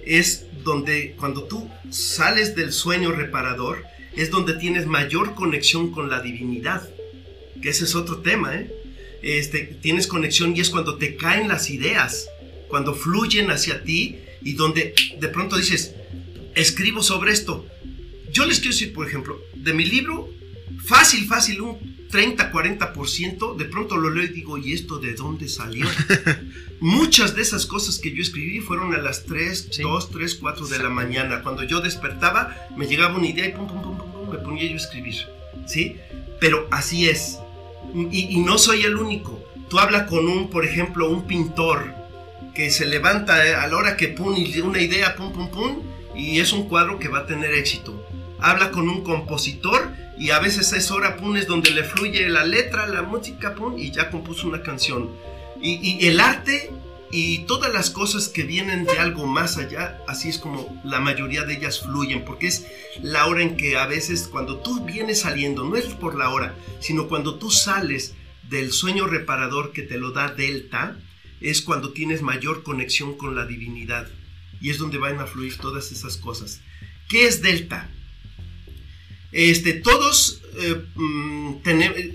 es 0.03 0.47
donde 0.63 1.15
cuando 1.19 1.43
tú 1.43 1.69
sales 1.91 2.55
del 2.55 2.73
sueño 2.73 3.11
reparador, 3.11 3.85
es 4.17 4.31
donde 4.31 4.55
tienes 4.55 4.87
mayor 4.87 5.35
conexión 5.35 5.91
con 5.91 6.09
la 6.09 6.21
divinidad. 6.21 6.89
Que 7.61 7.69
ese 7.69 7.85
es 7.85 7.95
otro 7.95 8.17
tema, 8.17 8.55
¿eh? 8.55 8.71
Este, 9.21 9.77
tienes 9.81 10.07
conexión 10.07 10.55
y 10.55 10.59
es 10.59 10.69
cuando 10.69 10.97
te 10.97 11.15
caen 11.15 11.47
las 11.47 11.69
ideas, 11.69 12.27
cuando 12.67 12.93
fluyen 12.93 13.49
hacia 13.49 13.83
ti 13.83 14.17
y 14.41 14.53
donde 14.53 14.93
de 15.19 15.27
pronto 15.29 15.57
dices, 15.57 15.93
escribo 16.55 17.01
sobre 17.01 17.31
esto. 17.31 17.65
Yo 18.31 18.45
les 18.45 18.59
quiero 18.59 18.73
decir, 18.73 18.93
por 18.93 19.07
ejemplo, 19.07 19.39
de 19.55 19.73
mi 19.73 19.85
libro, 19.85 20.29
fácil, 20.83 21.25
fácil, 21.27 21.59
30, 22.09 22.51
40%, 22.51 23.55
de 23.55 23.65
pronto 23.65 23.97
lo 23.97 24.09
leo 24.09 24.23
y 24.23 24.29
digo, 24.29 24.57
¿y 24.57 24.73
esto 24.73 24.99
de 24.99 25.13
dónde 25.13 25.49
salió? 25.49 25.85
Muchas 26.79 27.35
de 27.35 27.41
esas 27.41 27.65
cosas 27.65 27.97
que 27.97 28.13
yo 28.13 28.21
escribí 28.21 28.59
fueron 28.59 28.93
a 28.93 28.99
las 28.99 29.25
3, 29.25 29.71
2, 29.81 30.11
3, 30.11 30.35
4 30.35 30.67
de 30.67 30.79
la 30.79 30.89
mañana. 30.89 31.41
Cuando 31.41 31.63
yo 31.63 31.81
despertaba, 31.81 32.55
me 32.77 32.87
llegaba 32.87 33.17
una 33.17 33.27
idea 33.27 33.47
y 33.47 33.51
pum, 33.53 33.67
pum, 33.67 33.81
pum, 33.81 33.97
pum, 33.97 34.29
me 34.29 34.37
ponía 34.37 34.67
yo 34.67 34.73
a 34.73 34.77
escribir. 34.77 35.15
¿Sí? 35.65 35.97
Pero 36.39 36.67
así 36.71 37.09
es. 37.09 37.39
Y, 38.11 38.35
y 38.35 38.39
no 38.39 38.57
soy 38.57 38.83
el 38.83 38.95
único. 38.95 39.43
Tú 39.69 39.79
hablas 39.79 40.07
con 40.07 40.27
un, 40.27 40.49
por 40.49 40.65
ejemplo, 40.65 41.09
un 41.09 41.25
pintor 41.27 41.93
que 42.57 42.71
se 42.71 42.85
levanta 42.85 43.45
eh, 43.45 43.53
a 43.53 43.67
la 43.67 43.77
hora 43.77 43.97
que 43.97 44.07
pum, 44.07 44.35
y 44.35 44.59
una 44.61 44.81
idea, 44.81 45.15
pum, 45.15 45.31
pum, 45.31 45.51
pum, 45.51 45.83
y 46.15 46.39
es 46.39 46.53
un 46.53 46.67
cuadro 46.67 46.97
que 46.97 47.07
va 47.07 47.19
a 47.19 47.25
tener 47.27 47.53
éxito. 47.53 48.06
Habla 48.39 48.71
con 48.71 48.89
un 48.89 49.03
compositor 49.03 49.91
y 50.17 50.31
a 50.31 50.39
veces 50.39 50.73
es 50.73 50.91
hora, 50.91 51.17
pum, 51.17 51.37
es 51.37 51.47
donde 51.47 51.71
le 51.71 51.83
fluye 51.83 52.27
la 52.29 52.45
letra, 52.45 52.87
la 52.87 53.03
música, 53.03 53.55
pum, 53.55 53.77
y 53.77 53.91
ya 53.91 54.09
compuso 54.09 54.47
una 54.47 54.61
canción. 54.61 55.11
Y, 55.61 55.79
y 55.81 56.07
el 56.07 56.19
arte 56.19 56.71
y 57.11 57.39
todas 57.45 57.73
las 57.73 57.89
cosas 57.89 58.27
que 58.27 58.43
vienen 58.43 58.85
de 58.85 58.99
algo 58.99 59.25
más 59.25 59.57
allá, 59.57 60.01
así 60.07 60.29
es 60.29 60.37
como 60.37 60.81
la 60.83 60.99
mayoría 60.99 61.43
de 61.43 61.55
ellas 61.55 61.81
fluyen, 61.81 62.25
porque 62.25 62.47
es 62.47 62.67
la 63.01 63.27
hora 63.27 63.43
en 63.43 63.55
que 63.55 63.77
a 63.77 63.87
veces 63.87 64.27
cuando 64.27 64.57
tú 64.59 64.83
vienes 64.83 65.21
saliendo, 65.21 65.63
no 65.63 65.77
es 65.77 65.85
por 65.85 66.15
la 66.15 66.29
hora, 66.29 66.55
sino 66.79 67.07
cuando 67.07 67.35
tú 67.35 67.49
sales 67.49 68.15
del 68.49 68.71
sueño 68.71 69.07
reparador 69.07 69.71
que 69.71 69.83
te 69.83 69.97
lo 69.97 70.11
da 70.11 70.33
Delta, 70.33 70.97
es 71.39 71.61
cuando 71.61 71.93
tienes 71.93 72.21
mayor 72.21 72.63
conexión 72.63 73.17
con 73.17 73.35
la 73.35 73.45
divinidad. 73.45 74.07
Y 74.59 74.71
es 74.71 74.77
donde 74.77 74.97
van 74.97 75.19
a 75.19 75.27
fluir 75.27 75.57
todas 75.57 75.91
esas 75.91 76.17
cosas. 76.17 76.61
¿Qué 77.07 77.27
es 77.27 77.41
Delta? 77.41 77.89
Este, 79.31 79.73
todos 79.73 80.41
eh, 80.57 80.83
mm, 80.95 81.57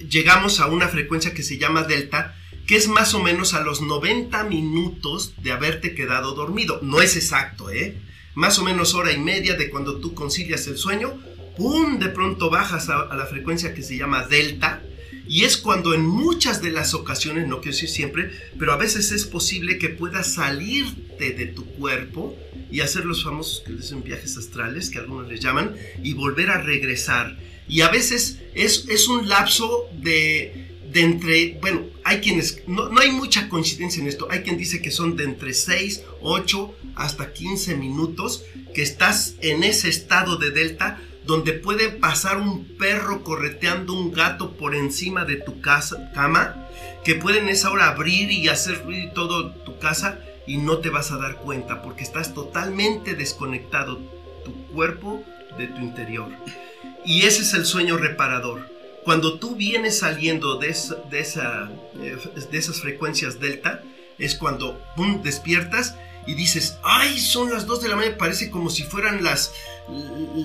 llegamos 0.09 0.61
a 0.61 0.67
una 0.67 0.89
frecuencia 0.89 1.35
que 1.35 1.43
se 1.43 1.59
llama 1.59 1.85
Delta, 1.85 2.35
que 2.67 2.77
es 2.77 2.89
más 2.89 3.15
o 3.15 3.23
menos 3.23 3.55
a 3.55 3.61
los 3.61 3.81
90 3.81 4.45
minutos 4.45 5.35
de 5.43 5.53
haberte 5.53 5.95
quedado 5.95 6.35
dormido. 6.35 6.81
No 6.83 7.01
es 7.01 7.17
exacto, 7.17 7.71
¿eh? 7.71 7.99
Más 8.35 8.59
o 8.59 8.65
menos 8.65 8.95
hora 8.95 9.13
y 9.13 9.19
media 9.19 9.55
de 9.57 9.69
cuando 9.69 9.99
tú 9.99 10.15
concilias 10.15 10.67
el 10.67 10.79
sueño, 10.79 11.21
¡pum! 11.57 11.99
De 11.99 12.09
pronto 12.09 12.51
bajas 12.51 12.89
a, 12.89 13.01
a 13.01 13.17
la 13.17 13.27
frecuencia 13.27 13.75
que 13.75 13.83
se 13.83 13.97
llama 13.97 14.27
Delta 14.27 14.83
y 15.29 15.45
es 15.45 15.57
cuando 15.57 15.95
en 15.95 16.03
muchas 16.03 16.63
de 16.63 16.71
las 16.71 16.95
ocasiones, 16.95 17.47
no 17.47 17.61
quiero 17.61 17.75
decir 17.75 17.89
siempre, 17.89 18.31
pero 18.59 18.73
a 18.73 18.77
veces 18.77 19.13
es 19.13 19.25
posible 19.25 19.79
que 19.79 19.89
puedas 19.89 20.35
salirte 20.35 21.33
de 21.33 21.47
tu 21.47 21.65
cuerpo 21.65 22.37
y 22.73 22.81
hacer 22.81 23.05
los 23.05 23.23
famosos 23.23 23.63
que 23.65 23.75
dicen 23.75 24.03
viajes 24.03 24.39
astrales, 24.39 24.89
que 24.89 24.99
algunos 24.99 25.29
les 25.29 25.41
llaman, 25.41 25.77
y 26.03 26.15
volver 26.15 26.49
a 26.49 26.63
regresar. 26.63 27.39
Y 27.69 27.83
a 27.83 27.89
veces 27.89 28.39
es, 28.55 28.87
es 28.89 29.09
un 29.09 29.29
lapso 29.29 29.91
de, 30.01 30.79
de 30.91 31.01
entre, 31.03 31.59
bueno, 31.61 31.85
hay 32.03 32.21
quienes, 32.21 32.63
no, 32.67 32.89
no, 32.89 33.01
hay 33.01 33.13
mucha 33.13 33.51
coincidencia 33.51 34.01
en 34.01 34.09
esto, 34.09 34.27
hay 34.31 34.41
quien 34.41 34.57
dice 34.57 34.81
que 34.81 34.91
son 34.91 35.17
de 35.17 35.25
entre 35.25 35.53
6, 35.53 36.03
8 36.23 36.75
hasta 36.95 37.35
15 37.35 37.77
minutos 37.77 38.45
que 38.75 38.83
estás 38.83 39.35
en 39.43 39.65
ese 39.65 39.91
estado 39.91 40.37
de 40.37 40.51
delta 40.51 40.99
donde 41.27 41.53
puede 41.53 41.91
pasar 41.91 42.39
un 42.39 42.65
perro 42.79 43.23
correteando 43.23 43.93
un 43.93 44.13
gato 44.13 44.57
por 44.57 44.75
encima 44.75 45.27
de 45.27 45.37
tu 45.37 45.61
casa, 45.61 46.11
cama, 46.15 46.69
que 47.05 47.17
puede 47.17 47.39
en 47.39 47.51
esa 47.51 47.71
hora 47.71 47.89
abrir 47.89 48.31
y 48.31 48.49
hacer 48.49 48.83
ruido 48.83 49.13
todo 49.13 49.53
tu 49.57 49.79
casa 49.79 50.21
y 50.47 50.59
no 50.59 50.79
te 50.79 50.91
vas 50.91 51.13
a 51.13 51.19
dar 51.19 51.37
cuenta 51.37 51.83
porque 51.83 52.03
estás 52.03 52.35
totalmente 52.35 53.15
desconectado 53.15 53.99
tu 54.45 54.67
cuerpo 54.69 55.23
de 55.59 55.69
tu 55.69 55.81
interior. 55.81 56.29
Y 57.05 57.23
ese 57.23 57.43
es 57.43 57.55
el 57.55 57.65
sueño 57.65 57.97
reparador. 57.97 58.69
Cuando 59.05 59.39
tú 59.39 59.57
vienes 59.57 59.99
saliendo 59.99 60.59
de, 60.59 60.69
esa, 60.69 61.71
eh, 62.01 62.17
de 62.51 62.59
esas 62.59 62.81
frecuencias 62.81 63.41
delta, 63.41 63.83
es 64.19 64.37
cuando 64.37 64.81
despiertas 65.23 65.97
y 66.27 66.35
dices, 66.35 66.79
ay, 66.85 67.19
son 67.19 67.51
las 67.51 67.67
2 67.67 67.83
de 67.83 67.89
la 67.89 67.97
mañana, 67.97 68.17
parece 68.17 68.51
como 68.51 68.71
si 68.71 68.85
fueran 68.85 69.25
las, 69.25 69.53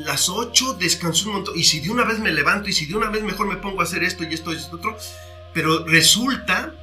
las 0.06 0.30
8, 0.30 0.74
descansó 0.80 1.28
un 1.28 1.36
montón, 1.36 1.58
y 1.58 1.64
si 1.64 1.80
de 1.82 1.92
una 1.92 2.04
vez 2.04 2.18
me 2.18 2.32
levanto, 2.32 2.70
y 2.70 2.74
si 2.74 2.88
de 2.88 2.96
una 2.96 3.12
vez 3.12 3.22
mejor 3.22 3.48
me 3.48 3.58
pongo 3.58 3.82
a 3.82 3.84
hacer 3.84 4.04
esto 4.04 4.24
y 4.24 4.34
esto 4.34 4.54
y 4.54 4.56
esto 4.56 4.78
otro, 4.78 4.98
pero 5.54 5.86
resulta 5.86 6.74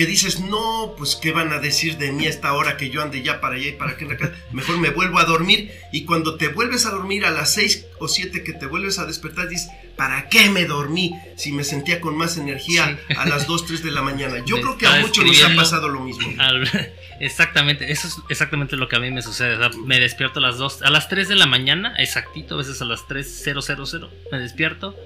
que 0.00 0.06
dices, 0.06 0.40
no, 0.40 0.94
pues 0.96 1.14
qué 1.14 1.30
van 1.30 1.52
a 1.52 1.58
decir 1.58 1.98
de 1.98 2.10
mí 2.10 2.24
a 2.24 2.30
esta 2.30 2.54
hora 2.54 2.78
que 2.78 2.88
yo 2.88 3.02
ande 3.02 3.22
ya 3.22 3.38
para 3.38 3.56
allá 3.56 3.66
y 3.66 3.72
para 3.72 3.90
acá 3.90 4.04
en 4.04 4.08
la 4.08 4.16
casa, 4.16 4.32
mejor 4.50 4.78
me 4.78 4.88
vuelvo 4.88 5.18
a 5.18 5.26
dormir, 5.26 5.72
y 5.92 6.06
cuando 6.06 6.36
te 6.36 6.48
vuelves 6.48 6.86
a 6.86 6.90
dormir 6.90 7.26
a 7.26 7.30
las 7.30 7.52
6 7.52 7.84
o 7.98 8.08
7 8.08 8.42
que 8.42 8.54
te 8.54 8.64
vuelves 8.64 8.98
a 8.98 9.04
despertar, 9.04 9.50
dices, 9.50 9.68
¿para 9.96 10.30
qué 10.30 10.48
me 10.48 10.64
dormí 10.64 11.12
si 11.36 11.52
me 11.52 11.64
sentía 11.64 12.00
con 12.00 12.16
más 12.16 12.38
energía 12.38 12.98
a 13.14 13.26
las 13.26 13.46
2, 13.46 13.66
3 13.66 13.82
de 13.82 13.90
la 13.90 14.00
mañana? 14.00 14.42
Yo 14.46 14.62
creo 14.62 14.78
que 14.78 14.86
a 14.86 15.00
muchos 15.00 15.22
nos 15.22 15.44
ha 15.44 15.54
pasado 15.54 15.90
lo 15.90 16.00
mismo. 16.00 16.26
Exactamente, 17.20 17.92
eso 17.92 18.08
es 18.08 18.16
exactamente 18.30 18.78
lo 18.78 18.88
que 18.88 18.96
a 18.96 19.00
mí 19.00 19.10
me 19.10 19.20
sucede. 19.20 19.58
me 19.84 20.00
despierto 20.00 20.38
a 20.38 20.42
las 20.42 20.56
2, 20.56 20.80
a 20.80 20.88
las 20.88 21.10
3 21.10 21.28
de 21.28 21.34
la 21.34 21.44
mañana, 21.44 21.94
exactito, 21.98 22.54
a 22.54 22.58
veces 22.58 22.80
a 22.80 22.86
las 22.86 23.00
3.000, 23.00 24.08
me 24.32 24.38
despierto 24.38 24.96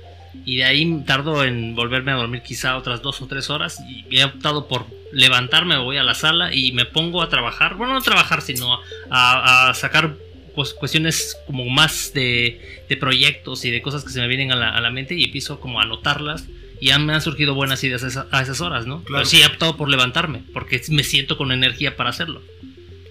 y 0.44 0.56
de 0.56 0.64
ahí 0.64 1.02
tardo 1.06 1.44
en 1.44 1.74
volverme 1.74 2.12
a 2.12 2.16
dormir 2.16 2.42
quizá 2.42 2.76
otras 2.76 3.02
2 3.02 3.22
o 3.22 3.26
3 3.26 3.50
horas 3.50 3.78
y 3.88 4.18
he 4.18 4.24
optado 4.24 4.68
por 4.68 4.86
levantarme, 5.12 5.76
voy 5.78 5.96
a 5.96 6.02
la 6.02 6.14
sala 6.14 6.52
y 6.52 6.72
me 6.72 6.84
pongo 6.84 7.22
a 7.22 7.28
trabajar, 7.28 7.76
bueno, 7.76 7.92
no 7.92 8.00
a 8.00 8.02
trabajar, 8.02 8.42
sino 8.42 8.80
a, 9.10 9.68
a 9.68 9.74
sacar 9.74 10.16
pues, 10.54 10.74
cuestiones 10.74 11.36
como 11.46 11.64
más 11.66 12.12
de, 12.14 12.84
de, 12.88 12.96
proyectos 12.96 13.64
y 13.64 13.70
de 13.70 13.82
cosas 13.82 14.04
que 14.04 14.10
se 14.10 14.20
me 14.20 14.28
vienen 14.28 14.52
a 14.52 14.56
la, 14.56 14.70
a 14.70 14.80
la 14.80 14.90
mente 14.90 15.14
y 15.14 15.24
empiezo 15.24 15.60
como 15.60 15.80
a 15.80 15.84
anotarlas 15.84 16.46
y 16.80 16.86
ya 16.86 16.98
me 16.98 17.14
han 17.14 17.22
surgido 17.22 17.54
buenas 17.54 17.82
ideas 17.84 18.16
a, 18.30 18.42
esas 18.42 18.60
horas, 18.60 18.86
¿no? 18.86 19.02
Claro. 19.04 19.22
Pero 19.22 19.24
sí 19.24 19.42
he 19.42 19.46
optado 19.46 19.76
por 19.76 19.88
levantarme, 19.88 20.42
porque 20.52 20.80
me 20.90 21.02
siento 21.04 21.36
con 21.36 21.52
energía 21.52 21.96
para 21.96 22.10
hacerlo. 22.10 22.42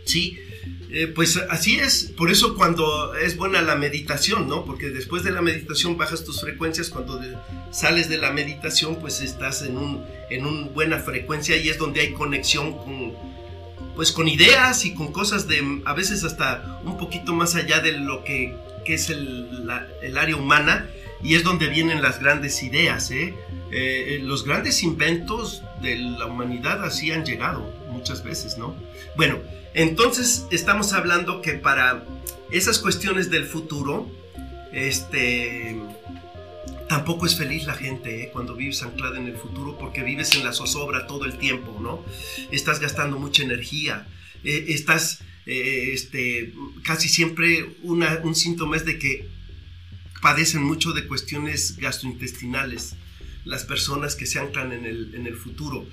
Sí, 0.05 0.38
eh, 0.95 1.08
pues 1.08 1.38
así 1.49 1.79
es, 1.79 2.13
por 2.15 2.29
eso 2.29 2.56
cuando 2.56 3.15
es 3.15 3.36
buena 3.36 3.63
la 3.63 3.75
meditación, 3.75 4.47
¿no? 4.47 4.63
Porque 4.63 4.91
después 4.91 5.23
de 5.23 5.32
la 5.32 5.41
meditación 5.41 5.97
bajas 5.97 6.23
tus 6.23 6.41
frecuencias, 6.41 6.89
cuando 6.89 7.19
sales 7.71 8.10
de 8.10 8.19
la 8.19 8.32
meditación 8.32 8.97
pues 8.97 9.19
estás 9.21 9.63
en 9.63 9.77
un 9.77 10.06
en 10.29 10.45
una 10.45 10.67
buena 10.67 10.99
frecuencia 10.99 11.58
y 11.58 11.67
es 11.69 11.79
donde 11.79 12.01
hay 12.01 12.13
conexión 12.13 12.77
con 12.77 13.13
pues 13.95 14.12
con 14.12 14.27
ideas 14.27 14.86
y 14.86 14.93
con 14.93 15.12
cosas 15.12 15.47
de 15.47 15.82
a 15.86 15.93
veces 15.93 16.23
hasta 16.23 16.79
un 16.86 16.97
poquito 16.99 17.34
más 17.34 17.56
allá 17.56 17.79
de 17.79 17.93
lo 17.93 18.23
que, 18.23 18.56
que 18.86 18.93
es 18.93 19.10
el, 19.10 19.67
el 20.03 20.17
área 20.17 20.36
humana 20.36 20.88
y 21.23 21.34
es 21.34 21.43
donde 21.43 21.69
vienen 21.69 22.03
las 22.03 22.19
grandes 22.19 22.62
ideas, 22.62 23.10
¿eh? 23.10 23.34
Eh, 23.71 24.19
los 24.21 24.45
grandes 24.45 24.84
inventos 24.84 25.63
de 25.82 25.95
la 25.95 26.27
humanidad 26.27 26.84
así 26.84 27.12
han 27.12 27.25
llegado 27.25 27.67
muchas 27.93 28.23
veces, 28.23 28.58
¿no? 28.58 28.75
Bueno, 29.15 29.39
entonces 29.73 30.45
estamos 30.51 30.93
hablando 30.93 31.41
que 31.41 31.53
para 31.53 32.03
esas 32.51 32.79
cuestiones 32.79 33.29
del 33.29 33.45
futuro, 33.45 34.12
este, 34.73 35.79
tampoco 36.89 37.25
es 37.25 37.36
feliz 37.36 37.65
la 37.65 37.73
gente 37.73 38.23
¿eh? 38.23 38.29
cuando 38.32 38.56
vives 38.56 38.84
anclada 38.84 39.17
en 39.17 39.27
el 39.27 39.36
futuro 39.36 39.77
porque 39.79 40.03
vives 40.03 40.36
en 40.36 40.43
la 40.43 40.53
zozobra 40.53 41.08
todo 41.08 41.25
el 41.25 41.38
tiempo, 41.38 41.79
¿no? 41.82 42.03
Estás 42.51 42.79
gastando 42.79 43.17
mucha 43.17 43.43
energía, 43.43 44.08
eh, 44.43 44.65
estás, 44.69 45.21
eh, 45.45 45.91
este, 45.93 46.53
casi 46.84 47.10
siempre 47.10 47.65
un 47.84 48.36
síntoma 48.36 48.75
es 48.75 48.86
de 48.86 48.99
que 48.99 49.27
padecen 50.21 50.63
mucho 50.63 50.93
de 50.93 51.08
cuestiones 51.08 51.77
gastrointestinales 51.77 52.95
las 53.45 53.63
personas 53.63 54.15
que 54.15 54.25
se 54.25 54.39
anclan 54.39 54.71
en 54.71 54.86
el, 54.86 55.15
en 55.15 55.27
el 55.27 55.36
futuro, 55.36 55.86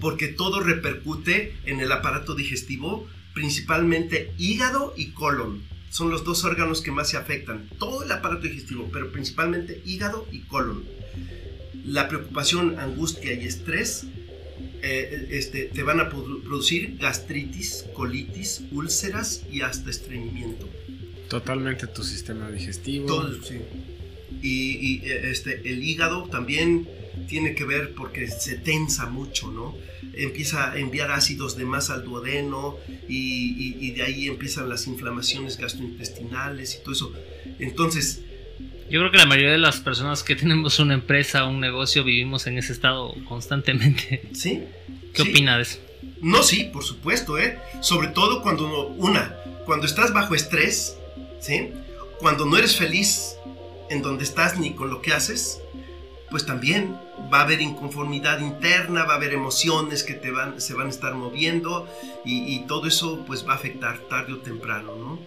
porque 0.00 0.28
todo 0.28 0.60
repercute 0.60 1.54
en 1.64 1.80
el 1.80 1.90
aparato 1.92 2.34
digestivo, 2.34 3.06
principalmente 3.34 4.32
hígado 4.38 4.94
y 4.96 5.10
colon. 5.10 5.62
Son 5.90 6.10
los 6.10 6.24
dos 6.24 6.44
órganos 6.44 6.82
que 6.82 6.90
más 6.90 7.08
se 7.08 7.16
afectan, 7.16 7.68
todo 7.78 8.02
el 8.02 8.12
aparato 8.12 8.42
digestivo, 8.42 8.88
pero 8.92 9.10
principalmente 9.10 9.82
hígado 9.84 10.26
y 10.30 10.40
colon. 10.40 10.84
La 11.84 12.08
preocupación, 12.08 12.78
angustia 12.78 13.32
y 13.32 13.46
estrés 13.46 14.06
eh, 14.82 15.28
este, 15.30 15.64
te 15.64 15.82
van 15.82 16.00
a 16.00 16.08
producir 16.08 16.98
gastritis, 16.98 17.86
colitis, 17.94 18.62
úlceras 18.70 19.44
y 19.50 19.62
hasta 19.62 19.90
estreñimiento. 19.90 20.68
Totalmente 21.28 21.86
tu 21.86 22.02
sistema 22.02 22.50
digestivo. 22.50 23.06
Todo, 23.06 23.42
sí. 23.42 23.56
Y, 24.42 25.02
y, 25.02 25.02
este, 25.04 25.68
el 25.70 25.82
hígado 25.82 26.28
también 26.30 26.88
tiene 27.26 27.54
que 27.54 27.64
ver 27.64 27.94
porque 27.94 28.28
se 28.28 28.56
tensa 28.56 29.06
mucho, 29.06 29.50
¿no? 29.50 29.76
Empieza 30.14 30.72
a 30.72 30.78
enviar 30.78 31.10
ácidos 31.10 31.56
de 31.56 31.64
más 31.64 31.90
al 31.90 32.04
duodeno 32.04 32.76
y, 33.08 33.76
y, 33.80 33.90
de 33.92 34.02
ahí 34.02 34.26
empiezan 34.26 34.68
las 34.68 34.86
inflamaciones 34.86 35.56
gastrointestinales 35.58 36.76
y 36.76 36.82
todo 36.82 36.92
eso. 36.92 37.12
Entonces... 37.58 38.22
Yo 38.90 39.00
creo 39.00 39.10
que 39.10 39.18
la 39.18 39.26
mayoría 39.26 39.52
de 39.52 39.58
las 39.58 39.80
personas 39.80 40.22
que 40.22 40.34
tenemos 40.34 40.78
una 40.78 40.94
empresa 40.94 41.44
o 41.44 41.50
un 41.50 41.60
negocio 41.60 42.04
vivimos 42.04 42.46
en 42.46 42.58
ese 42.58 42.72
estado 42.72 43.14
constantemente. 43.28 44.22
¿Sí? 44.32 44.62
¿Qué 45.12 45.22
sí. 45.22 45.30
opina 45.30 45.56
de 45.56 45.62
eso? 45.62 45.78
No, 46.20 46.42
sí, 46.42 46.64
por 46.64 46.84
supuesto, 46.84 47.38
¿eh? 47.38 47.58
Sobre 47.80 48.08
todo 48.08 48.42
cuando, 48.42 48.88
una, 48.88 49.36
cuando 49.66 49.86
estás 49.86 50.12
bajo 50.12 50.34
estrés, 50.34 50.96
¿sí? 51.40 51.70
Cuando 52.18 52.46
no 52.46 52.56
eres 52.56 52.76
feliz 52.76 53.36
en 53.90 54.02
donde 54.02 54.24
estás 54.24 54.58
ni 54.58 54.72
con 54.72 54.90
lo 54.90 55.00
que 55.00 55.12
haces, 55.12 55.60
pues 56.30 56.44
también 56.46 56.96
va 57.32 57.40
a 57.40 57.42
haber 57.42 57.60
inconformidad 57.60 58.40
interna, 58.40 59.04
va 59.04 59.14
a 59.14 59.16
haber 59.16 59.32
emociones 59.32 60.04
que 60.04 60.14
te 60.14 60.30
van, 60.30 60.60
se 60.60 60.74
van 60.74 60.88
a 60.88 60.90
estar 60.90 61.14
moviendo 61.14 61.88
y, 62.24 62.54
y 62.54 62.66
todo 62.66 62.86
eso 62.86 63.24
pues 63.26 63.46
va 63.46 63.52
a 63.54 63.56
afectar 63.56 63.98
tarde 64.10 64.34
o 64.34 64.38
temprano, 64.38 64.94
¿no? 64.96 65.18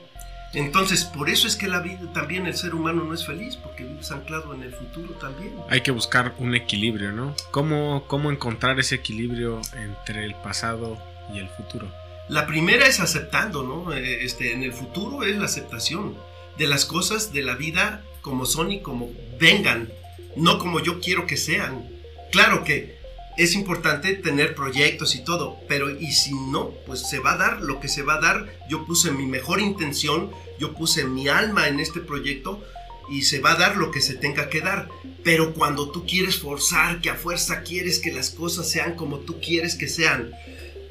Entonces, 0.53 1.05
por 1.05 1.29
eso 1.29 1.47
es 1.47 1.55
que 1.55 1.67
la 1.67 1.79
vida 1.79 2.01
también 2.13 2.45
el 2.45 2.57
ser 2.57 2.75
humano 2.75 3.05
no 3.05 3.13
es 3.13 3.25
feliz, 3.25 3.55
porque 3.55 3.85
vives 3.85 4.11
anclado 4.11 4.53
en 4.53 4.63
el 4.63 4.73
futuro 4.73 5.13
también. 5.13 5.53
Hay 5.69 5.79
que 5.79 5.91
buscar 5.91 6.35
un 6.39 6.55
equilibrio, 6.55 7.13
¿no? 7.13 7.33
¿Cómo, 7.51 8.03
cómo 8.07 8.31
encontrar 8.31 8.77
ese 8.77 8.95
equilibrio 8.95 9.61
entre 9.75 10.25
el 10.25 10.35
pasado 10.35 10.97
y 11.33 11.39
el 11.39 11.47
futuro? 11.47 11.87
La 12.27 12.47
primera 12.47 12.85
es 12.85 12.99
aceptando, 12.99 13.63
¿no? 13.63 13.93
Eh, 13.93 14.25
Este, 14.25 14.51
en 14.51 14.63
el 14.63 14.73
futuro 14.73 15.23
es 15.23 15.37
la 15.37 15.45
aceptación 15.45 16.17
de 16.57 16.67
las 16.67 16.83
cosas 16.83 17.31
de 17.31 17.43
la 17.43 17.55
vida 17.55 18.03
como 18.21 18.45
son 18.45 18.71
y 18.73 18.81
como 18.81 19.09
vengan, 19.39 19.89
no 20.36 20.59
como 20.59 20.79
yo 20.79 20.99
quiero 20.99 21.27
que 21.27 21.38
sean. 21.38 21.89
Claro 22.32 22.63
que 22.63 22.99
es 23.38 23.55
importante 23.55 24.13
tener 24.13 24.55
proyectos 24.55 25.15
y 25.15 25.23
todo, 25.23 25.57
pero 25.67 25.89
y 25.89 26.11
si 26.11 26.34
no, 26.34 26.71
pues 26.86 27.07
se 27.09 27.19
va 27.19 27.34
a 27.34 27.38
dar 27.38 27.61
lo 27.61 27.79
que 27.79 27.88
se 27.88 28.03
va 28.03 28.15
a 28.15 28.21
dar. 28.21 28.47
Yo 28.69 28.86
puse 28.86 29.11
mi 29.11 29.25
mejor 29.25 29.61
intención, 29.61 30.32
yo 30.59 30.73
puse 30.73 31.05
mi 31.05 31.27
alma 31.27 31.67
en 31.67 31.79
este 31.79 32.01
proyecto 32.01 32.63
y 33.09 33.23
se 33.23 33.39
va 33.39 33.53
a 33.53 33.57
dar 33.57 33.77
lo 33.77 33.91
que 33.91 34.01
se 34.01 34.15
tenga 34.15 34.49
que 34.49 34.61
dar. 34.61 34.89
Pero 35.23 35.53
cuando 35.53 35.89
tú 35.91 36.05
quieres 36.05 36.38
forzar, 36.39 37.01
que 37.01 37.09
a 37.09 37.15
fuerza 37.15 37.63
quieres 37.63 37.99
que 37.99 38.13
las 38.13 38.29
cosas 38.29 38.69
sean 38.69 38.95
como 38.95 39.19
tú 39.19 39.39
quieres 39.39 39.75
que 39.75 39.88
sean, 39.88 40.32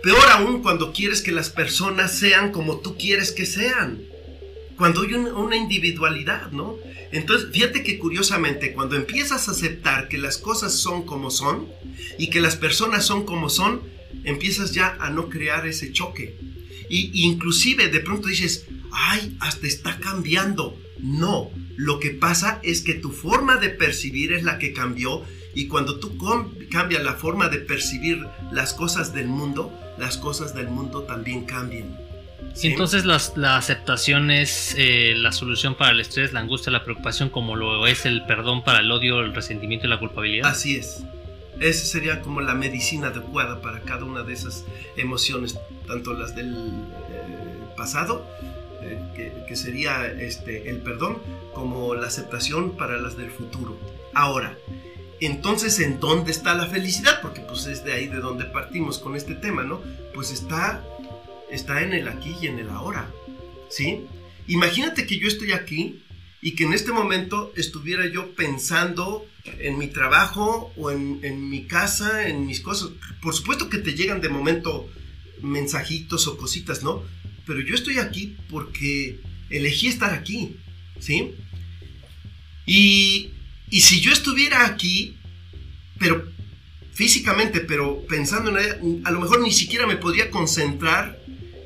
peor 0.03 0.29
aún 0.31 0.63
cuando 0.63 0.93
quieres 0.93 1.21
que 1.23 1.33
las 1.33 1.51
personas 1.51 2.19
sean 2.19 2.53
como 2.53 2.79
tú 2.79 2.97
quieres 2.97 3.33
que 3.33 3.47
sean, 3.47 4.03
cuando 4.81 5.03
hay 5.03 5.13
una, 5.13 5.35
una 5.35 5.57
individualidad, 5.57 6.53
¿no? 6.53 6.79
Entonces, 7.13 7.51
fíjate 7.53 7.83
que 7.83 7.99
curiosamente, 7.99 8.73
cuando 8.73 8.97
empiezas 8.97 9.47
a 9.47 9.51
aceptar 9.51 10.09
que 10.09 10.17
las 10.17 10.39
cosas 10.39 10.73
son 10.73 11.05
como 11.05 11.31
son 11.31 11.69
y 12.19 12.31
que 12.31 12.41
las 12.41 12.57
personas 12.57 13.05
son 13.05 13.27
como 13.27 13.51
son, 13.51 13.83
empiezas 14.25 14.73
ya 14.73 14.97
a 14.99 15.11
no 15.11 15.29
crear 15.29 15.67
ese 15.67 15.93
choque. 15.93 16.35
Y 16.89 17.11
inclusive 17.27 17.89
de 17.89 18.01
pronto 18.01 18.29
dices, 18.29 18.69
ay, 18.91 19.37
hasta 19.41 19.67
está 19.67 19.99
cambiando. 19.99 20.81
No, 20.99 21.51
lo 21.77 22.01
que 22.01 22.13
pasa 22.13 22.59
es 22.63 22.81
que 22.81 22.95
tu 22.95 23.11
forma 23.11 23.59
de 23.59 23.69
percibir 23.69 24.33
es 24.33 24.45
la 24.45 24.59
que 24.59 24.73
cambió 24.73 25.27
y 25.55 25.67
cuando 25.67 26.01
tú 26.01 26.17
cambias 26.71 27.05
la 27.05 27.17
forma 27.17 27.51
de 27.51 27.59
percibir 27.59 28.25
las 28.51 28.73
cosas 28.73 29.13
del 29.13 29.29
mundo, 29.29 29.79
las 29.99 30.17
cosas 30.17 30.55
del 30.55 30.69
mundo 30.69 31.03
también 31.03 31.45
cambian. 31.45 32.10
Entonces 32.63 33.05
las, 33.05 33.37
la 33.37 33.57
aceptación 33.57 34.31
es 34.31 34.75
eh, 34.77 35.15
la 35.17 35.33
solución 35.33 35.75
para 35.75 35.93
el 35.93 36.01
estrés, 36.01 36.33
la 36.33 36.41
angustia, 36.41 36.73
la 36.73 36.85
preocupación, 36.85 37.31
como 37.31 37.57
lo 37.57 37.87
es 37.87 38.07
el 38.07 38.25
perdón 38.27 38.65
para 38.65 38.81
el 38.81 38.91
odio, 38.91 39.21
el 39.21 39.35
resentimiento 39.35 39.87
y 39.87 39.91
la 39.91 39.99
culpabilidad. 39.99 40.49
Así 40.49 40.77
es. 40.77 41.03
Esa 41.59 41.85
sería 41.85 42.21
como 42.23 42.41
la 42.41 42.55
medicina 42.55 43.09
adecuada 43.09 43.61
para 43.61 43.81
cada 43.81 44.05
una 44.05 44.23
de 44.23 44.33
esas 44.33 44.65
emociones, 44.97 45.59
tanto 45.87 46.15
las 46.15 46.35
del 46.35 46.55
eh, 46.55 47.75
pasado, 47.77 48.27
eh, 48.83 48.99
que, 49.15 49.33
que, 49.47 49.57
sería 49.57 50.07
este, 50.07 50.71
el 50.71 50.79
perdón, 50.79 51.19
como 51.53 51.95
la 51.95 52.07
aceptación 52.07 52.77
para 52.77 52.97
las 52.99 53.17
del 53.17 53.31
futuro. 53.31 53.79
Ahora, 54.15 54.57
entonces, 55.21 55.79
¿en 55.81 56.01
dónde 56.01 56.31
está 56.31 56.55
la 56.55 56.67
felicidad? 56.67 57.21
Porque 57.21 57.43
pues 57.43 57.67
es 57.67 57.85
de 57.85 57.93
ahí 57.93 58.07
de 58.07 58.21
donde 58.21 58.47
partimos 58.47 58.99
con 58.99 59.17
este 59.17 59.35
tema, 59.35 59.63
¿no? 59.63 59.83
Pues 60.15 60.31
está 60.31 60.83
está 61.53 61.83
en 61.83 61.93
el 61.93 62.09
aquí 62.09 62.35
y 62.41 62.47
en 62.47 62.59
el 62.59 62.69
ahora. 62.69 63.11
¿Sí? 63.71 64.01
Imagínate 64.47 65.07
que 65.07 65.19
yo 65.19 65.29
estoy 65.29 65.53
aquí 65.53 66.03
y 66.43 66.53
que 66.53 66.65
en 66.65 66.73
este 66.73 66.93
momento 66.93 67.53
estuviera 67.57 68.07
yo 68.07 68.35
pensando 68.35 69.27
en 69.45 69.79
mi 69.79 69.89
trabajo 69.89 70.73
o 70.77 70.91
en, 70.91 71.21
en, 71.23 71.49
mi 71.49 71.67
casa, 71.67 72.29
en 72.29 72.47
mis 72.47 72.61
cosas. 72.61 72.91
Por 73.21 73.35
supuesto 73.35 73.69
que 73.69 73.79
te 73.79 73.95
llegan 73.95 74.21
de 74.21 74.29
momento 74.29 74.89
mensajitos 75.43 76.27
o 76.27 76.37
cositas, 76.37 76.83
¿no? 76.83 77.03
Pero 77.47 77.61
yo 77.61 77.75
estoy 77.75 77.99
aquí 77.99 78.37
porque 78.49 79.21
elegí 79.51 79.89
estar 79.89 80.15
aquí, 80.15 80.57
¿sí? 80.99 81.35
Y, 82.67 83.31
y 83.71 83.81
si 83.81 84.01
yo 84.01 84.13
estuviera 84.13 84.67
aquí, 84.67 85.17
pero 85.99 86.31
físicamente, 86.93 87.61
pero 87.61 88.05
pensando 88.07 88.51
en 88.51 88.59
ella, 88.59 88.79
a 89.05 89.11
lo 89.11 89.21
mejor 89.21 89.41
ni 89.41 89.53
siquiera 89.53 89.87
me 89.87 89.97
podría 89.97 90.31
concentrar 90.31 91.20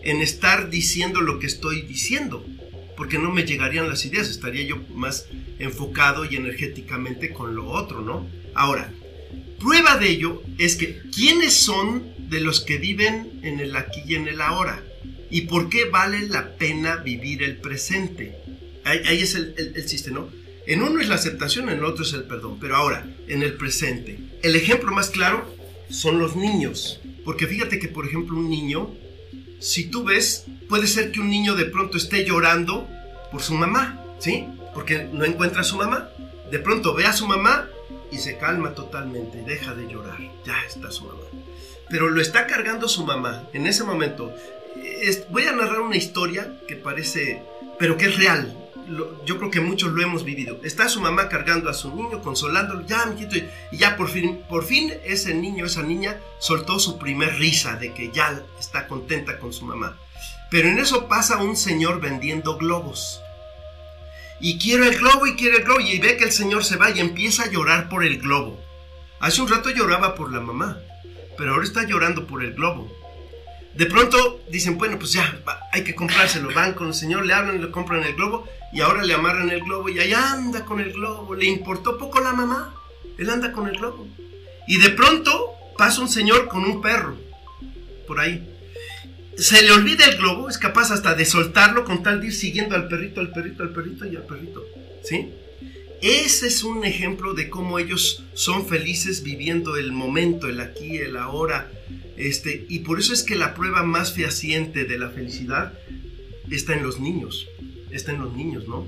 en 0.05 0.21
estar 0.21 0.71
diciendo 0.71 1.21
lo 1.21 1.39
que 1.39 1.47
estoy 1.47 1.83
diciendo, 1.83 2.47
porque 2.97 3.19
no 3.19 3.33
me 3.33 3.45
llegarían 3.45 3.89
las 3.89 4.05
ideas, 4.05 4.29
estaría 4.29 4.65
yo 4.65 4.77
más 4.95 5.27
enfocado 5.59 6.25
y 6.25 6.37
energéticamente 6.37 7.33
con 7.33 7.57
lo 7.57 7.67
otro, 7.67 8.03
¿no? 8.03 8.29
Ahora, 8.55 8.93
prueba 9.59 9.97
de 9.97 10.11
ello 10.11 10.43
es 10.59 10.77
que 10.77 11.01
¿quiénes 11.15 11.55
son 11.55 12.05
de 12.19 12.41
los 12.41 12.61
que 12.61 12.79
viven 12.79 13.41
en 13.43 13.61
el 13.61 13.75
aquí 13.77 14.03
y 14.07 14.15
en 14.15 14.29
el 14.29 14.41
ahora? 14.41 14.85
¿Y 15.31 15.43
por 15.43 15.69
qué 15.69 15.87
vale 15.87 16.29
la 16.29 16.57
pena 16.57 16.97
vivir 16.97 17.43
el 17.43 17.57
presente? 17.57 18.37
Ahí, 18.85 19.21
es 19.21 19.35
el, 19.35 19.55
el, 19.57 20.13
¿no? 20.13 20.29
En 20.67 20.83
uno 20.83 21.01
es 21.01 21.09
la 21.09 21.15
aceptación, 21.15 21.71
en 21.71 21.79
el 21.79 21.85
otro 21.85 22.05
es 22.05 22.13
el 22.13 22.25
perdón, 22.25 22.59
pero 22.61 22.77
ahora, 22.77 23.07
en 23.27 23.43
el 23.43 23.55
presente. 23.55 24.19
El 24.43 24.55
ejemplo 24.55 24.93
más 24.93 25.11
claro 25.11 25.55
son 25.89 26.19
los 26.19 26.37
niños, 26.37 27.01
porque 27.25 27.47
fíjate 27.47 27.79
que, 27.79 27.89
por 27.89 28.07
ejemplo, 28.07 28.37
un 28.37 28.51
niño 28.51 28.95
si 29.65 29.87
tú 29.87 30.05
ves, 30.05 30.45
puede 30.69 30.87
ser 30.87 31.11
que 31.11 31.21
un 31.21 31.31
niño 31.31 31.55
de 31.55 31.65
pronto 31.65 31.97
esté 31.97 32.27
llorando 32.27 32.87
por 33.33 33.41
su 33.41 33.55
mamá, 33.55 33.99
¿sí? 34.19 34.47
Porque 34.75 35.09
no 35.11 35.25
encuentra 35.25 35.63
a 35.63 35.65
su 35.65 35.79
mamá. 35.79 36.11
De 36.51 36.59
pronto 36.59 36.93
ve 36.93 37.07
a 37.07 37.15
su 37.15 37.27
mamá 37.27 37.67
y 38.13 38.19
se 38.19 38.37
calma 38.37 38.75
totalmente, 38.75 39.43
deja 39.43 39.75
de 39.75 39.91
llorar, 39.91 40.19
ya 40.45 40.55
está 40.69 40.91
su 40.91 41.07
mamá. 41.07 41.25
Pero 41.89 42.11
lo 42.11 42.21
está 42.21 42.47
cargando 42.47 42.89
su 42.89 43.07
mamá 43.07 43.49
en 43.55 43.67
ese 43.67 43.85
momento. 43.85 44.35
Voy 45.31 45.45
a 45.45 45.53
narrar 45.53 45.81
una 45.81 45.97
historia 45.97 46.61
que 46.69 46.77
parece, 46.77 47.43
pero 47.79 47.97
que 47.97 48.05
es 48.05 48.19
real. 48.19 48.64
Yo 49.25 49.39
creo 49.39 49.51
que 49.51 49.61
muchos 49.61 49.93
lo 49.93 50.03
hemos 50.03 50.25
vivido. 50.25 50.61
Está 50.63 50.89
su 50.89 51.01
mamá 51.01 51.29
cargando 51.29 51.71
a 51.71 51.75
su 51.75 51.95
niño, 51.95 52.23
consolándolo, 52.23 52.87
ya, 52.87 53.07
mijito, 53.07 53.37
y 53.71 53.77
ya 53.77 53.97
por 53.97 54.09
fin, 54.09 54.41
por 54.49 54.65
fin 54.65 54.93
ese 55.05 55.35
niño, 55.35 55.67
esa 55.67 55.83
niña, 55.83 56.19
soltó 56.39 56.79
su 56.79 56.99
primer 56.99 57.39
risa 57.39 57.77
de 57.77 57.93
que 57.95 58.11
ya 58.13 58.43
está 58.59 58.87
contenta 58.87 59.39
con 59.39 59.53
su 59.53 59.65
mamá. 59.65 59.97
Pero 60.51 60.69
en 60.69 60.79
eso 60.79 61.09
pasa 61.09 61.43
un 61.43 61.57
señor 61.57 62.01
vendiendo 62.01 62.57
globos. 62.57 63.21
Y 64.41 64.59
quiere 64.59 64.89
el 64.89 64.99
globo 64.99 65.27
y 65.27 65.37
quiere 65.37 65.59
el 65.59 65.65
globo 65.65 65.81
y 65.81 65.99
ve 65.99 66.17
que 66.17 66.25
el 66.25 66.33
señor 66.33 66.65
se 66.65 66.77
va 66.77 66.91
y 66.91 67.01
empieza 67.01 67.45
a 67.45 67.51
llorar 67.51 67.89
por 67.89 68.05
el 68.05 68.19
globo. 68.21 68.61
Hace 69.21 69.41
un 69.41 69.49
rato 69.49 69.71
lloraba 69.71 70.15
por 70.15 70.33
la 70.33 70.41
mamá, 70.41 70.79
pero 71.39 71.53
ahora 71.53 71.65
está 71.65 71.85
llorando 71.85 72.27
por 72.27 72.45
el 72.45 72.53
globo. 72.55 72.93
De 73.77 73.87
pronto 73.87 74.43
dicen, 74.51 74.79
bueno, 74.79 74.99
pues 74.99 75.13
ya, 75.13 75.41
hay 75.73 75.83
que 75.83 75.95
comprárselo. 75.95 76.53
Van 76.55 76.75
con 76.75 76.89
el 76.89 76.95
señor, 76.95 77.27
le 77.27 77.35
hablan, 77.35 77.61
le 77.61 77.71
compran 77.71 78.05
el 78.05 78.15
globo 78.15 78.47
y 78.73 78.81
ahora 78.81 79.03
le 79.03 79.15
amarran 79.15 79.51
el 79.51 79.61
globo 79.61 79.89
y 79.89 79.99
allá 79.99 80.33
anda 80.33 80.65
con 80.65 80.81
el 80.81 80.93
globo. 80.93 81.35
Le 81.35 81.47
importó 81.47 81.99
poco 81.99 82.21
la 82.21 82.33
mamá. 82.33 82.75
Él 83.19 83.31
anda 83.31 83.53
con 83.53 83.69
el 83.69 83.77
globo. 83.77 84.07
Y 84.67 84.79
de 84.79 84.91
pronto 84.91 85.51
pasa 85.77 86.01
un 86.01 86.09
señor 86.09 86.49
con 86.49 86.65
un 86.65 86.81
perro 86.81 87.17
por 88.07 88.21
ahí. 88.21 88.51
Se 89.37 89.63
le 89.63 89.73
olvida 89.73 90.05
el 90.07 90.17
globo, 90.19 90.49
es 90.49 90.59
capaz 90.59 90.93
hasta 90.93 91.15
de 91.15 91.25
soltarlo 91.25 91.85
con 91.85 92.03
tal 92.03 92.21
de 92.21 92.29
ir 92.29 92.35
siguiendo 92.35 92.77
al 92.77 92.87
perrito, 92.87 93.21
al 93.21 93.33
perrito, 93.33 93.65
al 93.65 93.71
perrito 93.71 94.07
y 94.07 94.17
al 94.17 94.23
perrito. 94.23 94.65
¿Sí? 95.03 95.33
Ese 96.05 96.49
es 96.49 96.65
un 96.65 96.85
ejemplo 96.85 97.33
de 97.33 97.49
cómo 97.49 97.79
ellos 97.79 98.25
son 98.35 98.67
felices 98.67 99.23
viviendo 99.23 99.79
el 99.79 99.91
momento, 99.91 100.49
el 100.51 100.61
aquí, 100.61 100.99
el 100.99 101.17
ahora. 101.17 101.73
Este, 102.19 102.67
y 102.69 102.81
por 102.81 102.99
eso 102.99 103.15
es 103.15 103.23
que 103.23 103.37
la 103.37 103.55
prueba 103.55 103.85
más 103.85 104.13
fehaciente 104.13 104.85
de 104.85 104.99
la 104.99 105.09
felicidad 105.09 105.73
está 106.51 106.75
en 106.75 106.83
los 106.83 107.01
niños. 107.01 107.49
Está 107.91 108.13
en 108.13 108.21
los 108.21 108.37
niños, 108.37 108.69
¿no? 108.69 108.87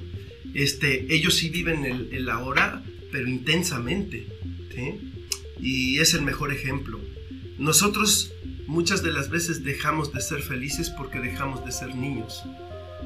Este, 0.52 1.06
ellos 1.08 1.36
sí 1.36 1.48
viven 1.48 1.86
el, 1.86 2.10
el 2.12 2.28
ahora, 2.28 2.84
pero 3.10 3.26
intensamente. 3.26 4.26
¿sí? 4.74 5.00
Y 5.58 6.00
es 6.00 6.12
el 6.12 6.20
mejor 6.20 6.52
ejemplo. 6.52 7.00
Nosotros 7.56 8.34
muchas 8.66 9.02
de 9.02 9.12
las 9.12 9.30
veces 9.30 9.64
dejamos 9.64 10.12
de 10.12 10.20
ser 10.20 10.42
felices 10.42 10.90
porque 10.90 11.20
dejamos 11.20 11.64
de 11.64 11.72
ser 11.72 11.94
niños. 11.94 12.42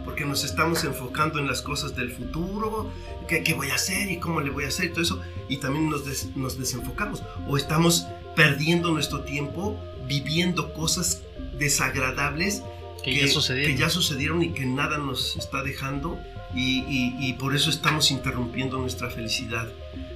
Porque 0.05 0.25
nos 0.25 0.45
estamos 0.45 0.85
enfocando 0.85 1.39
en 1.39 1.47
las 1.47 1.63
cosas 1.63 1.95
del 1.95 2.11
futuro, 2.11 2.91
qué, 3.29 3.43
qué 3.43 3.55
voy 3.55 3.71
a 3.71 3.75
hacer 3.75 4.11
y 4.11 4.19
cómo 4.19 4.41
le 4.41 4.51
voy 4.51 4.65
a 4.65 4.69
hacer 4.69 4.87
y 4.87 4.89
todo 4.91 5.03
eso. 5.03 5.21
Y 5.49 5.59
también 5.59 5.89
nos, 5.89 6.05
des, 6.05 6.35
nos 6.37 6.59
desenfocamos. 6.59 7.23
O 7.49 7.57
estamos 7.57 8.07
perdiendo 8.35 8.91
nuestro 8.91 9.21
tiempo 9.21 9.79
viviendo 10.07 10.73
cosas 10.73 11.23
desagradables 11.59 12.63
que, 13.05 13.13
que, 13.13 13.21
ya 13.21 13.29
sucedieron. 13.29 13.73
que, 13.73 13.81
ya 13.81 13.89
sucedieron. 13.89 14.43
y 14.43 14.51
que 14.51 14.67
nada 14.67 14.99
nos 14.99 15.37
está 15.37 15.63
dejando 15.63 16.19
y, 16.55 16.81
y, 16.89 17.17
y, 17.21 17.33
por 17.35 17.55
eso 17.55 17.71
estamos 17.71 18.11
interrumpiendo 18.11 18.79
nuestra 18.79 19.09
felicidad. 19.09 19.69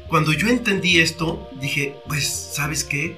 Cuando 0.08 0.32
yo 0.32 0.48
entendí 0.48 0.98
esto, 0.98 1.48
dije, 1.60 1.96
pues, 2.08 2.28
¿sabes 2.28 2.82
qué? 2.82 3.16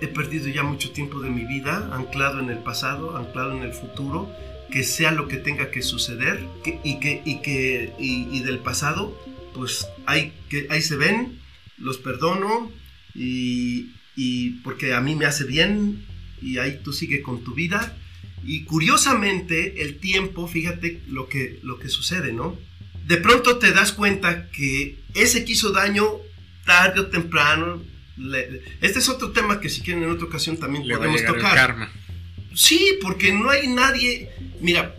He 0.00 0.08
perdido 0.08 0.48
ya 0.48 0.62
mucho 0.62 0.90
tiempo 0.90 1.20
de 1.20 1.30
mi 1.30 1.44
vida 1.44 1.88
anclado 1.92 2.40
en 2.40 2.50
el 2.50 2.58
pasado, 2.58 3.16
anclado 3.16 3.52
en 3.52 3.62
el 3.62 3.72
futuro, 3.72 4.28
que 4.70 4.82
sea 4.82 5.10
lo 5.10 5.28
que 5.28 5.36
tenga 5.36 5.70
que 5.70 5.82
suceder 5.82 6.44
que, 6.64 6.80
y, 6.84 6.98
que, 7.00 7.22
y, 7.24 7.40
que, 7.40 7.92
y, 7.98 8.28
y 8.30 8.40
del 8.40 8.58
pasado, 8.58 9.16
pues 9.54 9.86
ahí, 10.06 10.32
que, 10.48 10.66
ahí 10.70 10.82
se 10.82 10.96
ven 10.96 11.40
los 11.78 11.98
perdono 11.98 12.72
y, 13.14 13.92
y 14.16 14.50
porque 14.62 14.94
a 14.94 15.00
mí 15.00 15.14
me 15.14 15.26
hace 15.26 15.44
bien 15.44 16.04
y 16.42 16.58
ahí 16.58 16.80
tú 16.82 16.92
sigue 16.92 17.22
con 17.22 17.44
tu 17.44 17.54
vida. 17.54 17.96
Y 18.44 18.64
curiosamente 18.64 19.82
el 19.82 19.98
tiempo, 19.98 20.46
fíjate 20.46 21.02
lo 21.08 21.28
que, 21.28 21.58
lo 21.62 21.78
que 21.78 21.88
sucede, 21.88 22.32
¿no? 22.32 22.58
De 23.06 23.16
pronto 23.16 23.58
te 23.58 23.72
das 23.72 23.92
cuenta 23.92 24.50
que 24.50 24.98
ese 25.14 25.44
que 25.44 25.52
hizo 25.52 25.72
daño 25.72 26.04
tarde 26.64 27.00
o 27.00 27.06
temprano. 27.06 27.82
este 28.80 28.98
es 28.98 29.08
otro 29.08 29.32
tema 29.32 29.60
que 29.60 29.68
si 29.68 29.80
quieren 29.80 30.02
en 30.02 30.10
otra 30.10 30.26
ocasión 30.26 30.58
también 30.58 30.86
podemos 30.88 31.24
tocar. 31.24 31.88
Sí, 32.56 32.98
porque 33.02 33.32
no 33.32 33.50
hay 33.50 33.68
nadie. 33.68 34.30
Mira, 34.60 34.96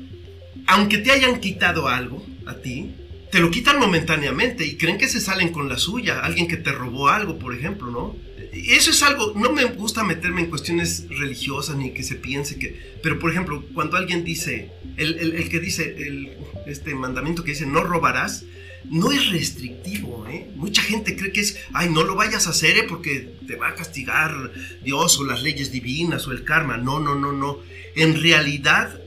aunque 0.68 1.00
te 1.00 1.12
hayan 1.12 1.40
quitado 1.40 1.88
algo 1.88 2.24
a 2.46 2.54
ti, 2.56 2.94
te 3.32 3.40
lo 3.40 3.50
quitan 3.50 3.80
momentáneamente 3.80 4.66
y 4.66 4.78
creen 4.78 5.00
que 5.00 5.10
se 5.10 5.20
salen 5.20 5.50
con 5.50 5.68
la 5.68 5.78
suya. 5.80 6.20
Alguien 6.20 6.48
que 6.48 6.58
te 6.58 6.72
robó 6.72 7.10
algo, 7.10 7.40
por 7.40 7.56
ejemplo, 7.56 7.90
¿no? 7.90 8.16
Eso 8.54 8.92
es 8.92 9.02
algo, 9.02 9.34
no 9.36 9.52
me 9.52 9.66
gusta 9.66 10.04
meterme 10.04 10.42
en 10.42 10.50
cuestiones 10.50 11.08
religiosas 11.10 11.76
ni 11.76 11.94
que 11.94 12.04
se 12.04 12.16
piense 12.16 12.58
que, 12.58 12.98
pero 13.04 13.20
por 13.20 13.32
ejemplo, 13.32 13.64
cuando 13.74 13.98
alguien 13.98 14.24
dice, 14.24 14.72
el, 14.96 15.50
que 15.50 15.60
dice, 15.60 15.96
el, 15.98 16.38
este 16.66 16.96
mandamiento 16.96 17.44
que 17.44 17.52
dice, 17.52 17.66
no 17.66 17.84
robarás, 17.84 18.46
no 18.86 19.12
es 19.12 19.30
restrictivo, 19.32 20.26
¿eh? 20.28 20.50
Mucha 20.56 20.82
gente 20.82 21.16
cree 21.16 21.32
que 21.32 21.42
es, 21.42 21.60
ay, 21.74 21.90
no 21.90 22.04
lo 22.04 22.16
vayas 22.16 22.48
a 22.48 22.52
hacer 22.52 22.78
¿eh? 22.78 22.84
porque 22.88 23.36
te 23.46 23.56
va 23.56 23.70
a 23.70 23.76
castigar 23.76 24.52
Dios 24.84 25.20
o 25.20 25.26
las 25.26 25.44
leyes 25.44 25.72
divinas 25.72 26.28
o 26.28 26.32
el 26.32 26.44
karma. 26.44 26.78
No, 26.78 27.00
no, 27.00 27.16
no, 27.16 27.34
no. 27.34 27.60
En 27.96 28.22
realidad, 28.22 29.00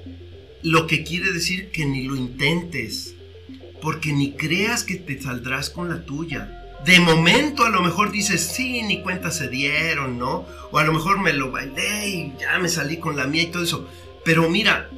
lo 0.63 0.87
que 0.87 1.05
quiere 1.05 1.33
decir 1.33 1.71
que 1.71 1.87
ni 1.87 2.05
lo 2.05 2.17
intentes, 2.17 3.15
porque 3.81 4.13
ni 4.13 4.33
creas 4.33 4.85
que 4.85 4.97
te 4.97 5.21
saldrás 5.21 5.71
con 5.71 5.89
la 5.89 6.05
tuya. 6.05 6.57
De 6.85 6.99
momento 6.99 7.65
a 7.65 7.71
lo 7.71 7.83
mejor 7.83 8.11
dices, 8.11 8.41
sí, 8.55 8.83
ni 8.83 9.03
cuenta 9.03 9.31
se 9.31 9.49
dieron, 9.49 10.19
¿no? 10.19 10.47
O 10.71 10.79
a 10.79 10.85
lo 10.85 10.93
mejor 10.93 11.21
me 11.21 11.33
lo 11.33 11.51
bailé 11.51 12.09
y 12.09 12.33
ya 12.41 12.59
me 12.59 12.69
salí 12.69 12.99
con 12.99 13.17
la 13.17 13.27
mía 13.27 13.43
y 13.43 13.51
todo 13.51 13.63
eso. 13.63 13.89
Pero 14.25 14.49
mira, 14.49 14.91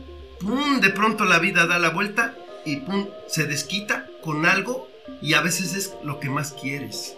de 0.80 0.90
pronto 0.90 1.24
la 1.24 1.38
vida 1.38 1.66
da 1.66 1.78
la 1.78 1.90
vuelta 1.90 2.36
y 2.64 2.76
pum, 2.76 3.08
se 3.26 3.46
desquita 3.46 4.06
con 4.22 4.46
algo 4.46 4.88
y 5.20 5.34
a 5.34 5.40
veces 5.40 5.74
es 5.74 5.94
lo 6.04 6.20
que 6.20 6.30
más 6.30 6.52
quieres. 6.52 7.16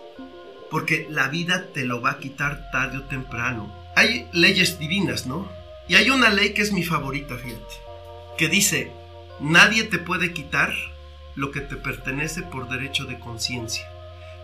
Porque 0.70 1.06
la 1.10 1.28
vida 1.28 1.66
te 1.72 1.84
lo 1.84 2.00
va 2.00 2.12
a 2.12 2.18
quitar 2.18 2.70
tarde 2.70 2.98
o 2.98 3.04
temprano. 3.04 3.72
Hay 3.96 4.28
leyes 4.32 4.78
divinas, 4.78 5.26
¿no? 5.26 5.48
Y 5.88 5.96
hay 5.96 6.10
una 6.10 6.30
ley 6.30 6.54
que 6.54 6.62
es 6.62 6.72
mi 6.72 6.82
favorita, 6.82 7.36
fíjate, 7.36 7.74
que 8.38 8.48
dice, 8.48 8.90
nadie 9.38 9.84
te 9.84 9.98
puede 9.98 10.32
quitar 10.32 10.74
lo 11.36 11.50
que 11.50 11.60
te 11.60 11.76
pertenece 11.76 12.42
por 12.42 12.68
derecho 12.68 13.04
de 13.04 13.18
conciencia. 13.18 13.88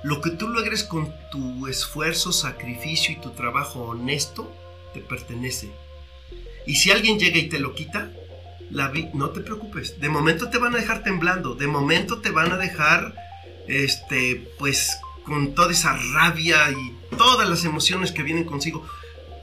Lo 0.03 0.21
que 0.21 0.31
tú 0.31 0.49
logres 0.49 0.85
con 0.85 1.13
tu 1.31 1.67
esfuerzo, 1.67 2.33
sacrificio 2.33 3.13
y 3.13 3.21
tu 3.21 3.31
trabajo 3.31 3.83
honesto, 3.83 4.53
te 4.95 5.01
pertenece. 5.01 5.71
Y 6.67 6.77
si 6.77 6.91
alguien 6.91 7.19
llega 7.19 7.39
y 7.39 7.49
te 7.49 7.59
lo 7.59 7.75
quita, 7.75 8.11
la 8.71 8.93
no 9.15 9.31
te 9.31 9.41
preocupes. 9.41 10.01
De 10.01 10.09
momento 10.09 10.51
te 10.51 10.59
van 10.59 10.75
a 10.75 10.79
dejar 10.79 11.03
temblando, 11.03 11.55
de 11.55 11.67
momento 11.67 12.21
te 12.21 12.31
van 12.31 12.53
a 12.53 12.57
dejar, 12.57 13.15
este, 13.67 14.49
pues, 14.59 14.97
con 15.25 15.55
toda 15.55 15.73
esa 15.73 15.97
rabia 16.15 16.71
y 16.71 17.17
todas 17.17 17.49
las 17.49 17.65
emociones 17.65 18.13
que 18.13 18.23
vienen 18.23 18.45
consigo. 18.45 18.87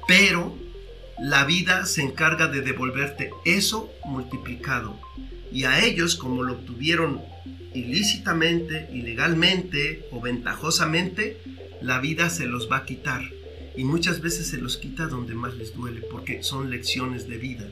Pero 0.07 0.55
la 1.19 1.45
vida 1.45 1.85
se 1.85 2.01
encarga 2.01 2.47
de 2.47 2.61
devolverte 2.61 3.31
eso 3.45 3.91
multiplicado. 4.05 4.99
Y 5.51 5.63
a 5.63 5.83
ellos, 5.83 6.15
como 6.15 6.43
lo 6.43 6.53
obtuvieron 6.53 7.21
ilícitamente, 7.73 8.89
ilegalmente 8.93 10.07
o 10.11 10.21
ventajosamente, 10.21 11.37
la 11.81 11.99
vida 11.99 12.29
se 12.29 12.45
los 12.45 12.71
va 12.71 12.77
a 12.77 12.85
quitar. 12.85 13.21
Y 13.75 13.83
muchas 13.83 14.21
veces 14.21 14.47
se 14.47 14.57
los 14.57 14.77
quita 14.77 15.07
donde 15.07 15.35
más 15.35 15.53
les 15.55 15.73
duele, 15.73 16.01
porque 16.01 16.41
son 16.43 16.69
lecciones 16.69 17.27
de 17.27 17.37
vida. 17.37 17.67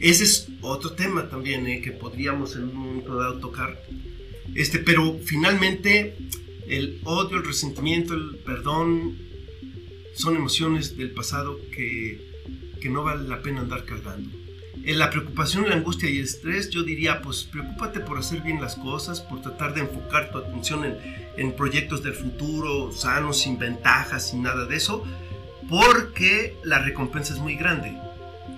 Ese 0.00 0.24
es 0.24 0.48
otro 0.60 0.92
tema 0.92 1.28
también 1.28 1.66
¿eh? 1.66 1.80
que 1.80 1.92
podríamos 1.92 2.56
en 2.56 2.64
un 2.64 2.74
momento 2.74 3.16
dado 3.16 3.38
tocar. 3.38 3.82
Este, 4.54 4.78
pero 4.78 5.18
finalmente 5.24 6.16
el 6.66 7.00
odio, 7.04 7.38
el 7.38 7.44
resentimiento, 7.44 8.14
el 8.14 8.36
perdón 8.44 9.18
son 10.14 10.36
emociones 10.36 10.96
del 10.96 11.12
pasado 11.12 11.58
que, 11.74 12.20
que 12.80 12.88
no 12.88 13.02
vale 13.02 13.26
la 13.28 13.42
pena 13.42 13.60
andar 13.60 13.84
cargando 13.84 14.42
en 14.84 14.98
la 14.98 15.10
preocupación, 15.10 15.68
la 15.68 15.76
angustia 15.76 16.10
y 16.10 16.18
el 16.18 16.24
estrés, 16.24 16.70
yo 16.70 16.82
diría, 16.82 17.22
pues 17.22 17.44
preocúpate 17.44 18.00
por 18.00 18.18
hacer 18.18 18.40
bien 18.42 18.60
las 18.60 18.76
cosas, 18.76 19.20
por 19.20 19.40
tratar 19.40 19.74
de 19.74 19.82
enfocar 19.82 20.30
tu 20.30 20.38
atención 20.38 20.84
en, 20.84 20.96
en 21.36 21.52
proyectos 21.54 22.02
del 22.02 22.14
futuro, 22.14 22.90
sanos, 22.92 23.38
sin 23.38 23.58
ventajas, 23.58 24.30
sin 24.30 24.42
nada 24.42 24.66
de 24.66 24.76
eso, 24.76 25.04
porque 25.68 26.56
la 26.64 26.80
recompensa 26.80 27.32
es 27.32 27.38
muy 27.38 27.54
grande. 27.54 27.96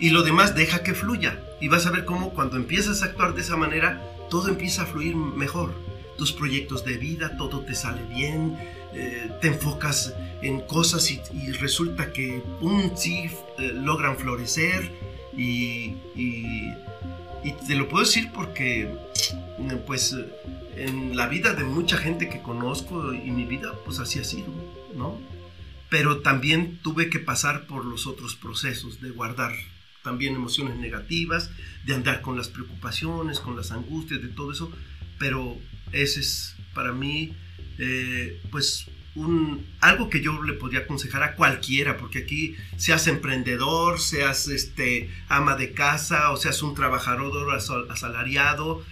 Y 0.00 0.10
lo 0.10 0.22
demás 0.22 0.54
deja 0.54 0.82
que 0.82 0.94
fluya. 0.94 1.40
Y 1.60 1.68
vas 1.68 1.86
a 1.86 1.90
ver 1.90 2.04
cómo 2.04 2.30
cuando 2.30 2.56
empiezas 2.56 3.02
a 3.02 3.06
actuar 3.06 3.34
de 3.34 3.42
esa 3.42 3.56
manera, 3.56 4.02
todo 4.30 4.48
empieza 4.48 4.82
a 4.82 4.86
fluir 4.86 5.16
mejor. 5.16 5.72
Tus 6.18 6.32
proyectos 6.32 6.84
de 6.84 6.96
vida, 6.96 7.36
todo 7.36 7.60
te 7.60 7.74
sale 7.74 8.02
bien, 8.14 8.56
eh, 8.92 9.30
te 9.40 9.48
enfocas 9.48 10.14
en 10.42 10.60
cosas 10.60 11.10
y, 11.10 11.52
resulta 11.52 12.12
que 12.12 12.42
un 12.60 12.96
sí 12.96 13.28
eh, 13.58 13.72
logran 13.74 14.16
florecer 14.16 14.90
y, 15.36 15.94
te 17.66 17.74
lo 17.74 17.88
puedo 17.88 18.04
decir 18.04 18.30
porque, 18.32 18.88
pues, 19.86 20.16
en 20.76 21.16
la 21.16 21.26
vida 21.28 21.54
de 21.54 21.64
mucha 21.64 21.96
gente 21.96 22.28
que 22.28 22.40
conozco 22.40 23.12
y 23.12 23.30
mi 23.30 23.44
vida, 23.44 23.72
pues 23.84 23.98
así 23.98 24.18
ha 24.18 24.24
sido, 24.24 24.48
¿no? 24.94 25.18
Pero 25.90 26.20
también 26.20 26.78
tuve 26.82 27.10
que 27.10 27.18
pasar 27.18 27.66
por 27.66 27.84
los 27.84 28.06
otros 28.06 28.34
procesos 28.34 29.00
de 29.00 29.10
guardar 29.10 29.52
también 30.04 30.36
emociones 30.36 30.76
negativas, 30.76 31.50
de 31.84 31.94
andar 31.94 32.20
con 32.20 32.36
las 32.36 32.48
preocupaciones, 32.48 33.40
con 33.40 33.56
las 33.56 33.72
angustias, 33.72 34.22
de 34.22 34.28
todo 34.28 34.52
eso. 34.52 34.70
Pero 35.18 35.58
ese 35.90 36.20
es 36.20 36.54
para 36.74 36.92
mí, 36.92 37.34
eh, 37.78 38.40
pues, 38.50 38.86
un, 39.14 39.64
algo 39.80 40.10
que 40.10 40.20
yo 40.20 40.42
le 40.42 40.54
podría 40.54 40.80
aconsejar 40.80 41.22
a 41.22 41.34
cualquiera, 41.36 41.96
porque 41.96 42.18
aquí 42.18 42.56
seas 42.76 43.06
emprendedor, 43.06 44.00
seas 44.00 44.48
este, 44.48 45.08
ama 45.28 45.56
de 45.56 45.72
casa 45.72 46.30
o 46.32 46.36
seas 46.36 46.62
un 46.62 46.74
trabajador 46.74 47.54
asalariado, 47.90 48.84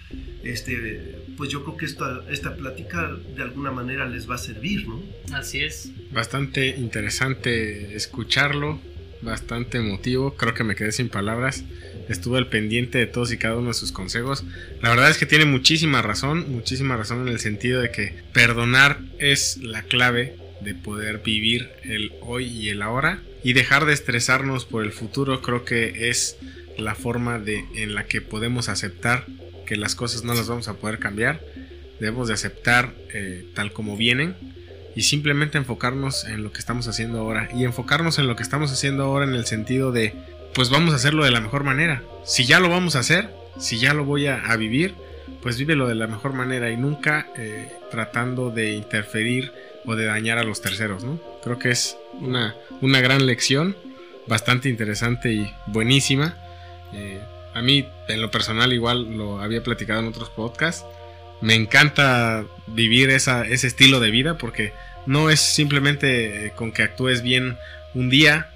este, 0.43 1.19
pues 1.37 1.49
yo 1.49 1.63
creo 1.63 1.77
que 1.77 1.85
esta, 1.85 2.23
esta 2.29 2.55
plática 2.55 3.11
de 3.35 3.41
alguna 3.41 3.71
manera 3.71 4.07
les 4.07 4.29
va 4.29 4.35
a 4.35 4.39
servir, 4.39 4.87
¿no? 4.87 5.03
Así 5.33 5.59
es. 5.59 5.91
Bastante 6.11 6.67
interesante 6.67 7.95
escucharlo, 7.95 8.79
bastante 9.23 9.77
emotivo, 9.77 10.35
creo 10.35 10.53
que 10.53 10.63
me 10.63 10.75
quedé 10.75 10.91
sin 10.91 11.09
palabras. 11.09 11.63
Estuvo 12.09 12.35
al 12.35 12.47
pendiente 12.47 12.97
de 12.97 13.07
todos 13.07 13.31
y 13.31 13.37
cada 13.37 13.55
uno 13.55 13.69
de 13.69 13.73
sus 13.73 13.91
consejos. 13.91 14.43
La 14.81 14.89
verdad 14.89 15.09
es 15.09 15.17
que 15.17 15.25
tiene 15.25 15.45
muchísima 15.45 16.01
razón, 16.01 16.51
muchísima 16.51 16.97
razón 16.97 17.27
en 17.27 17.33
el 17.33 17.39
sentido 17.39 17.81
de 17.81 17.91
que 17.91 18.13
perdonar 18.33 18.99
es 19.19 19.57
la 19.57 19.83
clave 19.83 20.35
de 20.61 20.75
poder 20.75 21.19
vivir 21.19 21.69
el 21.83 22.11
hoy 22.21 22.45
y 22.45 22.69
el 22.69 22.81
ahora. 22.81 23.21
Y 23.43 23.53
dejar 23.53 23.85
de 23.85 23.93
estresarnos 23.93 24.65
por 24.65 24.83
el 24.83 24.91
futuro 24.91 25.41
creo 25.41 25.65
que 25.65 26.09
es 26.09 26.37
la 26.77 26.95
forma 26.95 27.39
de 27.39 27.65
en 27.75 27.93
la 27.93 28.05
que 28.05 28.21
podemos 28.21 28.69
aceptar 28.69 29.25
que 29.65 29.75
las 29.75 29.95
cosas 29.95 30.23
no 30.23 30.33
las 30.33 30.47
vamos 30.47 30.67
a 30.67 30.75
poder 30.75 30.99
cambiar. 30.99 31.41
Debemos 31.99 32.27
de 32.27 32.33
aceptar 32.33 32.93
eh, 33.13 33.45
tal 33.53 33.71
como 33.71 33.97
vienen 33.97 34.35
y 34.95 35.03
simplemente 35.03 35.57
enfocarnos 35.57 36.25
en 36.25 36.43
lo 36.43 36.51
que 36.51 36.59
estamos 36.59 36.87
haciendo 36.87 37.19
ahora 37.19 37.49
y 37.53 37.65
enfocarnos 37.65 38.19
en 38.19 38.27
lo 38.27 38.35
que 38.35 38.43
estamos 38.43 38.71
haciendo 38.71 39.03
ahora 39.03 39.25
en 39.25 39.35
el 39.35 39.45
sentido 39.45 39.91
de 39.91 40.13
pues 40.53 40.69
vamos 40.69 40.93
a 40.93 40.97
hacerlo 40.97 41.25
de 41.25 41.31
la 41.31 41.41
mejor 41.41 41.63
manera. 41.63 42.03
Si 42.25 42.45
ya 42.45 42.59
lo 42.59 42.69
vamos 42.69 42.95
a 42.95 42.99
hacer, 42.99 43.29
si 43.57 43.79
ya 43.79 43.93
lo 43.93 44.05
voy 44.05 44.27
a, 44.27 44.55
vivir, 44.55 44.93
pues 45.41 45.57
vívelo 45.57 45.87
de 45.87 45.95
la 45.95 46.07
mejor 46.07 46.33
manera 46.33 46.69
y 46.69 46.77
nunca 46.77 47.27
eh, 47.37 47.71
tratando 47.89 48.51
de 48.51 48.73
interferir 48.73 49.51
o 49.85 49.95
de 49.95 50.05
dañar 50.05 50.37
a 50.37 50.43
los 50.43 50.61
terceros, 50.61 51.03
¿no? 51.03 51.19
Creo 51.43 51.59
que 51.59 51.71
es 51.71 51.97
una, 52.21 52.55
una 52.81 53.01
gran 53.01 53.25
lección, 53.25 53.75
bastante 54.27 54.69
interesante 54.69 55.33
y 55.33 55.51
buenísima. 55.67 56.37
Eh, 56.93 57.19
a 57.53 57.61
mí, 57.61 57.87
en 58.07 58.21
lo 58.21 58.31
personal, 58.31 58.73
igual 58.73 59.17
lo 59.17 59.41
había 59.41 59.63
platicado 59.63 59.99
en 59.99 60.07
otros 60.07 60.29
podcasts. 60.29 60.85
Me 61.43 61.55
encanta 61.55 62.45
vivir 62.67 63.09
esa, 63.09 63.45
ese 63.45 63.67
estilo 63.67 63.99
de 63.99 64.11
vida 64.11 64.37
porque 64.37 64.71
no 65.05 65.29
es 65.29 65.41
simplemente 65.41 66.45
eh, 66.45 66.53
con 66.55 66.71
que 66.71 66.83
actúes 66.83 67.21
bien 67.21 67.57
un 67.93 68.09
día 68.09 68.49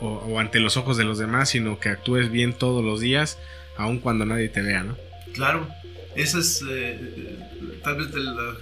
o, 0.00 0.38
ante 0.38 0.60
los 0.60 0.76
ojos 0.76 0.98
de 0.98 1.04
los 1.04 1.16
demás, 1.16 1.48
sino 1.48 1.80
que 1.80 1.88
actúes 1.88 2.30
bien 2.30 2.52
todos 2.52 2.84
los 2.84 3.00
días, 3.00 3.38
aun 3.78 3.98
cuando 3.98 4.26
nadie 4.26 4.50
te 4.50 4.60
vea, 4.60 4.82
¿no? 4.82 4.98
Claro, 5.32 5.68
esa 6.16 6.38
es 6.38 6.62
eh, 6.68 7.38
tal 7.82 7.96
vez 7.96 8.12
de 8.12 8.20
la 8.20 8.56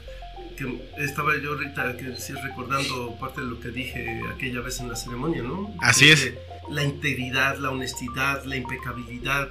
que 0.56 1.04
estaba 1.04 1.36
yo 1.36 1.54
ahorita 1.54 1.96
que 1.96 2.14
recordando 2.42 3.16
parte 3.18 3.40
de 3.40 3.48
lo 3.48 3.58
que 3.58 3.70
dije 3.70 4.20
aquella 4.32 4.60
vez 4.60 4.78
en 4.78 4.88
la 4.88 4.96
ceremonia, 4.96 5.42
¿no? 5.42 5.74
Así 5.80 6.08
es. 6.08 6.34
La 6.70 6.84
integridad, 6.84 7.58
la 7.58 7.70
honestidad, 7.70 8.44
la 8.44 8.54
impecabilidad. 8.54 9.50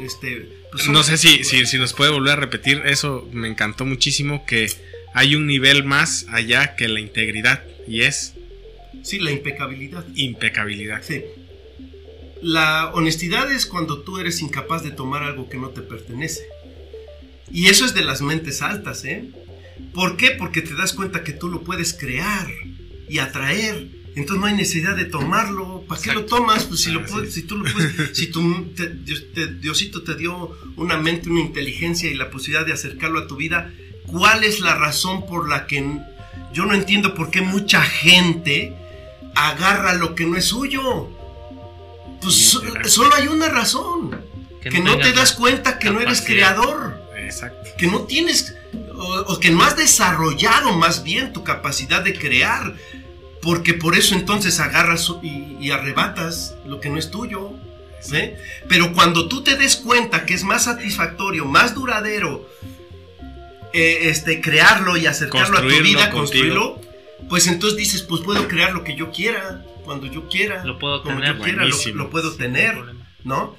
Este, 0.00 0.48
pues 0.70 0.88
no 0.88 1.02
sé 1.02 1.16
si, 1.16 1.44
si, 1.44 1.64
si 1.66 1.78
nos 1.78 1.92
puede 1.92 2.10
volver 2.10 2.32
a 2.32 2.36
repetir 2.36 2.82
eso, 2.84 3.28
me 3.32 3.48
encantó 3.48 3.84
muchísimo 3.84 4.44
que 4.44 4.70
hay 5.14 5.34
un 5.34 5.46
nivel 5.46 5.84
más 5.84 6.26
allá 6.30 6.76
que 6.76 6.88
la 6.88 7.00
integridad 7.00 7.64
y 7.88 8.02
es... 8.02 8.34
Sí, 9.02 9.18
la 9.18 9.30
impecabilidad. 9.30 10.04
Impecabilidad. 10.14 11.02
Sí. 11.02 11.22
La 12.42 12.90
honestidad 12.92 13.50
es 13.50 13.66
cuando 13.66 14.02
tú 14.02 14.18
eres 14.18 14.40
incapaz 14.42 14.82
de 14.82 14.90
tomar 14.90 15.22
algo 15.22 15.48
que 15.48 15.56
no 15.56 15.70
te 15.70 15.80
pertenece. 15.80 16.42
Y 17.50 17.68
eso 17.68 17.84
es 17.84 17.94
de 17.94 18.02
las 18.02 18.20
mentes 18.20 18.62
altas, 18.62 19.04
¿eh? 19.04 19.30
¿Por 19.94 20.16
qué? 20.16 20.32
Porque 20.32 20.60
te 20.60 20.74
das 20.74 20.92
cuenta 20.92 21.22
que 21.22 21.32
tú 21.32 21.48
lo 21.48 21.62
puedes 21.62 21.94
crear 21.94 22.48
y 23.08 23.18
atraer. 23.18 23.88
Entonces 24.16 24.40
no 24.40 24.46
hay 24.46 24.54
necesidad 24.54 24.96
de 24.96 25.04
tomarlo. 25.04 25.84
¿Para 25.86 26.00
qué 26.00 26.12
lo 26.12 26.24
tomas? 26.24 26.64
Pues 26.64 26.80
si, 26.80 26.90
lo 26.90 27.00
Ah, 27.00 27.06
puedes, 27.08 27.34
sí. 27.34 27.42
si 27.42 27.46
tú 27.46 27.58
lo 27.58 27.70
puedes, 27.72 28.16
si 28.16 28.26
tu, 28.28 28.64
te- 28.74 28.88
Dios- 28.88 29.26
te- 29.34 29.46
Diosito 29.54 30.02
te 30.02 30.14
dio 30.16 30.56
una 30.76 30.96
mente, 30.96 31.28
una 31.28 31.40
inteligencia 31.40 32.10
y 32.10 32.14
la 32.14 32.30
posibilidad 32.30 32.66
de 32.66 32.72
acercarlo 32.72 33.20
a 33.20 33.26
tu 33.28 33.36
vida, 33.36 33.70
¿cuál 34.06 34.42
es 34.42 34.60
la 34.60 34.74
razón 34.74 35.26
por 35.26 35.48
la 35.48 35.66
que 35.66 35.84
yo 36.52 36.64
no 36.66 36.74
entiendo 36.74 37.14
por 37.14 37.30
qué 37.30 37.42
mucha 37.42 37.82
gente 37.82 38.74
agarra 39.34 39.92
lo 39.94 40.14
que 40.14 40.24
no 40.26 40.36
es 40.36 40.46
suyo? 40.46 41.10
Pues 42.22 42.34
so- 42.50 42.62
solo 42.84 43.14
hay 43.14 43.28
una 43.28 43.48
razón. 43.48 44.16
Que, 44.62 44.80
no, 44.80 44.96
te 44.98 45.12
das 45.12 45.32
cuenta 45.32 45.78
que 45.78 45.90
no 45.90 46.00
eres 46.00 46.22
creador 46.22 47.00
Exacto. 47.18 47.70
que 47.78 47.86
no 47.86 48.00
tienes 48.00 48.56
o, 48.96 49.14
o 49.28 49.38
que 49.38 49.50
no 49.50 49.62
has 49.62 49.76
desarrollado 49.76 50.72
más 50.72 51.04
bien 51.04 51.32
tu 51.32 51.44
capacidad 51.44 52.02
de 52.02 52.18
crear, 52.18 52.74
porque 53.46 53.74
por 53.74 53.96
eso 53.96 54.16
entonces 54.16 54.58
agarras 54.58 55.08
y, 55.22 55.56
y 55.60 55.70
arrebatas 55.70 56.56
lo 56.66 56.80
que 56.80 56.88
no 56.90 56.98
es 56.98 57.12
tuyo. 57.12 57.52
¿sí? 58.00 58.32
Pero 58.68 58.92
cuando 58.92 59.28
tú 59.28 59.44
te 59.44 59.56
des 59.56 59.76
cuenta 59.76 60.26
que 60.26 60.34
es 60.34 60.42
más 60.42 60.64
satisfactorio, 60.64 61.44
más 61.44 61.72
duradero, 61.72 62.50
eh, 63.72 64.08
este, 64.10 64.40
crearlo 64.40 64.96
y 64.96 65.06
acercarlo 65.06 65.58
a 65.58 65.62
tu 65.62 65.68
vida, 65.68 66.10
contigo. 66.10 66.18
construirlo, 66.18 66.80
pues 67.28 67.46
entonces 67.46 67.78
dices, 67.78 68.02
pues 68.02 68.20
puedo 68.22 68.48
crear 68.48 68.72
lo 68.72 68.82
que 68.82 68.96
yo 68.96 69.12
quiera, 69.12 69.64
cuando 69.84 70.08
yo 70.08 70.28
quiera, 70.28 70.64
Lo 70.64 70.80
puedo 70.80 71.04
como 71.04 71.20
tener. 71.20 71.36
yo 71.36 71.44
quiera, 71.44 71.64
lo, 71.94 72.10
puedo 72.10 72.32
tener. 72.34 72.74
¿no? 73.22 73.56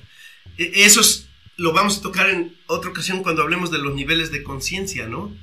E- 0.58 0.84
Eso 0.84 1.00
es- 1.00 1.30
lo 1.56 1.72
vamos 1.72 2.00
a 2.00 2.02
tocar 2.02 2.30
en 2.30 2.54
otra 2.66 2.90
ocasión 2.92 3.24
cuando 3.24 3.42
hablemos 3.42 3.72
de 3.72 3.78
los 3.78 3.96
niveles 3.96 4.34
de 4.34 4.44
conciencia, 4.44 5.08
¿no? 5.08 5.34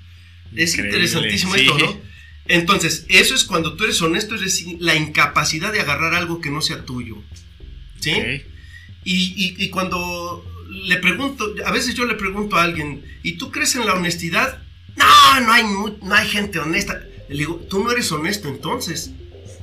Es 0.55 0.75
Increíble, 0.75 0.99
interesantísimo 0.99 1.55
sí. 1.55 1.61
esto, 1.63 1.79
¿no? 1.79 2.14
Entonces, 2.47 3.07
eso 3.09 3.35
es 3.35 3.45
cuando 3.45 3.75
tú 3.75 3.85
eres 3.85 4.01
honesto, 4.03 4.35
es 4.35 4.43
decir, 4.43 4.77
la 4.81 4.95
incapacidad 4.95 5.73
de 5.73 5.81
agarrar 5.81 6.15
algo 6.15 6.41
que 6.41 6.51
no 6.51 6.61
sea 6.61 6.85
tuyo. 6.85 7.17
¿Sí? 8.01 8.11
Y, 9.05 9.33
y- 9.37 9.65
y 9.65 9.71
cuando 9.71 10.45
le 10.69 10.97
pregunto, 10.99 11.55
a 11.65 11.71
veces 11.73 11.95
yo 11.95 12.05
le 12.05 12.15
pregunto 12.15 12.57
a 12.57 12.63
alguien, 12.65 13.05
¿y 13.23 13.33
tú 13.33 13.51
crees 13.51 13.75
en 13.77 13.87
la 13.87 13.95
honestidad? 13.95 14.63
No, 14.97 15.41
no 15.41 15.53
hay, 15.53 15.63
no 16.03 16.15
hay 16.15 16.29
gente 16.29 16.59
honesta. 16.59 17.01
Le 17.29 17.37
digo, 17.39 17.57
tú 17.71 17.83
no 17.83 17.91
eres 17.91 18.11
honesto 18.13 18.49
entonces. 18.49 19.11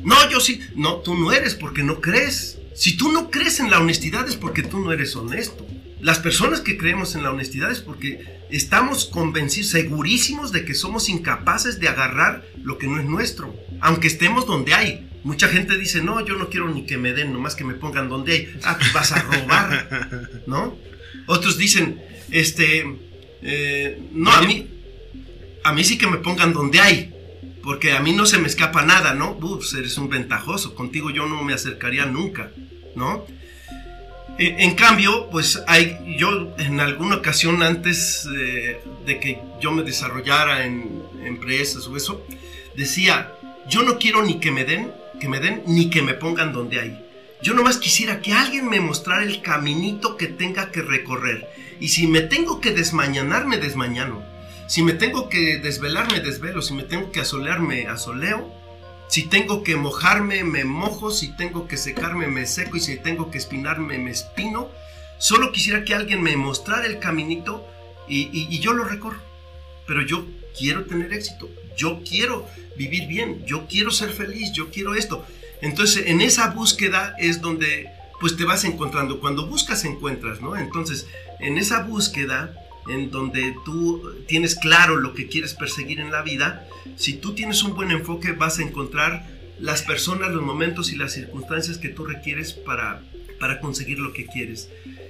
No, 0.03 0.15
yo 0.31 0.39
sí. 0.39 0.59
No, 0.75 0.97
tú 0.97 1.15
no 1.15 1.31
eres 1.31 1.53
porque 1.55 1.83
no 1.83 2.01
crees. 2.01 2.57
Si 2.75 2.97
tú 2.97 3.11
no 3.11 3.29
crees 3.29 3.59
en 3.59 3.69
la 3.69 3.79
honestidad 3.79 4.27
es 4.27 4.35
porque 4.35 4.63
tú 4.63 4.79
no 4.79 4.91
eres 4.91 5.15
honesto. 5.15 5.67
Las 6.01 6.17
personas 6.17 6.61
que 6.61 6.77
creemos 6.77 7.15
en 7.15 7.23
la 7.23 7.31
honestidad 7.31 7.71
es 7.71 7.79
porque 7.79 8.25
estamos 8.49 9.05
convencidos, 9.05 9.69
segurísimos 9.69 10.51
de 10.51 10.65
que 10.65 10.73
somos 10.73 11.09
incapaces 11.09 11.79
de 11.79 11.87
agarrar 11.87 12.43
lo 12.63 12.79
que 12.79 12.87
no 12.87 12.99
es 12.99 13.05
nuestro, 13.05 13.55
aunque 13.81 14.07
estemos 14.07 14.47
donde 14.47 14.73
hay. 14.73 15.07
Mucha 15.23 15.47
gente 15.47 15.77
dice, 15.77 16.01
no, 16.01 16.25
yo 16.25 16.35
no 16.35 16.49
quiero 16.49 16.69
ni 16.69 16.87
que 16.87 16.97
me 16.97 17.13
den, 17.13 17.31
nomás 17.31 17.53
que 17.53 17.63
me 17.63 17.75
pongan 17.75 18.09
donde 18.09 18.33
hay. 18.33 18.59
Ah, 18.63 18.77
pues 18.79 18.91
vas 18.93 19.11
a 19.11 19.21
robar, 19.21 20.43
¿no? 20.47 20.75
Otros 21.27 21.59
dicen, 21.59 22.01
este, 22.31 22.83
eh, 23.43 24.01
no, 24.11 24.31
a 24.31 24.41
mí, 24.41 24.67
a 25.63 25.71
mí 25.73 25.83
sí 25.83 25.99
que 25.99 26.07
me 26.07 26.17
pongan 26.17 26.51
donde 26.51 26.79
hay, 26.79 27.13
porque 27.61 27.91
a 27.91 27.99
mí 27.99 28.13
no 28.13 28.25
se 28.25 28.39
me 28.39 28.47
escapa 28.47 28.83
nada, 28.83 29.13
¿no? 29.13 29.37
Ups, 29.39 29.75
eres 29.75 29.99
un 29.99 30.09
ventajoso, 30.09 30.73
contigo 30.73 31.11
yo 31.11 31.27
no 31.27 31.43
me 31.43 31.53
acercaría 31.53 32.07
nunca, 32.07 32.51
¿no? 32.95 33.27
E- 34.37 34.55
En 34.59 34.75
cambio, 34.75 35.29
pues 35.29 35.61
hay, 35.67 36.15
yo 36.17 36.53
en 36.57 36.79
alguna 36.79 37.15
ocasión 37.17 37.61
antes 37.63 38.27
eh, 38.35 38.81
de 39.05 39.19
que 39.19 39.39
yo 39.61 39.71
me 39.71 39.83
desarrollara 39.83 40.65
en 40.65 41.03
empresas 41.23 41.87
o 41.87 41.95
eso, 41.97 42.25
decía, 42.75 43.33
yo 43.67 43.83
no 43.83 43.97
quiero 43.99 44.23
ni 44.23 44.39
que 44.39 44.51
me 44.51 44.65
den, 44.65 44.91
que 45.19 45.27
me 45.29 45.39
den, 45.39 45.63
ni 45.67 45.89
que 45.89 46.01
me 46.01 46.13
pongan 46.13 46.53
donde 46.53 46.79
hay. 46.79 47.05
Yo 47.43 47.53
nomás 47.53 47.77
quisiera 47.77 48.21
que 48.21 48.33
alguien 48.33 48.69
me 48.69 48.79
mostrara 48.79 49.23
el 49.23 49.41
caminito 49.41 50.15
que 50.15 50.27
tenga 50.27 50.71
que 50.71 50.81
recorrer. 50.81 51.47
Y 51.79 51.87
si 51.89 52.05
me 52.07 52.21
tengo 52.21 52.61
que 52.61 52.71
desmañanar, 52.71 53.47
me 53.47 53.57
desmañano. 53.57 54.23
Si 54.67 54.83
me 54.83 54.93
tengo 54.93 55.27
que 55.27 55.57
desvelar, 55.57 56.11
me 56.11 56.19
desvelo. 56.19 56.61
Si 56.61 56.73
me 56.75 56.83
tengo 56.83 57.11
que 57.11 57.19
asolear, 57.21 57.59
me 57.59 57.87
asoleo. 57.87 58.53
Si 59.11 59.23
tengo 59.23 59.61
que 59.61 59.75
mojarme, 59.75 60.45
me 60.45 60.63
mojo. 60.63 61.11
Si 61.11 61.35
tengo 61.35 61.67
que 61.67 61.75
secarme, 61.75 62.27
me 62.27 62.45
seco. 62.45 62.77
Y 62.77 62.79
si 62.79 62.95
tengo 62.95 63.29
que 63.29 63.39
espinarme, 63.39 63.97
me 63.97 64.09
espino. 64.09 64.69
Solo 65.17 65.51
quisiera 65.51 65.83
que 65.83 65.93
alguien 65.93 66.23
me 66.23 66.37
mostrara 66.37 66.85
el 66.85 66.97
caminito 66.97 67.67
y, 68.07 68.57
yo 68.59 68.71
lo 68.71 68.85
recorro. 68.85 69.19
Pero 69.85 70.01
yo 70.03 70.25
quiero 70.57 70.85
tener 70.85 71.11
éxito. 71.11 71.49
Yo 71.75 72.01
quiero 72.09 72.47
vivir 72.77 73.09
bien. 73.09 73.45
Yo 73.45 73.67
quiero 73.67 73.91
ser 73.91 74.11
feliz. 74.11 74.53
Yo 74.53 74.71
quiero 74.71 74.95
esto. 74.95 75.25
Entonces, 75.61 76.07
en 76.07 76.21
esa 76.21 76.51
búsqueda 76.51 77.13
es 77.19 77.41
donde 77.41 77.89
pues 78.21 78.37
te 78.37 78.45
vas 78.45 78.63
encontrando. 78.63 79.19
Cuando 79.19 79.45
buscas, 79.45 79.83
encuentras, 79.83 80.39
¿no? 80.39 80.55
Entonces, 80.55 81.05
en 81.41 81.57
esa 81.57 81.83
búsqueda, 81.83 82.53
en 82.87 83.11
donde 83.11 83.55
tú 83.65 84.03
tienes 84.27 84.55
claro 84.55 84.97
lo 84.97 85.13
que 85.13 85.27
quieres 85.27 85.53
perseguir 85.53 85.99
en 85.99 86.11
la 86.11 86.21
vida, 86.21 86.67
si 86.97 87.13
tú 87.13 87.33
tienes 87.33 87.63
un 87.63 87.75
buen 87.75 87.91
enfoque, 87.91 88.31
vas 88.31 88.59
a 88.59 88.63
encontrar 88.63 89.27
las 89.59 89.83
personas, 89.83 90.31
los 90.33 90.41
momentos 90.43 90.91
y 90.91 90.95
las 90.95 91.13
circunstancias 91.13 91.77
que 91.77 91.89
tú 91.89 92.05
requieres 92.05 92.53
para, 92.53 93.03
para 93.39 93.59
conseguir 93.59 93.99
lo 93.99 94.13
que 94.13 94.25
quieres. 94.25 94.69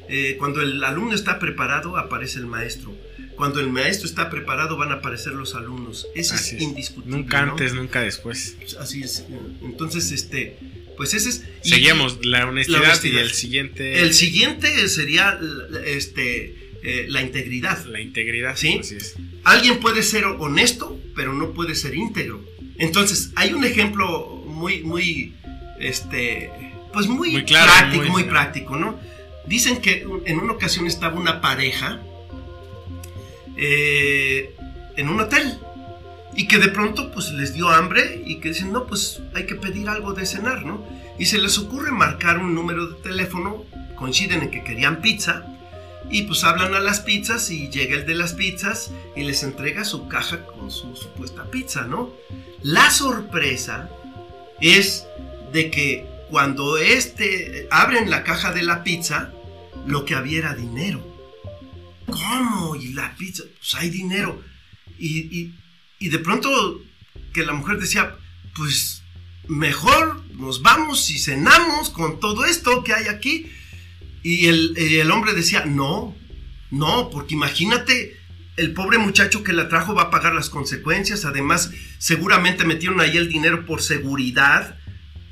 Eh, 0.10 0.36
cuando 0.38 0.62
el 0.62 0.84
alumno 0.84 1.16
está 1.16 1.40
preparado, 1.40 1.98
aparece 1.98 2.40
el 2.40 2.46
maestro. 2.48 2.94
Cuando 3.38 3.62
el 3.62 3.70
maestro 3.70 4.08
está 4.08 4.30
preparado, 4.30 4.76
van 4.76 4.92
a 4.92 4.96
aparecer 4.96 5.32
los 5.34 5.56
alumnos. 5.56 6.06
Eso 6.16 6.36
es 6.36 6.52
es. 6.54 6.62
indiscutible. 6.62 7.18
Nunca 7.18 7.46
¿no? 7.46 7.52
antes, 7.54 7.74
nunca 7.74 8.02
después. 8.02 8.58
Así 8.78 9.02
es. 9.02 9.26
Entonces, 9.62 10.12
este, 10.12 10.58
pues 10.98 11.14
ese 11.14 11.30
es. 11.30 11.44
Seguimos 11.62 12.24
la 12.26 12.46
honestidad, 12.46 12.80
La 12.80 12.88
honestidad. 12.90 13.22
y 13.22 13.24
el 13.24 13.32
siguiente. 13.32 14.02
El 14.02 14.14
siguiente 14.14 14.88
sería 14.90 15.40
este, 15.86 16.61
eh, 16.84 17.06
la 17.10 17.22
integridad. 17.22 17.86
La 17.86 18.00
integridad. 18.00 18.56
¿Sí? 18.56 18.80
Así 18.80 18.96
es. 18.96 19.16
Alguien 19.44 19.80
puede 19.80 20.04
ser 20.04 20.26
honesto, 20.26 21.00
pero 21.16 21.34
no 21.34 21.52
puede 21.52 21.76
ser 21.76 21.96
íntegro. 21.96 22.44
Entonces, 22.78 23.32
hay 23.36 23.54
un 23.54 23.64
ejemplo 23.64 24.44
muy, 24.48 24.82
muy, 24.82 25.36
este, 25.80 26.50
pues 26.94 27.08
muy, 27.08 27.32
Muy 27.32 27.46
claro, 27.46 27.72
práctico, 27.72 28.06
muy 28.06 28.24
práctico, 28.24 28.76
¿no? 28.76 29.00
Dicen 29.46 29.78
que 29.78 30.06
en 30.26 30.40
una 30.40 30.54
ocasión 30.54 30.88
estaba 30.88 31.20
una 31.20 31.42
pareja 31.42 32.02
eh, 33.58 34.56
en 34.98 35.10
un 35.10 35.20
hotel 35.20 35.60
y 36.36 36.48
que 36.48 36.58
de 36.58 36.70
pronto 36.70 37.12
pues 37.12 37.32
les 37.32 37.54
dio 37.54 37.70
hambre 37.70 38.24
y 38.26 38.40
que 38.40 38.50
dicen, 38.50 38.72
no, 38.72 38.88
pues 38.88 39.22
hay 39.36 39.46
que 39.46 39.56
pedir 39.56 39.90
algo 39.90 40.14
de 40.14 40.26
cenar, 40.26 40.66
¿no? 40.66 40.86
Y 41.20 41.26
se 41.26 41.38
les 41.38 41.58
ocurre 41.58 41.92
marcar 41.92 42.40
un 42.40 42.56
número 42.56 42.88
de 42.88 43.02
teléfono, 43.02 43.66
coinciden 43.96 44.44
en 44.44 44.52
que 44.52 44.64
querían 44.64 45.02
pizza 45.02 45.46
y 46.12 46.24
pues 46.24 46.44
hablan 46.44 46.74
a 46.76 46.80
las 46.80 47.00
pizzas 47.00 47.50
y 47.52 47.70
llega 47.70 47.96
el 47.96 48.06
de 48.06 48.16
las 48.16 48.34
pizzas 48.34 48.92
y 49.16 49.24
les 49.24 49.44
entrega 49.44 49.86
su 49.86 50.08
caja 50.08 50.46
con 50.46 50.70
su 50.72 50.96
supuesta 50.96 51.50
pizza, 51.50 51.84
¿no? 51.88 52.12
La 52.62 52.92
sorpresa 52.92 53.90
es 54.60 55.06
de 55.54 55.72
que 55.72 56.06
cuando 56.30 56.78
este 56.78 57.68
abren 57.72 58.10
la 58.10 58.24
caja 58.24 58.54
de 58.54 58.64
la 58.64 58.84
pizza, 58.84 59.32
lo 59.88 60.06
que 60.06 60.16
había 60.16 60.40
era 60.40 60.54
dinero. 60.56 61.06
¿Cómo? 62.08 62.76
¿Y 62.76 62.94
la 62.94 63.16
pizza? 63.16 63.44
Pues 63.58 63.76
hay 63.76 63.90
dinero. 63.90 64.42
Y, 64.98 65.20
y- 65.40 65.56
y 66.00 66.10
de 66.10 66.20
pronto 66.20 66.82
que 67.34 67.46
la 67.46 67.54
mujer 67.54 67.78
decía, 67.80 68.16
pues 68.56 69.04
mejor 69.48 70.24
nos 70.34 70.62
vamos 70.62 71.10
y 71.12 71.20
cenamos 71.20 71.90
con 71.90 72.20
todo 72.20 72.46
esto 72.46 72.84
que 72.84 72.94
hay 72.94 73.08
aquí. 73.08 73.52
Y 74.24 74.48
el, 74.48 74.74
el 74.78 75.10
hombre 75.12 75.34
decía, 75.34 75.66
no, 75.66 76.16
no, 76.70 77.10
porque 77.10 77.34
imagínate, 77.34 78.18
el 78.58 78.74
pobre 78.74 78.98
muchacho 78.98 79.44
que 79.44 79.54
la 79.54 79.68
trajo 79.70 79.96
va 79.96 80.04
a 80.04 80.10
pagar 80.12 80.34
las 80.34 80.50
consecuencias. 80.50 81.26
Además, 81.26 81.72
seguramente 81.98 82.66
metieron 82.66 83.02
ahí 83.02 83.18
el 83.18 83.30
dinero 83.30 83.66
por 83.66 83.82
seguridad 83.82 84.78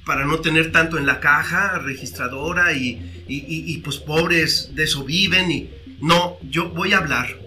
para 0.06 0.26
no 0.26 0.40
tener 0.40 0.72
tanto 0.72 0.98
en 0.98 1.06
la 1.06 1.20
caja 1.20 1.78
registradora 1.80 2.74
y, 2.74 3.26
y- 3.28 3.46
y- 3.48 3.74
y, 3.74 3.78
pues 3.80 3.98
pobres 3.98 4.72
de 4.74 4.86
eso 4.86 5.04
viven 5.04 5.52
y 5.52 5.70
no, 6.02 6.38
yo 6.42 6.70
voy 6.70 6.94
a 6.94 6.98
hablar. 6.98 7.38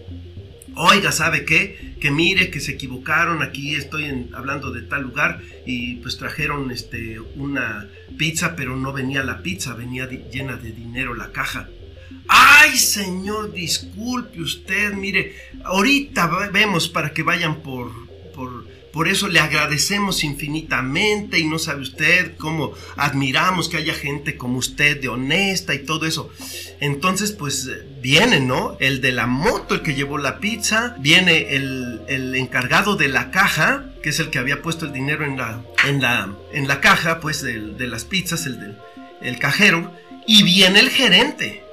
Oiga, 0.75 1.13
¿sabe 1.13 1.45
qué? 1.45 1.97
Que 2.01 2.11
mire 2.11 2.51
que 2.51 2.61
se 2.61 2.73
equivocaron, 2.73 3.43
aquí 3.43 3.75
estoy 3.75 4.29
hablando 4.35 4.71
de 4.71 4.83
tal 4.83 5.03
lugar 5.03 5.41
y 5.67 5.97
pues 5.97 6.17
trajeron 6.17 6.71
este, 6.71 7.21
una 7.21 7.89
pizza, 8.17 8.57
pero 8.57 8.77
no 8.77 8.93
venía 8.93 9.23
la 9.23 9.43
pizza, 9.43 9.75
venía 9.75 10.09
llena 10.09 10.57
de 10.57 10.73
dinero 10.73 11.15
la 11.15 11.33
caja. 11.33 11.69
Ay, 12.29 12.77
señor, 12.79 13.53
disculpe 13.53 14.41
usted, 14.41 14.95
mire, 14.95 15.35
ahorita 15.65 16.49
vemos 16.53 16.89
para 16.89 17.13
que 17.13 17.23
vayan 17.23 17.61
por, 17.63 17.91
por, 18.35 18.67
por 18.93 19.09
eso 19.09 19.29
le 19.29 19.41
agradecemos 19.41 20.23
infinitamente 20.23 21.39
y 21.39 21.47
no 21.47 21.59
sabe 21.59 21.81
usted 21.81 22.37
cómo 22.37 22.75
admiramos 22.97 23.71
que 23.71 23.79
haya 23.79 23.95
gente 23.95 24.37
como 24.37 24.59
usted 24.59 25.01
de 25.01 25.09
honesta 25.09 25.75
y 25.75 25.81
todo 25.81 26.07
eso. 26.07 26.31
Entonces, 26.81 27.33
pues 27.33 27.71
viene, 28.03 28.41
¿no? 28.41 28.77
El 28.81 29.01
de 29.01 29.13
la 29.13 29.27
moto, 29.27 29.75
el 29.75 29.83
que 29.83 29.95
llevó 29.95 30.19
la 30.19 30.41
pizza, 30.41 30.95
viene 30.99 31.55
el, 31.55 32.03
el 32.07 32.35
encargado 32.35 32.97
de 32.97 33.09
la 33.09 33.31
caja, 33.31 33.87
que 34.03 34.11
es 34.11 34.21
el 34.21 34.29
que 34.29 34.39
había 34.39 34.61
puesto 34.61 34.85
el 34.85 34.93
dinero 34.93 35.25
en 35.25 35.39
la, 35.39 35.63
en 35.89 36.03
la, 36.03 36.35
en 36.53 36.69
la 36.69 36.81
caja, 36.81 37.21
pues 37.21 37.41
de, 37.41 37.61
de 37.61 37.87
las 37.87 38.05
pizzas, 38.05 38.45
el, 38.45 38.61
del 38.61 38.77
el 39.23 39.39
cajero, 39.39 39.91
y 40.27 40.43
viene 40.43 40.81
el 40.81 40.91
gerente 40.91 41.65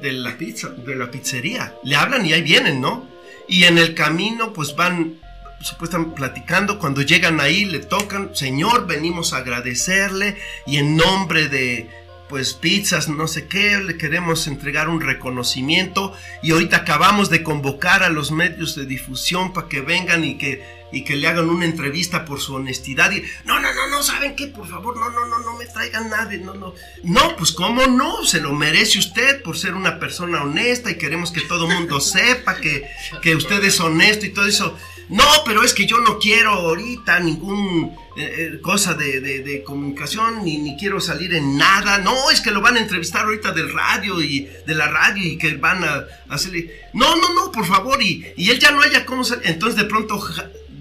de 0.00 0.12
la 0.12 0.38
pizza, 0.38 0.68
de 0.70 0.96
la 0.96 1.10
pizzería. 1.10 1.74
Le 1.84 1.96
hablan 1.96 2.24
y 2.24 2.32
ahí 2.32 2.42
vienen, 2.42 2.80
¿no? 2.80 3.06
Y 3.48 3.64
en 3.64 3.76
el 3.76 3.94
camino, 3.94 4.52
pues 4.52 4.74
van 4.74 5.18
supuestamente 5.60 6.16
platicando, 6.16 6.78
cuando 6.78 7.02
llegan 7.02 7.40
ahí 7.40 7.64
le 7.64 7.80
tocan, 7.80 8.30
Señor, 8.34 8.86
venimos 8.86 9.32
a 9.32 9.38
agradecerle 9.38 10.36
y 10.66 10.76
en 10.76 10.96
nombre 10.96 11.48
de 11.48 11.90
pues 12.28 12.54
pizzas, 12.54 13.08
no 13.08 13.28
sé 13.28 13.46
qué, 13.46 13.78
le 13.78 13.96
queremos 13.96 14.46
entregar 14.46 14.88
un 14.88 15.00
reconocimiento 15.00 16.14
y 16.42 16.52
ahorita 16.52 16.78
acabamos 16.78 17.30
de 17.30 17.42
convocar 17.42 18.02
a 18.02 18.10
los 18.10 18.30
medios 18.30 18.74
de 18.74 18.86
difusión 18.86 19.52
para 19.52 19.68
que 19.68 19.82
vengan 19.82 20.24
y 20.24 20.38
que, 20.38 20.64
y 20.90 21.04
que 21.04 21.16
le 21.16 21.28
hagan 21.28 21.50
una 21.50 21.66
entrevista 21.66 22.24
por 22.24 22.40
su 22.40 22.54
honestidad 22.54 23.12
y 23.12 23.22
no, 23.44 23.60
no, 23.60 23.72
no, 23.74 23.88
no, 23.88 24.02
¿saben 24.02 24.34
qué? 24.34 24.46
Por 24.46 24.66
favor, 24.66 24.96
no, 24.96 25.10
no, 25.10 25.26
no, 25.26 25.38
no 25.40 25.56
me 25.58 25.66
traigan 25.66 26.08
nadie, 26.08 26.38
no, 26.38 26.54
no. 26.54 26.74
No, 27.02 27.36
pues 27.36 27.52
cómo 27.52 27.86
no, 27.86 28.24
se 28.24 28.40
lo 28.40 28.52
merece 28.52 28.98
usted 28.98 29.42
por 29.42 29.58
ser 29.58 29.74
una 29.74 29.98
persona 29.98 30.42
honesta 30.42 30.90
y 30.90 30.98
queremos 30.98 31.30
que 31.30 31.42
todo 31.42 31.68
el 31.68 31.74
mundo 31.76 32.00
sepa 32.00 32.56
que, 32.56 32.88
que 33.20 33.36
usted 33.36 33.62
es 33.64 33.78
honesto 33.80 34.24
y 34.26 34.30
todo 34.30 34.46
eso. 34.46 34.76
No, 35.08 35.24
pero 35.44 35.62
es 35.62 35.74
que 35.74 35.86
yo 35.86 35.98
no 36.00 36.18
quiero 36.18 36.50
ahorita 36.50 37.20
ningún 37.20 37.94
eh, 38.16 38.52
eh, 38.54 38.60
cosa 38.60 38.94
de, 38.94 39.20
de, 39.20 39.62
comunicación, 39.62 40.44
ni, 40.44 40.58
ni, 40.58 40.76
quiero 40.76 41.00
salir 41.00 41.34
en 41.34 41.56
nada. 41.56 41.98
No, 41.98 42.30
es 42.30 42.40
que 42.40 42.50
lo 42.50 42.60
van 42.60 42.76
a 42.76 42.80
entrevistar 42.80 43.24
ahorita 43.24 43.52
del 43.52 43.72
radio 43.72 44.22
y 44.22 44.48
de 44.66 44.74
la 44.74 44.88
radio 44.88 45.22
y 45.22 45.36
que 45.36 45.56
van 45.56 45.84
a, 45.84 46.06
hacerle. 46.28 46.70
No, 46.94 47.16
no, 47.16 47.34
no, 47.34 47.52
por 47.52 47.66
favor. 47.66 48.02
Y, 48.02 48.24
y 48.36 48.50
él 48.50 48.58
ya 48.58 48.70
no 48.70 48.80
haya 48.80 49.04
cómo 49.04 49.24
salir. 49.24 49.46
Entonces 49.46 49.76
de 49.76 49.84
pronto 49.84 50.22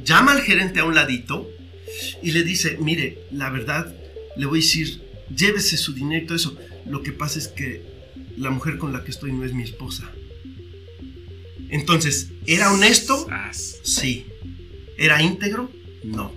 llama 0.03 0.31
al 0.33 0.41
gerente 0.41 0.79
a 0.79 0.85
un 0.85 0.95
ladito 0.95 1.49
y 2.21 2.31
le 2.31 2.43
dice: 2.43 2.77
Mire, 2.79 3.25
la 3.31 3.49
verdad, 3.49 3.93
le 4.37 4.45
voy 4.45 4.59
a 4.59 4.61
decir, 4.61 5.01
llévese 5.35 5.75
su 5.75 5.93
dinero 5.93 6.23
y 6.23 6.27
todo 6.27 6.37
eso. 6.37 6.57
Lo 6.85 7.03
que 7.03 7.11
pasa 7.11 7.39
es 7.39 7.49
que 7.49 7.81
la 8.37 8.49
mujer 8.49 8.77
con 8.77 8.93
la 8.93 9.03
que 9.03 9.11
estoy 9.11 9.33
no 9.33 9.43
es 9.43 9.53
mi 9.53 9.63
esposa. 9.63 10.09
Entonces, 11.69 12.29
¿era 12.45 12.71
honesto? 12.71 13.27
Sí. 13.83 14.27
¿Era 14.97 15.21
íntegro? 15.21 15.71
No. 16.03 16.31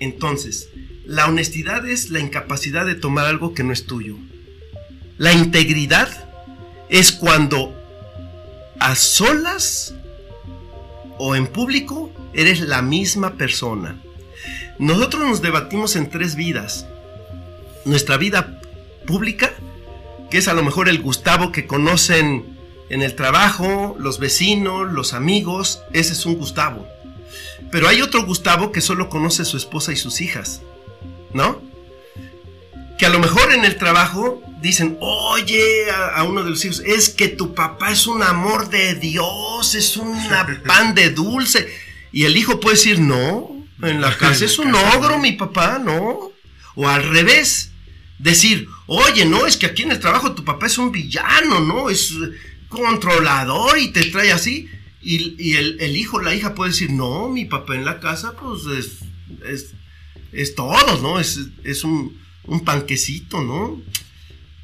Entonces, 0.00 0.68
la 1.06 1.26
honestidad 1.26 1.86
es 1.88 2.10
la 2.10 2.20
incapacidad 2.20 2.86
de 2.86 2.94
tomar 2.94 3.26
algo 3.26 3.54
que 3.54 3.62
no 3.62 3.72
es 3.72 3.86
tuyo. 3.86 4.16
La 5.18 5.32
integridad 5.32 6.08
es 6.88 7.12
cuando 7.12 7.74
a 8.80 8.94
solas 8.94 9.94
o 11.18 11.36
en 11.36 11.46
público 11.46 12.12
eres 12.34 12.60
la 12.60 12.82
misma 12.82 13.34
persona. 13.34 14.00
Nosotros 14.78 15.22
nos 15.22 15.42
debatimos 15.42 15.96
en 15.96 16.10
tres 16.10 16.34
vidas. 16.34 16.86
Nuestra 17.84 18.16
vida 18.16 18.60
pública, 19.06 19.52
que 20.30 20.38
es 20.38 20.48
a 20.48 20.54
lo 20.54 20.64
mejor 20.64 20.88
el 20.88 21.00
Gustavo 21.00 21.52
que 21.52 21.66
conocen 21.66 22.53
en 22.90 23.02
el 23.02 23.14
trabajo, 23.14 23.96
los 23.98 24.18
vecinos, 24.18 24.92
los 24.92 25.14
amigos, 25.14 25.80
ese 25.92 26.12
es 26.12 26.26
un 26.26 26.36
Gustavo. 26.36 26.86
Pero 27.70 27.88
hay 27.88 28.02
otro 28.02 28.24
Gustavo 28.24 28.72
que 28.72 28.80
solo 28.80 29.08
conoce 29.08 29.42
a 29.42 29.46
su 29.46 29.56
esposa 29.56 29.92
y 29.92 29.96
sus 29.96 30.20
hijas, 30.20 30.62
¿no? 31.32 31.62
Que 32.98 33.06
a 33.06 33.08
lo 33.08 33.18
mejor 33.18 33.52
en 33.52 33.64
el 33.64 33.76
trabajo 33.76 34.42
dicen, 34.60 34.96
oye, 35.00 35.90
a, 35.90 36.22
uno 36.22 36.44
de 36.44 36.50
los 36.50 36.64
hijos, 36.64 36.82
es 36.86 37.08
que 37.10 37.28
tu 37.28 37.54
papá 37.54 37.90
es 37.90 38.06
un 38.06 38.22
amor 38.22 38.70
de 38.70 38.94
Dios, 38.94 39.74
es 39.74 39.96
un 39.96 40.16
pan 40.66 40.94
de 40.94 41.10
dulce. 41.10 41.68
Y 42.12 42.24
el 42.24 42.36
hijo 42.36 42.60
puede 42.60 42.76
decir, 42.76 43.00
no, 43.00 43.50
en 43.82 44.00
la 44.00 44.16
casa 44.18 44.44
es 44.44 44.58
un 44.58 44.74
ogro, 44.74 45.18
mi 45.18 45.32
papá, 45.32 45.78
no. 45.78 46.30
O 46.76 46.88
al 46.88 47.08
revés, 47.08 47.72
decir, 48.18 48.68
oye, 48.86 49.24
no, 49.24 49.46
es 49.46 49.56
que 49.56 49.66
aquí 49.66 49.82
en 49.82 49.92
el 49.92 50.00
trabajo 50.00 50.34
tu 50.34 50.44
papá 50.44 50.66
es 50.66 50.78
un 50.78 50.92
villano, 50.92 51.60
¿no? 51.60 51.90
Es, 51.90 52.14
controlador 52.74 53.78
y 53.78 53.88
te 53.88 54.04
trae 54.10 54.32
así. 54.32 54.68
Y, 55.00 55.54
el, 55.54 55.96
hijo, 55.96 56.20
la 56.20 56.34
hija 56.34 56.54
puede 56.54 56.70
decir, 56.70 56.90
no, 56.90 57.28
mi 57.28 57.44
papá 57.44 57.74
en 57.74 57.84
la 57.84 58.00
casa, 58.00 58.34
pues 58.36 58.62
es, 58.66 59.74
es, 60.32 60.54
todo, 60.54 61.00
¿no? 61.02 61.20
Es, 61.20 61.40
es 61.62 61.84
un, 61.84 62.18
un, 62.44 62.64
panquecito, 62.64 63.42
¿no? 63.42 63.82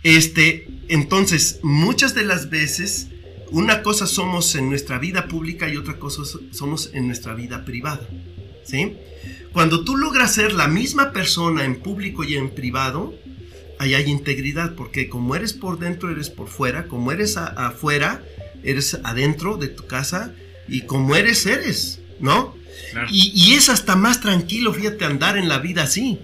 Este, 0.02 0.66
entonces, 0.88 1.61
muchas 1.62 2.14
de 2.14 2.24
las 2.24 2.48
veces, 2.48 3.08
una 3.50 3.82
cosa 3.82 4.06
somos 4.06 4.54
en 4.54 4.70
nuestra 4.70 4.98
vida 4.98 5.28
pública 5.28 5.68
y 5.68 5.76
otra 5.76 5.98
cosa 5.98 6.22
somos 6.52 6.90
en 6.94 7.06
nuestra 7.06 7.34
vida 7.34 7.66
privada, 7.66 8.08
¿sí? 8.64 8.96
Cuando 9.52 9.84
tú 9.84 9.96
logras 9.96 10.34
ser 10.34 10.54
la 10.54 10.68
misma 10.68 11.12
persona 11.12 11.64
en 11.64 11.80
público 11.80 12.24
y 12.24 12.36
en 12.36 12.54
privado, 12.54 13.14
ahí 13.80 13.94
hay 13.94 14.10
integridad, 14.10 14.74
porque 14.74 15.08
como 15.08 15.34
eres 15.34 15.54
por 15.54 15.78
dentro, 15.78 16.10
eres 16.10 16.28
por 16.28 16.48
fuera, 16.48 16.86
como 16.86 17.12
eres 17.12 17.38
afuera, 17.38 18.22
eres 18.62 19.00
adentro 19.04 19.56
de 19.56 19.68
tu 19.68 19.86
casa, 19.86 20.34
y 20.68 20.82
como 20.82 21.16
eres, 21.16 21.46
eres, 21.46 21.98
¿no? 22.20 22.54
Y, 23.10 23.54
es 23.54 23.70
hasta 23.70 23.96
más 23.96 24.20
tranquilo, 24.20 24.74
fíjate, 24.74 25.06
andar 25.06 25.38
en 25.38 25.48
la 25.48 25.60
vida 25.60 25.84
así, 25.84 26.18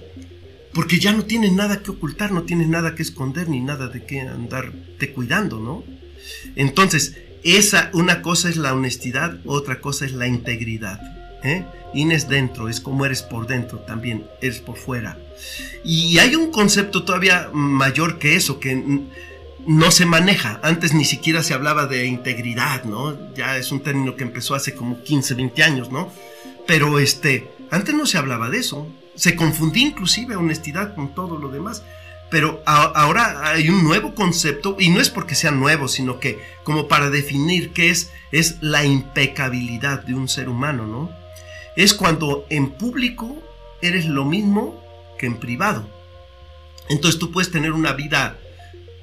porque 0.75 0.99
ya 0.99 1.15
no 1.15 1.25
tienes 1.25 1.53
nada 1.53 1.83
que 1.83 1.93
ocultar, 1.93 2.31
no 2.31 2.43
tienes 2.43 2.69
nada 2.69 2.95
que 2.95 3.03
esconder, 3.03 3.49
ni 3.49 3.61
nada 3.61 3.89
de 3.89 4.05
qué 4.05 4.21
andarte 4.21 5.13
cuidando, 5.15 5.59
¿no? 5.59 5.83
Entonces, 6.57 7.17
esa, 7.43 7.89
una 7.95 8.21
cosa 8.21 8.51
es 8.51 8.59
la 8.59 8.75
honestidad, 8.75 9.39
otra 9.47 9.81
cosa 9.81 10.05
es 10.05 10.13
la 10.13 10.27
integridad. 10.27 11.01
¿eh? 11.43 11.65
Ines 11.95 12.29
dentro, 12.29 12.69
es 12.69 12.81
como 12.81 13.07
eres 13.07 13.23
por 13.23 13.47
dentro 13.47 13.79
también, 13.79 14.27
eres 14.43 14.59
por 14.61 14.77
fuera. 14.77 15.17
Y 15.85 16.19
hay 16.19 16.35
un 16.35 16.51
concepto 16.51 17.05
todavía 17.05 17.51
mayor 17.53 18.19
que 18.19 18.37
eso, 18.37 18.61
que 18.61 19.05
no 19.67 19.91
se 19.91 20.07
maneja. 20.07 20.61
Antes 20.63 20.95
ni 20.95 21.05
siquiera 21.05 21.43
se 21.43 21.55
hablaba 21.55 21.87
de 21.87 22.07
integridad, 22.07 22.85
¿no? 22.85 23.35
Ya 23.35 23.57
es 23.57 23.73
un 23.73 23.81
término 23.81 24.17
que 24.17 24.25
empezó 24.25 24.55
hace 24.55 24.75
como 24.75 25.03
15, 25.03 25.35
20 25.35 25.63
años, 25.63 25.91
¿no? 25.91 26.13
Pero 26.67 26.99
este, 26.99 27.51
antes 27.71 27.95
no 27.95 28.07
se 28.07 28.19
hablaba 28.19 28.49
de 28.51 28.59
eso. 28.59 28.89
Se 29.15 29.35
confundía 29.35 29.87
inclusive 29.87 30.37
honestidad 30.37 30.95
con 30.95 31.15
todo 31.15 31.39
lo 31.39 31.49
demás. 31.49 31.83
Pero 32.31 32.61
ahora 32.67 33.49
hay 33.49 33.69
un 33.69 33.85
nuevo 33.85 34.15
concepto, 34.15 34.77
y 34.81 34.89
no 34.89 35.01
es 35.01 35.11
porque 35.11 35.37
sea 35.37 35.53
nuevo, 35.53 35.87
sino 35.87 36.19
que 36.19 36.41
como 36.65 36.89
para 36.89 37.09
definir 37.09 37.73
qué 37.73 37.91
es, 37.91 38.11
es 38.33 38.57
la 38.61 38.85
impecabilidad 38.85 40.03
de 40.03 40.15
un 40.15 40.29
ser 40.29 40.49
humano, 40.49 40.87
¿no? 40.87 41.11
Es 41.77 41.95
cuando 41.95 42.45
en 42.51 42.71
público 42.71 43.37
eres 43.81 44.07
lo 44.07 44.25
mismo 44.25 44.83
que 45.19 45.27
en 45.27 45.39
privado. 45.39 45.89
Entonces 46.89 47.19
tú 47.19 47.33
puedes 47.33 47.51
tener 47.51 47.73
una 47.73 47.93
vida 47.93 48.39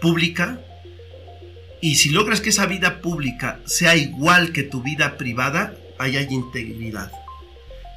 pública 0.01 0.59
y 1.81 1.95
si 1.95 2.09
logras 2.09 2.39
que 2.39 2.49
esa 2.49 2.65
vida 2.65 3.01
pública 3.01 3.59
sea 3.65 3.95
igual 3.95 4.53
que 4.53 4.63
tu 4.63 4.81
vida 4.81 5.17
privada, 5.17 5.75
ahí 5.99 6.15
hay 6.15 6.27
integridad. 6.29 7.11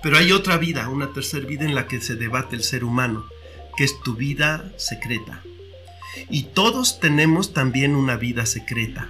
Pero 0.02 0.18
hay 0.18 0.32
otra 0.32 0.56
vida, 0.56 0.88
una 0.88 1.12
tercera 1.12 1.46
vida 1.46 1.64
en 1.64 1.74
la 1.74 1.86
que 1.86 2.00
se 2.00 2.16
debate 2.16 2.56
el 2.56 2.62
ser 2.62 2.84
humano, 2.84 3.26
que 3.76 3.84
es 3.84 4.00
tu 4.02 4.14
vida 4.14 4.72
secreta. 4.76 5.42
Y 6.30 6.44
todos 6.44 6.98
tenemos 6.98 7.52
también 7.52 7.94
una 7.94 8.16
vida 8.16 8.46
secreta. 8.46 9.08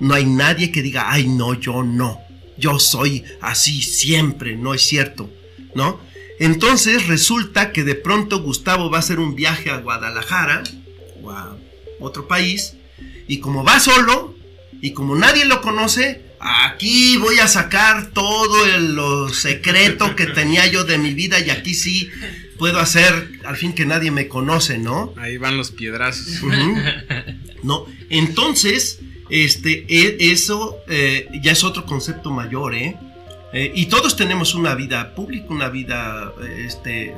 No 0.00 0.14
hay 0.14 0.26
nadie 0.26 0.72
que 0.72 0.82
diga, 0.82 1.10
ay 1.10 1.26
no, 1.26 1.54
yo 1.54 1.82
no, 1.82 2.20
yo 2.56 2.78
soy 2.78 3.24
así 3.40 3.82
siempre, 3.82 4.56
no 4.56 4.74
es 4.74 4.82
cierto, 4.82 5.30
¿no? 5.74 6.00
Entonces 6.38 7.06
resulta 7.06 7.72
que 7.72 7.84
de 7.84 7.94
pronto 7.94 8.42
Gustavo 8.42 8.90
va 8.90 8.98
a 8.98 9.00
hacer 9.00 9.18
un 9.18 9.34
viaje 9.34 9.70
a 9.70 9.78
Guadalajara 9.78 10.62
o 11.22 11.30
a 11.30 11.56
otro 12.00 12.28
país 12.28 12.74
y 13.26 13.40
como 13.40 13.64
va 13.64 13.80
solo 13.80 14.34
y 14.80 14.92
como 14.92 15.16
nadie 15.16 15.44
lo 15.44 15.60
conoce, 15.60 16.22
aquí 16.40 17.16
voy 17.16 17.38
a 17.40 17.48
sacar 17.48 18.10
todo 18.10 18.66
el, 18.66 18.94
lo 18.94 19.28
secreto 19.28 20.14
que 20.14 20.26
tenía 20.26 20.66
yo 20.66 20.84
de 20.84 20.98
mi 20.98 21.14
vida 21.14 21.40
y 21.40 21.50
aquí 21.50 21.74
sí 21.74 22.08
puedo 22.58 22.78
hacer 22.78 23.30
al 23.44 23.56
fin 23.56 23.72
que 23.72 23.86
nadie 23.86 24.10
me 24.10 24.28
conoce, 24.28 24.78
¿no? 24.78 25.14
Ahí 25.16 25.36
van 25.38 25.56
los 25.56 25.70
piedrazos. 25.70 26.42
No, 27.64 27.86
entonces, 28.08 29.00
este, 29.30 29.84
e, 29.88 30.30
eso 30.32 30.76
eh, 30.86 31.28
ya 31.42 31.50
es 31.50 31.64
otro 31.64 31.84
concepto 31.86 32.30
mayor, 32.30 32.74
¿eh? 32.76 32.96
Eh, 33.52 33.72
y 33.74 33.86
todos 33.86 34.16
tenemos 34.16 34.54
una 34.54 34.74
vida 34.74 35.14
pública, 35.14 35.46
una 35.50 35.68
vida 35.68 36.32
este, 36.58 37.14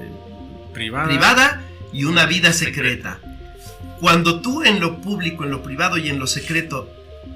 privada. 0.72 1.62
y 1.92 2.04
una 2.04 2.26
vida 2.26 2.52
secreta. 2.52 3.18
Cuando 4.00 4.40
tú 4.40 4.62
en 4.62 4.80
lo 4.80 5.00
público, 5.00 5.44
en 5.44 5.50
lo 5.50 5.62
privado 5.62 5.98
y 5.98 6.08
en 6.08 6.18
lo 6.18 6.26
secreto 6.26 6.88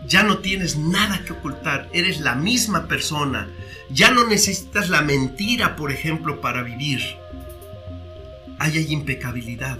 ya 0.07 0.22
no 0.22 0.38
tienes 0.38 0.76
nada 0.78 1.22
que 1.24 1.32
ocultar, 1.32 1.88
eres 1.92 2.20
la 2.20 2.34
misma 2.34 2.86
persona, 2.86 3.49
ya 3.90 4.11
no 4.11 4.26
necesitas 4.26 4.88
la 4.88 5.03
mentira, 5.03 5.76
por 5.76 5.90
ejemplo, 5.90 6.40
para 6.40 6.62
vivir. 6.62 7.01
Ahí 8.59 8.78
hay 8.78 8.92
impecabilidad. 8.92 9.78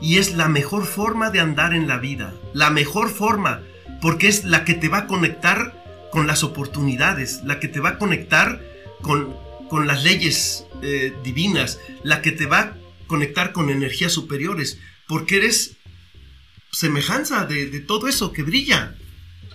Y 0.00 0.18
es 0.18 0.34
la 0.34 0.48
mejor 0.48 0.86
forma 0.86 1.30
de 1.30 1.40
andar 1.40 1.74
en 1.74 1.86
la 1.86 1.98
vida, 1.98 2.32
la 2.52 2.70
mejor 2.70 3.10
forma, 3.10 3.60
porque 4.00 4.28
es 4.28 4.44
la 4.44 4.64
que 4.64 4.74
te 4.74 4.88
va 4.88 4.98
a 4.98 5.06
conectar 5.06 5.83
con 6.14 6.28
las 6.28 6.44
oportunidades, 6.44 7.40
la 7.44 7.58
que 7.58 7.66
te 7.66 7.80
va 7.80 7.88
a 7.88 7.98
conectar 7.98 8.62
con, 9.02 9.34
con 9.68 9.88
las 9.88 10.04
leyes 10.04 10.64
eh, 10.80 11.12
divinas, 11.24 11.80
la 12.04 12.22
que 12.22 12.30
te 12.30 12.46
va 12.46 12.60
a 12.60 12.76
conectar 13.08 13.50
con 13.50 13.68
energías 13.68 14.12
superiores, 14.12 14.78
porque 15.08 15.38
eres 15.38 15.76
semejanza 16.70 17.46
de, 17.46 17.66
de 17.68 17.80
todo 17.80 18.06
eso 18.06 18.32
que 18.32 18.44
brilla 18.44 18.94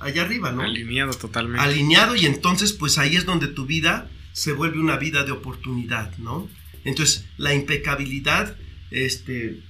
allá 0.02 0.24
arriba, 0.24 0.52
¿no? 0.52 0.64
Alineado 0.64 1.14
totalmente. 1.14 1.64
Alineado 1.64 2.18
y 2.18 2.26
entonces 2.26 2.74
pues 2.74 2.98
ahí 2.98 3.16
es 3.16 3.24
donde 3.24 3.48
tu 3.48 3.66
vida 3.66 4.10
se 4.34 4.52
vuelve 4.52 4.82
una 4.82 4.98
vida 4.98 5.24
de 5.24 5.32
oportunidad, 5.32 6.18
¿no? 6.18 6.50
Entonces 6.84 7.26
la 7.38 7.54
impecabilidad, 7.54 8.58
este, 8.92 9.62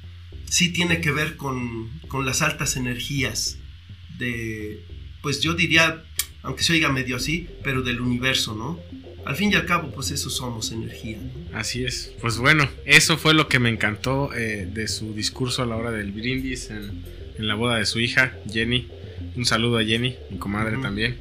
sí 0.45 0.73
tiene 0.73 1.01
que 1.01 1.11
ver 1.11 1.37
con, 1.37 1.87
con 2.07 2.25
las 2.25 2.41
altas 2.41 2.77
energías 2.77 3.59
de, 4.17 4.83
pues 5.21 5.41
yo 5.41 5.53
diría, 5.53 6.03
aunque 6.43 6.63
se 6.63 6.73
oiga 6.73 6.89
medio 6.89 7.15
así, 7.15 7.47
pero 7.63 7.81
del 7.81 8.01
universo, 8.01 8.55
¿no? 8.55 8.79
Al 9.25 9.35
fin 9.35 9.51
y 9.51 9.55
al 9.55 9.65
cabo, 9.65 9.91
pues 9.91 10.11
eso 10.11 10.29
somos 10.29 10.71
energía. 10.71 11.17
Así 11.53 11.83
es. 11.83 12.13
Pues 12.21 12.37
bueno, 12.37 12.69
eso 12.85 13.17
fue 13.17 13.33
lo 13.33 13.47
que 13.47 13.59
me 13.59 13.69
encantó 13.69 14.33
eh, 14.33 14.67
de 14.71 14.87
su 14.87 15.13
discurso 15.13 15.61
a 15.61 15.65
la 15.65 15.75
hora 15.75 15.91
del 15.91 16.11
brindis 16.11 16.69
en, 16.69 17.03
en 17.37 17.47
la 17.47 17.55
boda 17.55 17.77
de 17.77 17.85
su 17.85 17.99
hija, 17.99 18.33
Jenny. 18.51 18.87
Un 19.35 19.45
saludo 19.45 19.77
a 19.77 19.83
Jenny, 19.83 20.15
mi 20.29 20.37
comadre 20.37 20.77
también. 20.77 21.17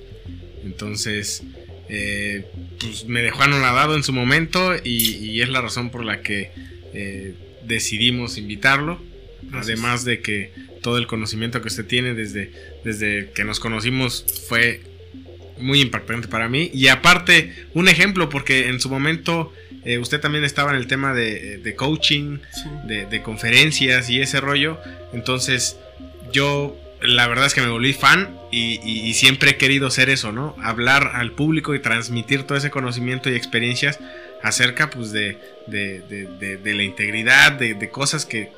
Entonces, 0.65 1.43
eh, 1.89 2.47
pues 2.79 3.07
me 3.07 3.23
dejó 3.23 3.43
anonadado 3.43 3.97
en 3.97 4.03
su 4.03 4.13
momento 4.13 4.75
y, 4.83 5.17
y 5.17 5.41
es 5.43 5.49
la 5.49 5.61
razón 5.61 5.91
por 5.91 6.05
la 6.05 6.23
que 6.23 6.51
eh, 6.95 7.35
decidimos 7.65 8.39
invitarlo. 8.39 9.01
Gracias. 9.43 9.79
Además 9.79 10.05
de 10.05 10.21
que 10.21 10.53
todo 10.83 10.99
el 10.99 11.07
conocimiento 11.07 11.61
que 11.63 11.69
usted 11.69 11.87
tiene 11.87 12.15
desde, 12.15 12.53
desde 12.85 13.31
que 13.35 13.45
nos 13.45 13.61
conocimos 13.61 14.25
fue 14.49 14.83
muy 15.61 15.81
impactante 15.81 16.29
para 16.29 16.49
mí. 16.49 16.71
Y 16.75 16.89
aparte, 16.89 17.55
un 17.75 17.89
ejemplo, 17.89 18.29
porque 18.29 18.69
en 18.69 18.81
su 18.81 18.89
momento 18.89 19.53
eh, 19.85 19.99
usted 19.99 20.21
también 20.21 20.45
estaba 20.45 20.71
en 20.71 20.77
el 20.77 20.87
tema 20.87 21.15
de, 21.15 21.59
de 21.59 21.75
coaching, 21.75 22.39
Sí. 22.53 22.69
de, 22.87 23.07
de 23.07 23.23
conferencias 23.23 24.11
y 24.11 24.21
ese 24.21 24.41
rollo. 24.41 24.79
Entonces, 25.13 25.77
yo 26.33 26.77
la 27.01 27.29
verdad 27.29 27.47
es 27.47 27.55
que 27.55 27.61
me 27.61 27.69
volví 27.69 27.93
fan 27.93 28.37
y, 28.51 28.81
y- 28.85 29.09
y 29.09 29.15
siempre 29.15 29.51
he 29.53 29.57
querido 29.57 29.89
ser 29.91 30.11
eso, 30.11 30.33
¿no? 30.33 30.57
Hablar 30.61 31.13
al 31.15 31.31
público 31.33 31.75
y 31.75 31.79
transmitir 31.81 32.43
todo 32.43 32.59
ese 32.59 32.71
conocimiento 32.71 33.31
y 33.31 33.35
experiencias 33.37 34.01
acerca 34.43 34.91
pues 34.91 35.13
de, 35.13 35.39
de, 35.69 36.75
la 36.75 36.83
integridad, 36.83 37.53
de, 37.53 37.75
de 37.75 37.89
cosas 37.91 38.25
que, 38.27 38.51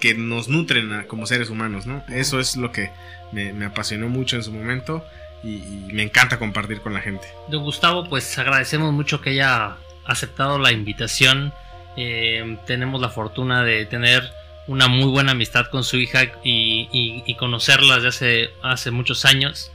que 0.00 0.14
nos 0.14 0.48
nutren 0.48 0.92
a- 0.92 1.04
como 1.04 1.26
seres 1.26 1.48
humanos, 1.50 1.86
¿no? 1.86 2.04
Eso 2.08 2.40
es 2.40 2.56
lo 2.56 2.72
que 2.72 2.90
me, 3.32 3.52
me 3.54 3.64
apasionó 3.64 4.08
mucho 4.08 4.36
en 4.36 4.42
su 4.42 4.52
momento 4.52 5.02
y, 5.44 5.56
y 5.56 5.88
me 5.92 6.02
encanta 6.02 6.38
compartir 6.38 6.80
con 6.80 6.94
la 6.94 7.00
gente. 7.00 7.26
Don 7.48 7.62
Gustavo, 7.62 8.08
pues 8.08 8.38
agradecemos 8.38 8.92
mucho 8.92 9.20
que 9.20 9.30
haya 9.30 9.76
aceptado 10.04 10.58
la 10.58 10.72
invitación. 10.72 11.52
Eh, 11.96 12.56
tenemos 12.66 13.00
la 13.00 13.08
fortuna 13.08 13.62
de 13.64 13.84
tener 13.86 14.30
una 14.66 14.86
muy 14.88 15.06
buena 15.06 15.32
amistad 15.32 15.66
con 15.70 15.82
su 15.84 15.96
hija 15.96 16.24
y, 16.44 16.88
y- 16.92 17.22
y 17.26 17.34
conocerla 17.36 17.96
desde 17.96 18.08
hace, 18.08 18.50
hace 18.62 18.90
muchos 18.90 19.24
años. 19.24 19.70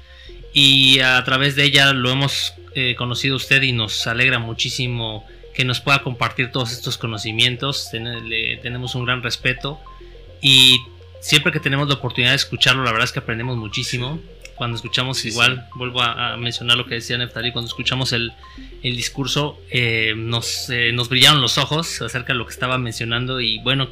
Y 0.53 0.99
a 0.99 1.23
través 1.23 1.55
de 1.55 1.63
ella 1.63 1.93
lo 1.93 2.11
hemos 2.11 2.53
eh, 2.75 2.95
conocido 2.95 3.35
usted 3.35 3.61
y 3.63 3.71
nos 3.71 4.05
alegra 4.07 4.39
muchísimo 4.39 5.25
que 5.55 5.65
nos 5.65 5.79
pueda 5.81 6.03
compartir 6.03 6.51
todos 6.51 6.71
estos 6.71 6.97
conocimientos. 6.97 7.89
Ten- 7.91 8.29
le 8.29 8.57
tenemos 8.57 8.95
un 8.95 9.05
gran 9.05 9.23
respeto 9.23 9.79
y 10.41 10.77
siempre 11.21 11.51
que 11.51 11.59
tenemos 11.59 11.87
la 11.87 11.95
oportunidad 11.95 12.31
de 12.31 12.35
escucharlo, 12.37 12.83
la 12.83 12.91
verdad 12.91 13.05
es 13.05 13.11
que 13.11 13.19
aprendemos 13.19 13.57
muchísimo. 13.57 14.19
Cuando 14.63 14.77
escuchamos 14.77 15.17
Sí, 15.17 15.27
igual, 15.27 15.67
vuelvo 15.75 16.01
a, 16.01 16.33
a 16.33 16.37
mencionar 16.37 16.77
lo 16.77 16.85
que 16.85 16.95
decía 16.95 17.17
Neftali, 17.17 17.51
cuando 17.51 17.67
escuchamos 17.67 18.13
el, 18.13 18.31
el 18.81 18.95
discurso, 18.95 19.59
eh, 19.69 20.13
nos, 20.15 20.69
eh, 20.69 20.91
nos 20.93 21.09
brillaron 21.09 21.41
los 21.41 21.57
ojos 21.57 22.01
acerca 22.01 22.31
de 22.31 22.39
lo 22.39 22.45
que 22.45 22.53
estaba 22.53 22.77
mencionando 22.77 23.41
y 23.41 23.59
bueno, 23.59 23.89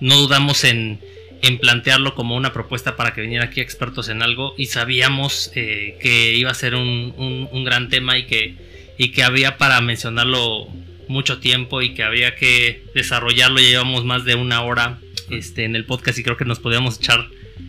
no 0.00 0.16
dudamos 0.16 0.62
en, 0.62 1.00
en 1.42 1.58
plantearlo 1.58 2.14
como 2.14 2.36
una 2.36 2.52
propuesta 2.52 2.94
para 2.94 3.12
que 3.14 3.20
viniera 3.20 3.46
aquí 3.46 3.60
expertos 3.60 4.08
en 4.08 4.22
algo 4.22 4.54
y 4.56 4.66
sabíamos 4.66 5.50
eh, 5.56 5.98
que 6.00 6.34
iba 6.34 6.52
a 6.52 6.54
ser 6.54 6.76
un, 6.76 7.12
un- 7.16 7.48
un 7.50 7.64
gran 7.64 7.88
tema 7.88 8.16
y 8.16 8.26
que, 8.26 8.54
y 8.98 9.08
que 9.10 9.24
había 9.24 9.58
para 9.58 9.80
mencionarlo 9.80 10.68
mucho 11.08 11.40
tiempo 11.40 11.82
y 11.82 11.94
que 11.94 12.04
había 12.04 12.36
que 12.36 12.84
desarrollarlo. 12.94 13.58
Ya 13.60 13.68
llevamos 13.70 14.04
más 14.04 14.24
de 14.24 14.36
una 14.36 14.62
hora 14.62 15.00
este, 15.30 15.64
en 15.64 15.74
el 15.74 15.84
podcast 15.84 16.16
y 16.18 16.22
creo 16.22 16.36
que 16.36 16.44
nos 16.44 16.60
podíamos 16.60 16.98
echar 16.98 17.26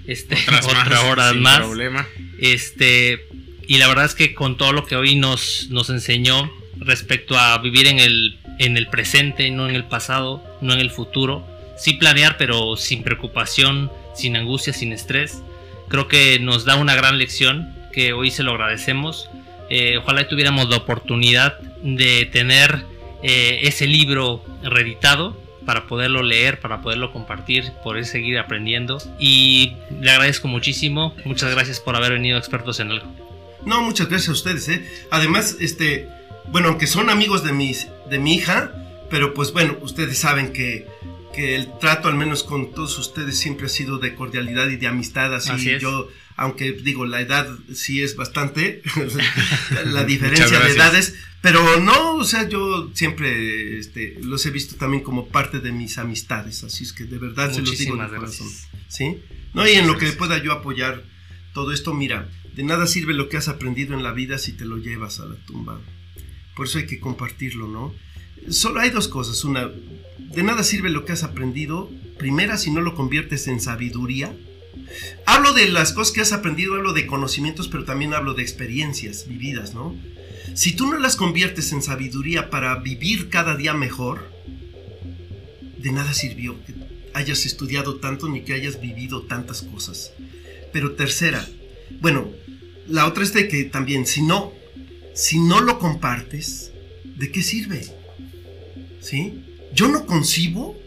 este, 0.07 0.35
Otras 0.35 0.65
otra 0.65 0.83
más, 0.89 1.03
hora 1.03 1.31
sin 1.31 1.41
más. 1.41 1.59
problema. 1.59 2.07
Este, 2.39 3.25
y 3.67 3.77
la 3.77 3.87
verdad 3.87 4.05
es 4.05 4.15
que 4.15 4.33
con 4.33 4.57
todo 4.57 4.73
lo 4.73 4.85
que 4.85 4.95
hoy 4.95 5.15
nos, 5.15 5.67
nos 5.69 5.89
enseñó 5.89 6.51
respecto 6.77 7.37
a 7.37 7.57
vivir 7.59 7.87
en 7.87 7.99
el, 7.99 8.37
en 8.59 8.77
el 8.77 8.87
presente, 8.87 9.49
no 9.51 9.69
en 9.69 9.75
el 9.75 9.85
pasado, 9.85 10.43
no 10.61 10.73
en 10.73 10.79
el 10.79 10.89
futuro, 10.91 11.47
sí 11.77 11.93
planear, 11.93 12.37
pero 12.37 12.75
sin 12.75 13.03
preocupación, 13.03 13.91
sin 14.15 14.35
angustia, 14.35 14.73
sin 14.73 14.91
estrés, 14.91 15.41
creo 15.87 16.07
que 16.07 16.39
nos 16.39 16.65
da 16.65 16.75
una 16.75 16.95
gran 16.95 17.17
lección 17.17 17.73
que 17.91 18.13
hoy 18.13 18.31
se 18.31 18.43
lo 18.43 18.51
agradecemos. 18.51 19.29
Eh, 19.69 19.97
ojalá 19.97 20.27
tuviéramos 20.27 20.69
la 20.69 20.77
oportunidad 20.77 21.59
de 21.83 22.25
tener 22.25 22.83
eh, 23.23 23.61
ese 23.63 23.87
libro 23.87 24.43
reeditado 24.63 25.41
para 25.65 25.87
poderlo 25.87 26.23
leer, 26.23 26.59
para 26.59 26.81
poderlo 26.81 27.11
compartir, 27.11 27.71
poder 27.83 28.05
seguir 28.05 28.37
aprendiendo. 28.37 28.97
Y 29.19 29.73
le 29.99 30.11
agradezco 30.11 30.47
muchísimo. 30.47 31.15
Muchas 31.25 31.51
gracias 31.51 31.79
por 31.79 31.95
haber 31.95 32.13
venido 32.13 32.37
expertos 32.37 32.79
en 32.79 32.91
algo. 32.91 33.07
No, 33.65 33.81
muchas 33.81 34.09
gracias 34.09 34.29
a 34.29 34.33
ustedes, 34.33 34.67
¿eh? 34.69 34.85
Además, 35.09 35.57
este, 35.59 36.09
bueno, 36.51 36.69
aunque 36.69 36.87
son 36.87 37.09
amigos 37.09 37.43
de, 37.43 37.53
mis, 37.53 37.87
de 38.09 38.19
mi 38.19 38.35
hija, 38.35 38.71
pero 39.09 39.33
pues 39.33 39.53
bueno, 39.53 39.77
ustedes 39.81 40.17
saben 40.17 40.51
que, 40.51 40.87
que 41.33 41.55
el 41.55 41.77
trato, 41.79 42.09
al 42.09 42.15
menos 42.15 42.43
con 42.43 42.71
todos 42.73 42.97
ustedes, 42.99 43.37
siempre 43.37 43.67
ha 43.67 43.69
sido 43.69 43.99
de 43.99 44.15
cordialidad 44.15 44.67
y 44.67 44.75
de 44.75 44.87
amistad, 44.87 45.33
así, 45.33 45.51
Así 45.51 45.69
es. 45.71 45.83
Aunque 46.35 46.73
digo, 46.73 47.05
la 47.05 47.21
edad 47.21 47.47
sí 47.73 48.01
es 48.01 48.15
bastante, 48.15 48.81
la 49.85 50.03
diferencia 50.03 50.59
de 50.59 50.71
edades, 50.71 51.15
pero 51.41 51.79
no, 51.79 52.15
o 52.15 52.23
sea, 52.23 52.47
yo 52.47 52.91
siempre 52.93 53.77
este, 53.77 54.17
los 54.21 54.45
he 54.45 54.51
visto 54.51 54.75
también 54.75 55.03
como 55.03 55.27
parte 55.27 55.59
de 55.59 55.71
mis 55.71 55.97
amistades, 55.97 56.63
así 56.63 56.83
es 56.83 56.93
que 56.93 57.03
de 57.05 57.17
verdad 57.17 57.51
se 57.51 57.61
los 57.61 57.77
digo 57.77 57.97
de 57.97 58.07
corazón. 58.07 58.47
¿sí? 58.87 59.17
No, 59.53 59.67
y 59.67 59.71
en 59.73 59.87
lo 59.87 59.97
que 59.97 60.07
pueda 60.13 60.41
yo 60.41 60.51
apoyar 60.51 61.03
todo 61.53 61.71
esto, 61.71 61.93
mira, 61.93 62.29
de 62.55 62.63
nada 62.63 62.87
sirve 62.87 63.13
lo 63.13 63.29
que 63.29 63.37
has 63.37 63.47
aprendido 63.47 63.93
en 63.93 64.03
la 64.03 64.11
vida 64.11 64.37
si 64.37 64.53
te 64.53 64.65
lo 64.65 64.77
llevas 64.77 65.19
a 65.19 65.25
la 65.25 65.35
tumba. 65.35 65.79
Por 66.55 66.67
eso 66.67 66.77
hay 66.77 66.85
que 66.85 66.99
compartirlo, 66.99 67.67
¿no? 67.67 67.93
Solo 68.49 68.79
hay 68.79 68.89
dos 68.89 69.07
cosas. 69.07 69.43
Una, 69.43 69.69
de 70.17 70.43
nada 70.43 70.63
sirve 70.63 70.89
lo 70.89 71.05
que 71.05 71.13
has 71.13 71.23
aprendido. 71.23 71.89
Primera, 72.17 72.57
si 72.57 72.71
no 72.71 72.81
lo 72.81 72.95
conviertes 72.95 73.47
en 73.47 73.59
sabiduría. 73.59 74.35
Hablo 75.25 75.53
de 75.53 75.69
las 75.69 75.93
cosas 75.93 76.13
que 76.13 76.21
has 76.21 76.33
aprendido, 76.33 76.75
hablo 76.75 76.93
de 76.93 77.07
conocimientos, 77.07 77.67
pero 77.67 77.85
también 77.85 78.13
hablo 78.13 78.33
de 78.33 78.43
experiencias 78.43 79.27
vividas, 79.27 79.73
¿no? 79.73 79.95
Si 80.53 80.75
tú 80.75 80.87
no 80.87 80.99
las 80.99 81.15
conviertes 81.15 81.71
en 81.71 81.81
sabiduría 81.81 82.49
para 82.49 82.75
vivir 82.75 83.29
cada 83.29 83.55
día 83.55 83.73
mejor, 83.73 84.31
de 85.77 85.91
nada 85.91 86.13
sirvió 86.13 86.63
que 86.65 86.73
hayas 87.13 87.45
estudiado 87.45 87.95
tanto 87.95 88.29
ni 88.29 88.41
que 88.41 88.53
hayas 88.53 88.79
vivido 88.79 89.23
tantas 89.23 89.61
cosas. 89.61 90.13
Pero 90.71 90.93
tercera, 90.93 91.47
bueno, 92.01 92.29
la 92.87 93.07
otra 93.07 93.23
es 93.23 93.33
de 93.33 93.47
que 93.47 93.63
también 93.63 94.05
si 94.05 94.21
no, 94.21 94.53
si 95.13 95.39
no 95.39 95.61
lo 95.61 95.79
compartes, 95.79 96.71
¿de 97.03 97.31
qué 97.31 97.41
sirve? 97.41 97.85
¿Sí? 98.99 99.43
Yo 99.73 99.87
no 99.87 100.05
concibo 100.05 100.77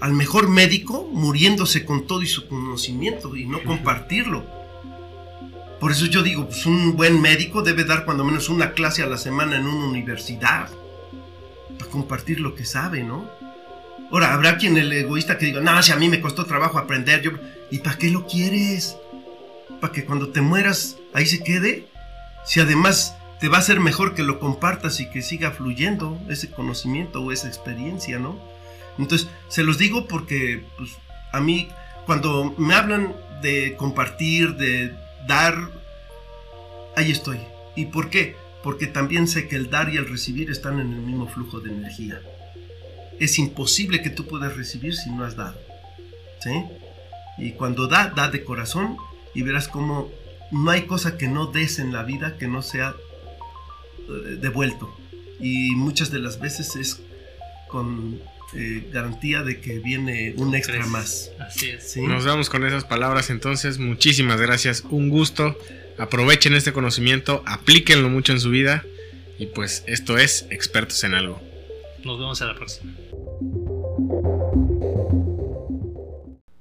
al 0.00 0.12
mejor 0.12 0.48
médico 0.48 1.08
muriéndose 1.12 1.84
con 1.84 2.06
todo 2.06 2.22
y 2.22 2.26
su 2.26 2.48
conocimiento 2.48 3.36
y 3.36 3.46
no 3.46 3.62
compartirlo. 3.64 4.44
Por 5.80 5.92
eso 5.92 6.06
yo 6.06 6.22
digo, 6.22 6.46
pues 6.46 6.66
un 6.66 6.96
buen 6.96 7.20
médico 7.20 7.62
debe 7.62 7.84
dar 7.84 8.04
cuando 8.04 8.24
menos 8.24 8.48
una 8.48 8.72
clase 8.72 9.02
a 9.02 9.06
la 9.06 9.16
semana 9.16 9.56
en 9.56 9.66
una 9.66 9.86
universidad 9.86 10.68
para 11.78 11.90
compartir 11.90 12.40
lo 12.40 12.54
que 12.54 12.64
sabe, 12.64 13.04
¿no? 13.04 13.28
Ahora, 14.10 14.32
habrá 14.32 14.56
quien 14.56 14.76
el 14.76 14.92
egoísta 14.92 15.38
que 15.38 15.46
diga, 15.46 15.60
no, 15.60 15.82
si 15.82 15.92
a 15.92 15.96
mí 15.96 16.08
me 16.08 16.20
costó 16.20 16.46
trabajo 16.46 16.78
aprender, 16.78 17.22
yo... 17.22 17.32
¿y 17.70 17.78
para 17.78 17.98
qué 17.98 18.10
lo 18.10 18.26
quieres? 18.26 18.96
¿Para 19.80 19.92
que 19.92 20.04
cuando 20.04 20.30
te 20.30 20.40
mueras 20.40 20.96
ahí 21.12 21.26
se 21.26 21.42
quede? 21.44 21.86
Si 22.44 22.60
además 22.60 23.14
te 23.38 23.48
va 23.48 23.58
a 23.58 23.62
ser 23.62 23.80
mejor 23.80 24.14
que 24.14 24.22
lo 24.22 24.40
compartas 24.40 25.00
y 25.00 25.10
que 25.10 25.22
siga 25.22 25.50
fluyendo 25.50 26.18
ese 26.28 26.50
conocimiento 26.50 27.22
o 27.22 27.32
esa 27.32 27.48
experiencia, 27.48 28.18
¿no? 28.18 28.38
Entonces, 28.98 29.28
se 29.48 29.62
los 29.62 29.78
digo 29.78 30.06
porque 30.06 30.64
pues, 30.76 30.90
a 31.32 31.40
mí, 31.40 31.68
cuando 32.06 32.54
me 32.58 32.74
hablan 32.74 33.14
de 33.42 33.76
compartir, 33.76 34.56
de 34.56 34.92
dar, 35.26 35.70
ahí 36.96 37.10
estoy. 37.10 37.38
¿Y 37.76 37.86
por 37.86 38.10
qué? 38.10 38.36
Porque 38.62 38.86
también 38.86 39.28
sé 39.28 39.48
que 39.48 39.56
el 39.56 39.70
dar 39.70 39.92
y 39.92 39.96
el 39.96 40.08
recibir 40.08 40.50
están 40.50 40.80
en 40.80 40.92
el 40.92 41.00
mismo 41.00 41.28
flujo 41.28 41.60
de 41.60 41.70
energía. 41.70 42.20
Es 43.20 43.38
imposible 43.38 44.02
que 44.02 44.10
tú 44.10 44.26
puedas 44.26 44.56
recibir 44.56 44.96
si 44.96 45.10
no 45.10 45.24
has 45.24 45.36
dado. 45.36 45.58
¿Sí? 46.40 46.64
Y 47.38 47.52
cuando 47.52 47.86
da, 47.86 48.12
da 48.14 48.30
de 48.30 48.44
corazón 48.44 48.96
y 49.34 49.42
verás 49.42 49.68
cómo 49.68 50.10
no 50.50 50.70
hay 50.70 50.82
cosa 50.82 51.16
que 51.16 51.28
no 51.28 51.46
des 51.46 51.78
en 51.78 51.92
la 51.92 52.02
vida 52.02 52.36
que 52.38 52.48
no 52.48 52.62
sea 52.62 52.94
eh, 54.08 54.36
devuelto. 54.40 54.94
Y 55.40 55.76
muchas 55.76 56.10
de 56.10 56.18
las 56.18 56.40
veces 56.40 56.74
es 56.76 57.00
con 57.68 58.20
eh, 58.54 58.88
garantía 58.92 59.42
de 59.42 59.60
que 59.60 59.78
viene 59.78 60.34
un 60.36 60.54
extra 60.54 60.84
más. 60.86 61.30
Así 61.38 61.70
es. 61.70 61.96
Nos 61.96 62.24
vamos 62.24 62.48
con 62.48 62.64
esas 62.64 62.84
palabras 62.84 63.30
entonces. 63.30 63.78
Muchísimas 63.78 64.40
gracias. 64.40 64.84
Un 64.88 65.08
gusto. 65.08 65.58
Aprovechen 65.98 66.54
este 66.54 66.72
conocimiento, 66.72 67.42
aplíquenlo 67.44 68.08
mucho 68.08 68.32
en 68.32 68.40
su 68.40 68.50
vida. 68.50 68.84
Y 69.38 69.46
pues 69.46 69.84
esto 69.86 70.18
es 70.18 70.46
Expertos 70.50 71.02
en 71.04 71.14
algo. 71.14 71.40
Nos 72.04 72.18
vemos 72.18 72.40
a 72.40 72.46
la 72.46 72.54
próxima. 72.54 72.92